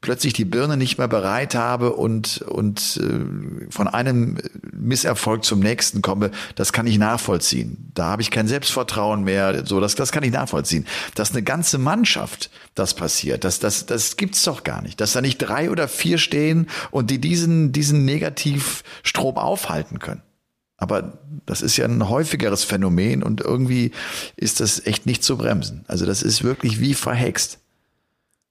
plötzlich 0.00 0.32
die 0.32 0.44
Birne 0.44 0.76
nicht 0.76 0.98
mehr 0.98 1.08
bereit 1.08 1.54
habe 1.54 1.92
und, 1.92 2.42
und 2.42 2.98
äh, 3.02 3.70
von 3.70 3.86
einem 3.86 4.38
Misserfolg 4.72 5.44
zum 5.44 5.60
nächsten 5.60 6.00
komme, 6.00 6.30
das 6.54 6.72
kann 6.72 6.86
ich 6.86 6.98
nachvollziehen. 6.98 7.90
Da 7.94 8.06
habe 8.06 8.22
ich 8.22 8.30
kein 8.30 8.48
Selbstvertrauen 8.48 9.24
mehr. 9.24 9.66
So, 9.66 9.80
das, 9.80 9.94
das 9.94 10.10
kann 10.10 10.22
ich 10.22 10.32
nachvollziehen. 10.32 10.86
Dass 11.14 11.32
eine 11.32 11.42
ganze 11.42 11.78
Mannschaft 11.78 12.50
das 12.74 12.94
passiert, 12.94 13.44
das, 13.44 13.58
das, 13.58 13.86
das 13.86 14.16
gibt's 14.16 14.42
doch 14.42 14.64
gar 14.64 14.80
nicht. 14.80 15.00
Dass 15.00 15.12
da 15.12 15.20
nicht 15.20 15.38
drei 15.38 15.70
oder 15.70 15.86
vier 15.86 16.18
stehen 16.18 16.68
und 16.90 17.10
die 17.10 17.20
diesen, 17.20 17.72
diesen 17.72 18.04
Negativstrom 18.04 19.36
aufhalten 19.36 19.98
können. 19.98 20.22
Aber 20.78 21.18
das 21.44 21.60
ist 21.60 21.76
ja 21.76 21.84
ein 21.84 22.08
häufigeres 22.08 22.64
Phänomen 22.64 23.22
und 23.22 23.42
irgendwie 23.42 23.92
ist 24.36 24.60
das 24.60 24.86
echt 24.86 25.04
nicht 25.04 25.22
zu 25.22 25.36
bremsen. 25.36 25.84
Also 25.88 26.06
das 26.06 26.22
ist 26.22 26.42
wirklich 26.42 26.80
wie 26.80 26.94
verhext. 26.94 27.58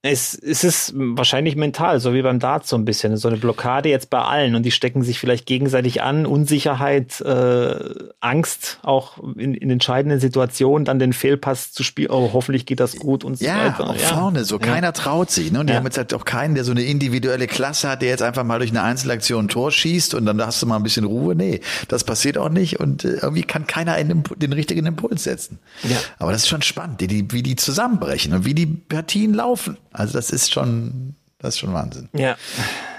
Es, 0.01 0.33
es 0.33 0.63
ist 0.63 0.93
wahrscheinlich 0.95 1.57
mental, 1.57 1.99
so 1.99 2.13
wie 2.13 2.21
beim 2.21 2.39
Dart 2.39 2.65
so 2.65 2.77
ein 2.77 2.85
bisschen. 2.85 3.17
So 3.17 3.27
eine 3.27 3.35
Blockade 3.35 3.89
jetzt 3.89 4.09
bei 4.09 4.21
allen 4.21 4.55
und 4.55 4.63
die 4.63 4.71
stecken 4.71 5.03
sich 5.03 5.19
vielleicht 5.19 5.45
gegenseitig 5.45 6.01
an. 6.01 6.25
Unsicherheit, 6.25 7.19
äh, 7.19 7.75
Angst, 8.21 8.79
auch 8.83 9.17
in, 9.35 9.53
in 9.53 9.69
entscheidenden 9.69 10.21
Situationen 10.21 10.85
dann 10.85 10.99
den 10.99 11.11
Fehlpass 11.11 11.73
zu 11.73 11.83
spielen. 11.83 12.11
Oh, 12.11 12.29
hoffentlich 12.31 12.65
geht 12.65 12.79
das 12.79 12.95
gut 12.95 13.25
und 13.25 13.39
so 13.39 13.45
ja, 13.45 13.65
weiter. 13.65 13.89
Auch 13.89 13.95
ja, 13.97 14.07
vorne, 14.07 14.45
so 14.45 14.57
ja. 14.57 14.65
keiner 14.65 14.93
traut 14.93 15.31
sich. 15.31 15.51
Ne? 15.51 15.59
Und 15.59 15.67
die 15.67 15.73
ja. 15.73 15.79
haben 15.79 15.85
jetzt 15.85 15.97
halt 15.97 16.13
auch 16.13 16.23
keinen, 16.23 16.55
der 16.55 16.63
so 16.63 16.71
eine 16.71 16.83
individuelle 16.83 17.47
Klasse 17.47 17.89
hat, 17.89 18.01
der 18.01 18.07
jetzt 18.07 18.21
einfach 18.21 18.45
mal 18.45 18.59
durch 18.59 18.71
eine 18.71 18.83
Einzelaktion 18.83 19.45
ein 19.45 19.49
Tor 19.49 19.69
schießt 19.69 20.13
und 20.13 20.25
dann 20.25 20.41
hast 20.41 20.61
du 20.61 20.65
mal 20.65 20.77
ein 20.77 20.83
bisschen 20.83 21.03
Ruhe. 21.03 21.35
Nee, 21.35 21.59
das 21.89 22.05
passiert 22.05 22.37
auch 22.37 22.49
nicht 22.49 22.79
und 22.79 23.03
äh, 23.03 23.17
irgendwie 23.21 23.43
kann 23.43 23.67
keiner 23.67 23.95
einen, 23.95 24.23
den 24.37 24.53
richtigen 24.53 24.85
Impuls 24.85 25.25
setzen. 25.25 25.59
Ja. 25.83 25.97
Aber 26.19 26.31
das 26.31 26.43
ist 26.43 26.47
schon 26.47 26.61
spannend, 26.61 27.01
die, 27.01 27.25
wie 27.33 27.43
die 27.43 27.57
zusammenbrechen 27.57 28.33
und 28.33 28.45
wie 28.45 28.53
die 28.53 28.65
Partien 28.65 29.33
laufen. 29.33 29.75
Also 29.91 30.13
das 30.13 30.29
ist 30.29 30.51
schon, 30.51 31.15
das 31.39 31.55
ist 31.55 31.59
schon 31.59 31.73
Wahnsinn. 31.73 32.09
Ja. 32.13 32.35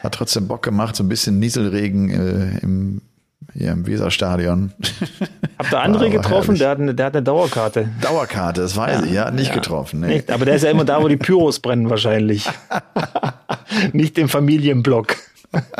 Hat 0.02 0.14
trotzdem 0.14 0.48
Bock 0.48 0.62
gemacht, 0.62 0.96
so 0.96 1.04
ein 1.04 1.08
bisschen 1.08 1.38
Nieselregen 1.38 2.10
äh, 2.10 2.58
im, 2.60 3.02
hier 3.52 3.72
im 3.72 3.86
Weserstadion. 3.86 4.72
Habt 5.58 5.72
ihr 5.72 5.80
andere 5.80 6.10
getroffen? 6.10 6.56
Der 6.56 6.70
hat, 6.70 6.78
eine, 6.78 6.94
der 6.94 7.06
hat 7.06 7.14
eine 7.14 7.22
Dauerkarte. 7.22 7.88
Dauerkarte, 8.00 8.62
das 8.62 8.76
weiß 8.76 9.00
ja, 9.00 9.06
ich, 9.06 9.12
ja, 9.12 9.30
nicht 9.30 9.48
ja. 9.48 9.54
getroffen. 9.54 10.00
Nee. 10.00 10.14
Nicht, 10.14 10.30
aber 10.30 10.44
der 10.44 10.56
ist 10.56 10.62
ja 10.62 10.70
immer 10.70 10.84
da, 10.84 11.02
wo 11.02 11.08
die 11.08 11.16
Pyros 11.16 11.60
brennen 11.60 11.90
wahrscheinlich. 11.90 12.48
nicht 13.92 14.18
im 14.18 14.28
Familienblock 14.28 15.16
ja, 15.52 15.60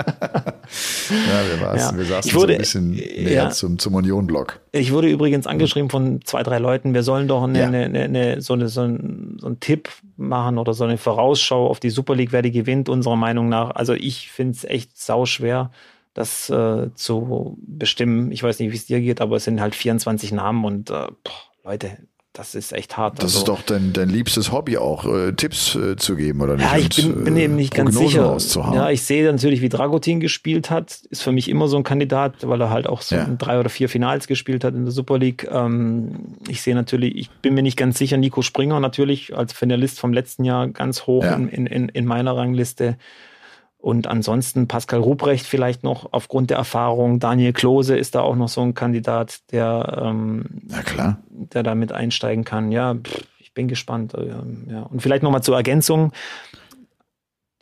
wir, 1.11 1.79
ja. 1.79 1.97
wir 1.97 2.05
saßen 2.05 2.35
wurde, 2.35 2.53
so 2.53 2.57
ein 2.57 2.59
bisschen 2.59 2.91
näher 2.91 3.33
ja, 3.33 3.51
zum, 3.51 3.79
zum 3.79 3.95
Union-Block. 3.95 4.61
Ich 4.73 4.93
wurde 4.93 5.09
übrigens 5.09 5.47
angeschrieben 5.47 5.91
von 5.91 6.21
zwei, 6.25 6.43
drei 6.43 6.59
Leuten, 6.59 6.95
wir 6.95 7.03
sollen 7.03 7.29
doch 7.29 7.43
eine, 7.43 7.59
ja. 7.59 7.67
eine, 7.67 8.01
eine, 8.01 8.41
so, 8.41 8.55
eine, 8.55 8.69
so, 8.69 8.83
ein, 8.83 9.37
so 9.41 9.47
einen 9.47 9.61
Tipp 9.61 9.89
machen 10.17 10.59
oder 10.59 10.75
so 10.75 10.85
eine 10.85 10.99
Vorausschau 10.99 11.69
auf 11.69 11.81
die 11.81 11.91
Super 11.91 12.15
League, 12.15 12.33
wer 12.33 12.43
die 12.43 12.53
gewinnt, 12.53 12.89
unserer 12.89 13.17
Meinung 13.17 13.49
nach. 13.49 13.71
Also 13.71 13.95
ich 13.95 14.31
finde 14.31 14.55
es 14.55 14.65
echt 14.65 14.99
sauschwer, 14.99 15.71
das 16.15 16.51
äh, 16.51 16.93
zu 16.95 17.57
bestimmen. 17.61 18.33
Ich 18.33 18.43
weiß 18.43 18.59
nicht, 18.59 18.73
wie 18.73 18.77
es 18.77 18.87
dir 18.87 19.01
geht, 19.01 19.21
aber 19.21 19.37
es 19.37 19.45
sind 19.45 19.61
halt 19.61 19.75
24 19.75 20.33
Namen 20.33 20.65
und 20.65 20.91
äh, 20.91 21.07
boah, 21.25 21.33
Leute, 21.65 21.99
das 22.33 22.55
ist 22.55 22.73
echt 22.73 22.97
hart. 22.97 23.19
Das 23.19 23.25
also, 23.25 23.39
ist 23.39 23.49
doch 23.49 23.63
dein, 23.63 23.93
dein 23.93 24.09
liebstes 24.09 24.53
Hobby 24.53 24.79
auch, 24.79 25.05
äh, 25.05 25.33
Tipps 25.33 25.75
äh, 25.75 25.97
zu 25.97 26.15
geben, 26.15 26.41
oder 26.41 26.57
nicht? 26.57 26.71
Ja, 26.71 26.79
ich 26.79 26.89
bin, 26.91 27.25
bin 27.25 27.37
eben 27.37 27.57
nicht 27.57 27.75
ganz 27.75 27.97
sicher. 27.97 28.37
Ja, 28.73 28.89
ich 28.89 29.03
sehe 29.03 29.31
natürlich, 29.31 29.61
wie 29.63 29.69
Dragutin 29.69 30.21
gespielt 30.21 30.71
hat. 30.71 31.01
Ist 31.11 31.23
für 31.23 31.33
mich 31.33 31.49
immer 31.49 31.67
so 31.67 31.77
ein 31.77 31.83
Kandidat, 31.83 32.47
weil 32.47 32.61
er 32.61 32.71
halt 32.71 32.87
auch 32.87 33.03
so 33.03 33.17
ja. 33.17 33.27
drei 33.27 33.59
oder 33.59 33.69
vier 33.69 33.89
Finals 33.89 34.29
gespielt 34.29 34.63
hat 34.63 34.75
in 34.75 34.85
der 34.85 34.93
Super 34.93 35.19
League. 35.19 35.49
Ähm, 35.51 36.37
ich 36.49 36.63
sehe 36.63 36.77
natürlich, 36.77 37.17
ich 37.17 37.31
bin 37.31 37.55
mir 37.55 37.63
nicht 37.63 37.77
ganz 37.77 37.99
sicher, 37.99 38.17
Nico 38.17 38.43
Springer 38.43 38.79
natürlich 38.79 39.37
als 39.37 39.53
Finalist 39.53 39.99
vom 39.99 40.13
letzten 40.13 40.45
Jahr 40.45 40.69
ganz 40.69 41.07
hoch 41.07 41.25
ja. 41.25 41.35
in, 41.35 41.67
in, 41.67 41.89
in 41.89 42.07
meiner 42.07 42.37
Rangliste. 42.37 42.97
Und 43.81 44.07
ansonsten 44.07 44.69
Pascal 44.69 45.01
Ruprecht 45.01 45.47
vielleicht 45.47 45.85
noch 45.85 46.13
aufgrund 46.13 46.51
der 46.51 46.59
Erfahrung. 46.59 47.19
Daniel 47.19 47.55
Klose 47.55 47.97
ist 47.97 48.15
da 48.15 48.21
auch 48.21 48.37
noch 48.37 48.49
so 48.49 48.61
ein 48.61 48.75
Kandidat, 48.75 49.41
der, 49.53 50.03
ähm, 50.03 50.45
ja, 50.69 50.83
klar. 50.83 51.19
der 51.31 51.63
da 51.63 51.75
mit 51.75 51.91
einsteigen 51.91 52.45
kann. 52.45 52.73
Ja, 52.73 52.95
pff, 52.95 53.25
ich 53.39 53.55
bin 53.55 53.69
gespannt. 53.69 54.15
Äh, 54.15 54.29
ja. 54.71 54.83
Und 54.83 55.01
vielleicht 55.01 55.23
nochmal 55.23 55.43
zur 55.43 55.57
Ergänzung. 55.57 56.13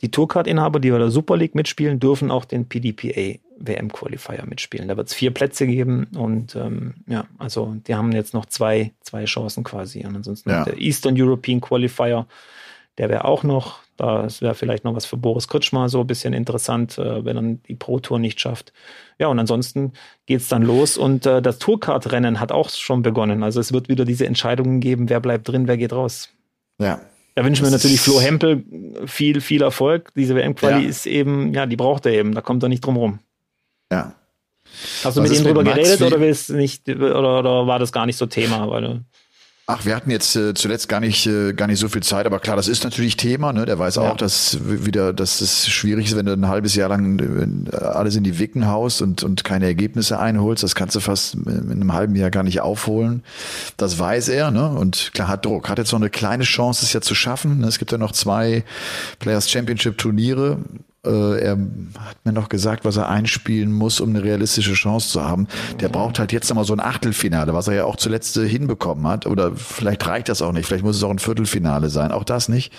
Die 0.01 0.11
Tourcard-Inhaber, 0.11 0.79
die 0.79 0.91
bei 0.91 0.97
der 0.97 1.09
Super 1.09 1.35
League 1.35 1.55
mitspielen, 1.55 1.99
dürfen 1.99 2.31
auch 2.31 2.45
den 2.45 2.69
PDPA 2.69 3.39
WM-Qualifier 3.57 4.45
mitspielen. 4.45 4.87
Da 4.87 4.95
wird 4.95 5.07
es 5.07 5.13
vier 5.13 5.33
Plätze 5.33 5.67
geben 5.67 6.07
und 6.15 6.55
ähm, 6.55 6.95
ja, 7.07 7.25
also 7.37 7.75
die 7.87 7.95
haben 7.95 8.13
jetzt 8.13 8.33
noch 8.33 8.45
zwei, 8.45 8.93
zwei 9.01 9.25
Chancen 9.25 9.63
quasi. 9.63 10.05
Und 10.05 10.15
ansonsten 10.15 10.49
ja. 10.49 10.63
der 10.63 10.79
Eastern 10.79 11.15
European 11.19 11.59
Qualifier, 11.59 12.27
der 12.97 13.09
wäre 13.09 13.25
auch 13.25 13.43
noch, 13.43 13.79
das 13.99 14.41
wäre 14.41 14.55
vielleicht 14.55 14.83
noch 14.83 14.95
was 14.95 15.05
für 15.05 15.17
Boris 15.17 15.47
Kutschmer, 15.47 15.89
so 15.89 16.01
ein 16.01 16.07
bisschen 16.07 16.33
interessant, 16.33 16.97
äh, 16.97 17.23
wenn 17.25 17.37
er 17.37 17.57
die 17.67 17.75
Pro-Tour 17.75 18.19
nicht 18.19 18.39
schafft. 18.39 18.73
Ja, 19.19 19.27
und 19.27 19.37
ansonsten 19.37 19.93
geht's 20.25 20.47
dann 20.47 20.63
los 20.63 20.97
und 20.97 21.25
äh, 21.25 21.41
das 21.41 21.59
Tourcard-Rennen 21.59 22.39
hat 22.39 22.51
auch 22.51 22.69
schon 22.69 23.01
begonnen. 23.01 23.43
Also 23.43 23.59
es 23.59 23.73
wird 23.73 23.89
wieder 23.89 24.05
diese 24.05 24.25
Entscheidungen 24.25 24.79
geben, 24.79 25.09
wer 25.09 25.19
bleibt 25.19 25.47
drin, 25.47 25.67
wer 25.67 25.77
geht 25.77 25.93
raus. 25.93 26.29
Ja. 26.79 27.01
Da 27.35 27.45
wünschen 27.45 27.63
wir 27.63 27.71
natürlich 27.71 28.01
Flo 28.01 28.19
Hempel 28.19 28.63
viel, 29.05 29.41
viel 29.41 29.61
Erfolg. 29.61 30.11
Diese 30.15 30.35
WM-Quali 30.35 30.83
ja. 30.83 30.89
ist 30.89 31.05
eben, 31.05 31.53
ja, 31.53 31.65
die 31.65 31.75
braucht 31.75 32.05
er 32.05 32.13
eben, 32.13 32.33
da 32.33 32.41
kommt 32.41 32.63
er 32.63 32.69
nicht 32.69 32.85
drum 32.85 32.97
rum. 32.97 33.19
Ja. 33.91 34.13
Hast 35.03 35.17
du 35.17 35.21
was 35.21 35.29
mit 35.29 35.39
ihm 35.39 35.45
drüber 35.45 35.63
geredet 35.63 36.01
oder 36.01 36.19
willst 36.19 36.49
nicht, 36.51 36.87
oder, 36.89 37.39
oder 37.39 37.67
war 37.67 37.79
das 37.79 37.91
gar 37.91 38.05
nicht 38.05 38.17
so 38.17 38.25
Thema? 38.25 38.69
Weil, 38.69 39.01
Ach, 39.71 39.85
wir 39.85 39.95
hatten 39.95 40.09
jetzt 40.09 40.35
äh, 40.35 40.55
zuletzt 40.55 40.89
gar 40.89 40.99
nicht 40.99 41.27
äh, 41.27 41.53
gar 41.53 41.67
nicht 41.67 41.77
so 41.77 41.89
viel 41.89 42.01
Zeit, 42.01 42.25
aber 42.25 42.39
klar, 42.39 42.55
das 42.55 42.67
ist 42.67 42.83
natürlich 42.83 43.17
Thema. 43.17 43.53
Ne? 43.53 43.67
Der 43.67 43.77
weiß 43.77 43.97
ja. 43.97 44.01
auch, 44.01 44.17
dass 44.17 44.57
wieder, 44.63 45.13
dass 45.13 45.41
es 45.41 45.67
schwierig 45.67 46.07
ist, 46.07 46.15
wenn 46.15 46.25
du 46.25 46.33
ein 46.33 46.47
halbes 46.47 46.73
Jahr 46.73 46.89
lang 46.89 47.67
äh, 47.71 47.75
alles 47.75 48.15
in 48.15 48.23
die 48.23 48.39
Wicken 48.39 48.67
haust 48.67 49.03
und 49.03 49.21
und 49.21 49.43
keine 49.43 49.67
Ergebnisse 49.67 50.17
einholst. 50.17 50.63
Das 50.63 50.73
kannst 50.73 50.95
du 50.95 51.01
fast 51.01 51.35
in 51.35 51.69
einem 51.69 51.93
halben 51.93 52.15
Jahr 52.15 52.31
gar 52.31 52.41
nicht 52.41 52.61
aufholen. 52.61 53.21
Das 53.77 53.99
weiß 53.99 54.29
er, 54.29 54.49
ne? 54.49 54.69
Und 54.69 55.11
klar 55.13 55.27
hat 55.27 55.45
Druck. 55.45 55.69
Hat 55.69 55.77
jetzt 55.77 55.91
noch 55.91 55.99
eine 55.99 56.09
kleine 56.09 56.45
Chance, 56.45 56.83
es 56.83 56.91
ja 56.93 57.01
zu 57.01 57.13
schaffen. 57.13 57.59
Ne? 57.59 57.67
Es 57.67 57.77
gibt 57.77 57.91
ja 57.91 57.99
noch 57.99 58.13
zwei 58.13 58.63
Players 59.19 59.51
Championship 59.51 59.99
Turniere 59.99 60.57
äh, 61.09 61.39
er 61.39 61.51
hat 61.99 62.17
mir 62.23 62.33
noch 62.33 62.49
gesagt, 62.49 62.85
was 62.85 62.97
er 62.97 63.09
einspielen 63.09 63.71
muss, 63.71 63.99
um 63.99 64.09
eine 64.09 64.23
realistische 64.23 64.73
Chance 64.73 65.09
zu 65.09 65.23
haben. 65.23 65.47
Der 65.79 65.89
braucht 65.89 66.19
halt 66.19 66.31
jetzt 66.31 66.49
nochmal 66.49 66.65
so 66.65 66.73
ein 66.73 66.79
Achtelfinale, 66.79 67.53
was 67.53 67.67
er 67.67 67.73
ja 67.73 67.85
auch 67.85 67.95
zuletzt 67.95 68.37
äh, 68.37 68.47
hinbekommen 68.47 69.07
hat. 69.07 69.25
Oder 69.25 69.55
vielleicht 69.55 70.05
reicht 70.07 70.29
das 70.29 70.41
auch 70.41 70.51
nicht. 70.51 70.67
Vielleicht 70.67 70.83
muss 70.83 70.95
es 70.95 71.03
auch 71.03 71.09
ein 71.09 71.19
Viertelfinale 71.19 71.89
sein. 71.89 72.11
Auch 72.11 72.23
das 72.23 72.49
nicht. 72.49 72.71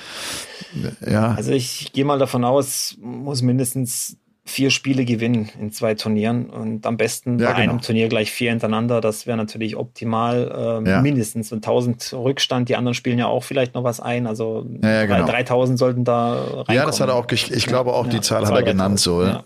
Ja. 1.06 1.34
Also 1.34 1.52
ich 1.52 1.92
gehe 1.92 2.04
mal 2.04 2.18
davon 2.18 2.44
aus, 2.44 2.96
muss 3.00 3.42
mindestens 3.42 4.16
vier 4.44 4.70
Spiele 4.70 5.04
gewinnen 5.04 5.50
in 5.60 5.70
zwei 5.70 5.94
Turnieren 5.94 6.50
und 6.50 6.86
am 6.86 6.96
besten 6.96 7.38
ja, 7.38 7.52
bei 7.52 7.60
genau. 7.60 7.72
einem 7.72 7.80
Turnier 7.82 8.08
gleich 8.08 8.30
vier 8.30 8.50
hintereinander. 8.50 9.00
Das 9.00 9.26
wäre 9.26 9.36
natürlich 9.36 9.76
optimal, 9.76 10.82
äh, 10.84 10.90
ja. 10.90 11.02
mindestens 11.02 11.52
1000 11.52 12.14
Rückstand. 12.14 12.68
Die 12.68 12.76
anderen 12.76 12.94
spielen 12.94 13.18
ja 13.18 13.26
auch 13.26 13.44
vielleicht 13.44 13.74
noch 13.74 13.84
was 13.84 14.00
ein. 14.00 14.26
Also 14.26 14.66
ja, 14.82 15.06
genau. 15.06 15.26
3000 15.26 15.78
sollten 15.78 16.04
da 16.04 16.34
reinkommen. 16.34 16.76
Ja, 16.76 16.86
das 16.86 17.00
hat 17.00 17.08
er 17.08 17.14
auch, 17.14 17.30
ich, 17.30 17.52
ich 17.52 17.66
glaube 17.66 17.92
auch, 17.92 18.06
die 18.06 18.20
Zahl 18.20 18.46
hat 18.46 18.54
er 18.54 18.62
genannt 18.62 18.98
so. 18.98 19.22
Ja, 19.22 19.44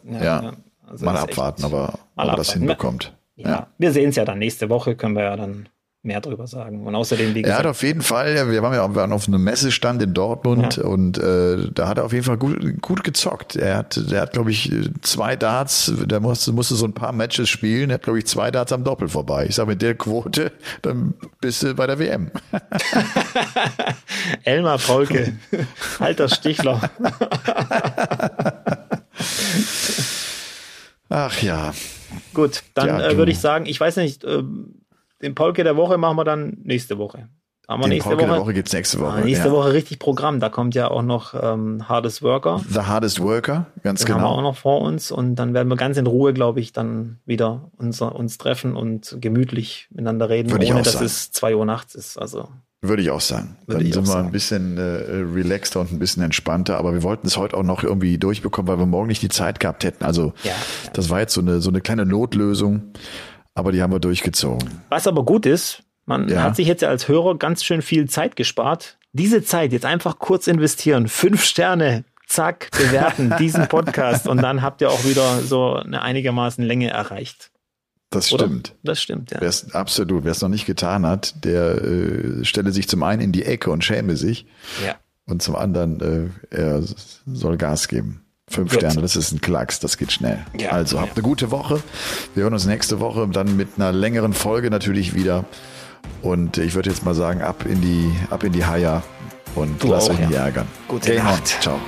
also 0.86 1.04
mal 1.04 1.16
abwarten, 1.16 1.64
aber 1.64 1.98
ob 2.16 2.28
er 2.28 2.36
das 2.36 2.52
hinbekommt. 2.52 3.12
Ja, 3.36 3.66
wir 3.78 3.92
sehen 3.92 4.10
es 4.10 4.16
ja 4.16 4.24
dann 4.24 4.38
nächste 4.38 4.70
Woche, 4.70 4.94
können 4.94 5.16
wir 5.16 5.24
ja 5.24 5.36
dann 5.36 5.68
mehr 6.04 6.20
drüber 6.20 6.46
sagen. 6.46 6.86
Und 6.86 6.94
außerdem, 6.94 7.34
wie 7.34 7.42
gesagt. 7.42 7.60
Er 7.60 7.64
hat 7.64 7.70
auf 7.70 7.82
jeden 7.82 8.02
Fall, 8.02 8.50
wir 8.50 8.62
waren 8.62 8.74
ja 8.74 8.94
waren 8.94 9.12
auf 9.12 9.26
einem 9.26 9.42
Messestand 9.42 10.02
in 10.02 10.12
Dortmund 10.12 10.76
ja. 10.76 10.84
und 10.84 11.16
äh, 11.18 11.70
da 11.72 11.88
hat 11.88 11.98
er 11.98 12.04
auf 12.04 12.12
jeden 12.12 12.24
Fall 12.24 12.36
gut, 12.36 12.58
gut 12.82 13.02
gezockt. 13.04 13.56
Er 13.56 13.78
hat, 13.78 14.10
der 14.10 14.20
hat, 14.20 14.32
glaube 14.32 14.50
ich, 14.50 14.70
zwei 15.00 15.34
Darts, 15.34 15.92
der 15.96 16.20
musste, 16.20 16.52
musste 16.52 16.74
so 16.74 16.84
ein 16.84 16.92
paar 16.92 17.12
Matches 17.12 17.48
spielen, 17.48 17.88
er 17.90 17.94
hat, 17.94 18.02
glaube 18.02 18.18
ich, 18.18 18.26
zwei 18.26 18.50
Darts 18.50 18.72
am 18.72 18.84
Doppel 18.84 19.08
vorbei. 19.08 19.46
Ich 19.48 19.54
sage, 19.54 19.70
mit 19.70 19.80
der 19.80 19.94
Quote, 19.94 20.52
dann 20.82 21.14
bist 21.40 21.62
du 21.62 21.74
bei 21.74 21.86
der 21.86 21.98
WM. 21.98 22.30
Elmar 24.44 24.78
Paulke, 24.78 25.32
alter 25.98 26.28
Stichler. 26.28 26.90
Ach 31.08 31.42
ja. 31.42 31.72
Gut, 32.32 32.62
dann 32.74 32.88
ja, 32.88 33.10
äh, 33.10 33.16
würde 33.16 33.32
ich 33.32 33.38
sagen, 33.38 33.66
ich 33.66 33.80
weiß 33.80 33.96
nicht, 33.96 34.24
äh, 34.24 34.42
den 35.24 35.34
Polke 35.34 35.64
der 35.64 35.76
Woche 35.76 35.98
machen 35.98 36.16
wir 36.16 36.24
dann 36.24 36.58
nächste 36.62 36.98
Woche. 36.98 37.28
Haben 37.66 37.80
wir 37.80 37.86
den 37.86 37.94
nächste 37.94 38.10
Polke 38.10 38.24
Woche, 38.24 38.32
der 38.32 38.40
Woche 38.42 38.54
gibt's 38.54 38.72
nächste 38.74 39.00
Woche. 39.00 39.12
Ah, 39.12 39.20
nächste 39.24 39.48
ja. 39.48 39.52
Woche 39.52 39.72
richtig 39.72 39.98
Programm. 39.98 40.38
Da 40.38 40.50
kommt 40.50 40.74
ja 40.74 40.90
auch 40.90 41.02
noch 41.02 41.34
ähm, 41.40 41.88
Hardest 41.88 42.22
Worker. 42.22 42.60
The 42.68 42.80
Hardest 42.80 43.20
Worker, 43.20 43.66
ganz 43.82 44.00
den 44.00 44.06
genau. 44.06 44.18
Haben 44.18 44.24
wir 44.24 44.28
auch 44.30 44.42
noch 44.42 44.56
vor 44.56 44.82
uns 44.82 45.10
und 45.10 45.36
dann 45.36 45.54
werden 45.54 45.68
wir 45.68 45.76
ganz 45.76 45.96
in 45.96 46.06
Ruhe, 46.06 46.34
glaube 46.34 46.60
ich, 46.60 46.72
dann 46.72 47.20
wieder 47.24 47.70
unser, 47.78 48.14
uns 48.14 48.36
treffen 48.36 48.76
und 48.76 49.16
gemütlich 49.18 49.88
miteinander 49.90 50.28
reden, 50.28 50.50
Würde 50.50 50.66
ohne 50.66 50.82
dass 50.82 50.94
sagen. 50.94 51.06
es 51.06 51.32
zwei 51.32 51.56
Uhr 51.56 51.64
nachts 51.64 51.94
ist. 51.94 52.18
Also 52.18 52.48
würde 52.82 53.02
ich 53.02 53.10
auch 53.10 53.22
sagen. 53.22 53.56
Würde 53.66 53.82
Dann 53.82 53.92
sind 53.92 54.02
wir 54.02 54.12
sagen. 54.12 54.26
ein 54.26 54.32
bisschen 54.32 54.76
äh, 54.76 54.82
relaxter 54.82 55.80
und 55.80 55.90
ein 55.90 55.98
bisschen 55.98 56.22
entspannter. 56.22 56.76
Aber 56.76 56.92
wir 56.92 57.02
wollten 57.02 57.26
es 57.26 57.38
heute 57.38 57.56
auch 57.56 57.62
noch 57.62 57.82
irgendwie 57.82 58.18
durchbekommen, 58.18 58.68
weil 58.68 58.78
wir 58.78 58.84
morgen 58.84 59.08
nicht 59.08 59.22
die 59.22 59.30
Zeit 59.30 59.58
gehabt 59.58 59.84
hätten. 59.84 60.04
Also 60.04 60.34
ja, 60.42 60.50
ja. 60.50 60.56
das 60.92 61.08
war 61.08 61.20
jetzt 61.20 61.32
so 61.32 61.40
eine, 61.40 61.62
so 61.62 61.70
eine 61.70 61.80
kleine 61.80 62.04
Notlösung. 62.04 62.92
Aber 63.54 63.72
die 63.72 63.82
haben 63.82 63.92
wir 63.92 64.00
durchgezogen. 64.00 64.82
Was 64.88 65.06
aber 65.06 65.24
gut 65.24 65.46
ist, 65.46 65.82
man 66.06 66.28
ja. 66.28 66.42
hat 66.42 66.56
sich 66.56 66.66
jetzt 66.66 66.82
ja 66.82 66.88
als 66.88 67.08
Hörer 67.08 67.38
ganz 67.38 67.64
schön 67.64 67.82
viel 67.82 68.08
Zeit 68.08 68.36
gespart. 68.36 68.98
Diese 69.12 69.42
Zeit 69.44 69.72
jetzt 69.72 69.86
einfach 69.86 70.18
kurz 70.18 70.46
investieren. 70.48 71.08
Fünf 71.08 71.44
Sterne, 71.44 72.04
zack, 72.26 72.70
bewerten 72.72 73.34
diesen 73.38 73.68
Podcast 73.68 74.26
und 74.26 74.42
dann 74.42 74.60
habt 74.60 74.80
ihr 74.80 74.90
auch 74.90 75.04
wieder 75.04 75.40
so 75.40 75.74
eine 75.74 76.02
einigermaßen 76.02 76.64
Länge 76.64 76.90
erreicht. 76.90 77.50
Das 78.10 78.28
stimmt. 78.28 78.70
Oder? 78.70 78.78
Das 78.82 79.02
stimmt, 79.02 79.30
ja. 79.30 79.40
Wer's, 79.40 79.72
absolut. 79.74 80.24
Wer 80.24 80.32
es 80.32 80.40
noch 80.40 80.48
nicht 80.48 80.66
getan 80.66 81.06
hat, 81.06 81.44
der 81.44 81.82
äh, 81.82 82.44
stelle 82.44 82.70
sich 82.70 82.88
zum 82.88 83.02
einen 83.02 83.20
in 83.22 83.32
die 83.32 83.44
Ecke 83.44 83.70
und 83.70 83.82
schäme 83.84 84.16
sich. 84.16 84.46
Ja. 84.84 84.96
Und 85.26 85.42
zum 85.42 85.56
anderen, 85.56 86.32
äh, 86.50 86.56
er 86.56 86.82
soll 87.26 87.56
Gas 87.56 87.88
geben. 87.88 88.23
Fünf 88.48 88.70
Gut. 88.70 88.80
Sterne, 88.80 89.00
das 89.00 89.16
ist 89.16 89.32
ein 89.32 89.40
Klacks, 89.40 89.80
das 89.80 89.96
geht 89.96 90.12
schnell. 90.12 90.44
Ja, 90.58 90.70
also 90.70 90.98
habt 91.00 91.08
ja. 91.08 91.14
eine 91.14 91.22
gute 91.22 91.50
Woche. 91.50 91.82
Wir 92.34 92.44
hören 92.44 92.52
uns 92.52 92.66
nächste 92.66 93.00
Woche 93.00 93.26
dann 93.28 93.56
mit 93.56 93.70
einer 93.76 93.90
längeren 93.92 94.34
Folge 94.34 94.70
natürlich 94.70 95.14
wieder. 95.14 95.44
Und 96.22 96.58
ich 96.58 96.74
würde 96.74 96.90
jetzt 96.90 97.04
mal 97.04 97.14
sagen, 97.14 97.40
ab 97.42 97.64
in 97.66 97.80
die, 97.80 98.12
ab 98.30 98.44
in 98.44 98.52
die 98.52 98.64
Haia 98.64 99.02
und 99.54 99.82
du 99.82 99.88
lasst 99.88 100.10
euch 100.10 100.18
nicht 100.18 100.32
ja. 100.32 100.44
ärgern. 100.44 100.66
Gute 100.88 101.12
Game 101.12 101.24
Nacht. 101.24 101.54
On. 101.56 101.62
Ciao. 101.62 101.80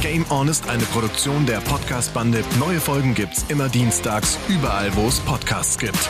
Game 0.00 0.24
On 0.30 0.46
ist 0.46 0.68
eine 0.68 0.84
Produktion 0.84 1.46
der 1.46 1.58
Podcast-Bande. 1.60 2.44
Neue 2.60 2.80
Folgen 2.80 3.14
gibt's 3.14 3.44
immer 3.48 3.68
dienstags, 3.68 4.38
überall, 4.48 4.94
wo 4.94 5.08
es 5.08 5.18
Podcasts 5.20 5.76
gibt. 5.78 6.08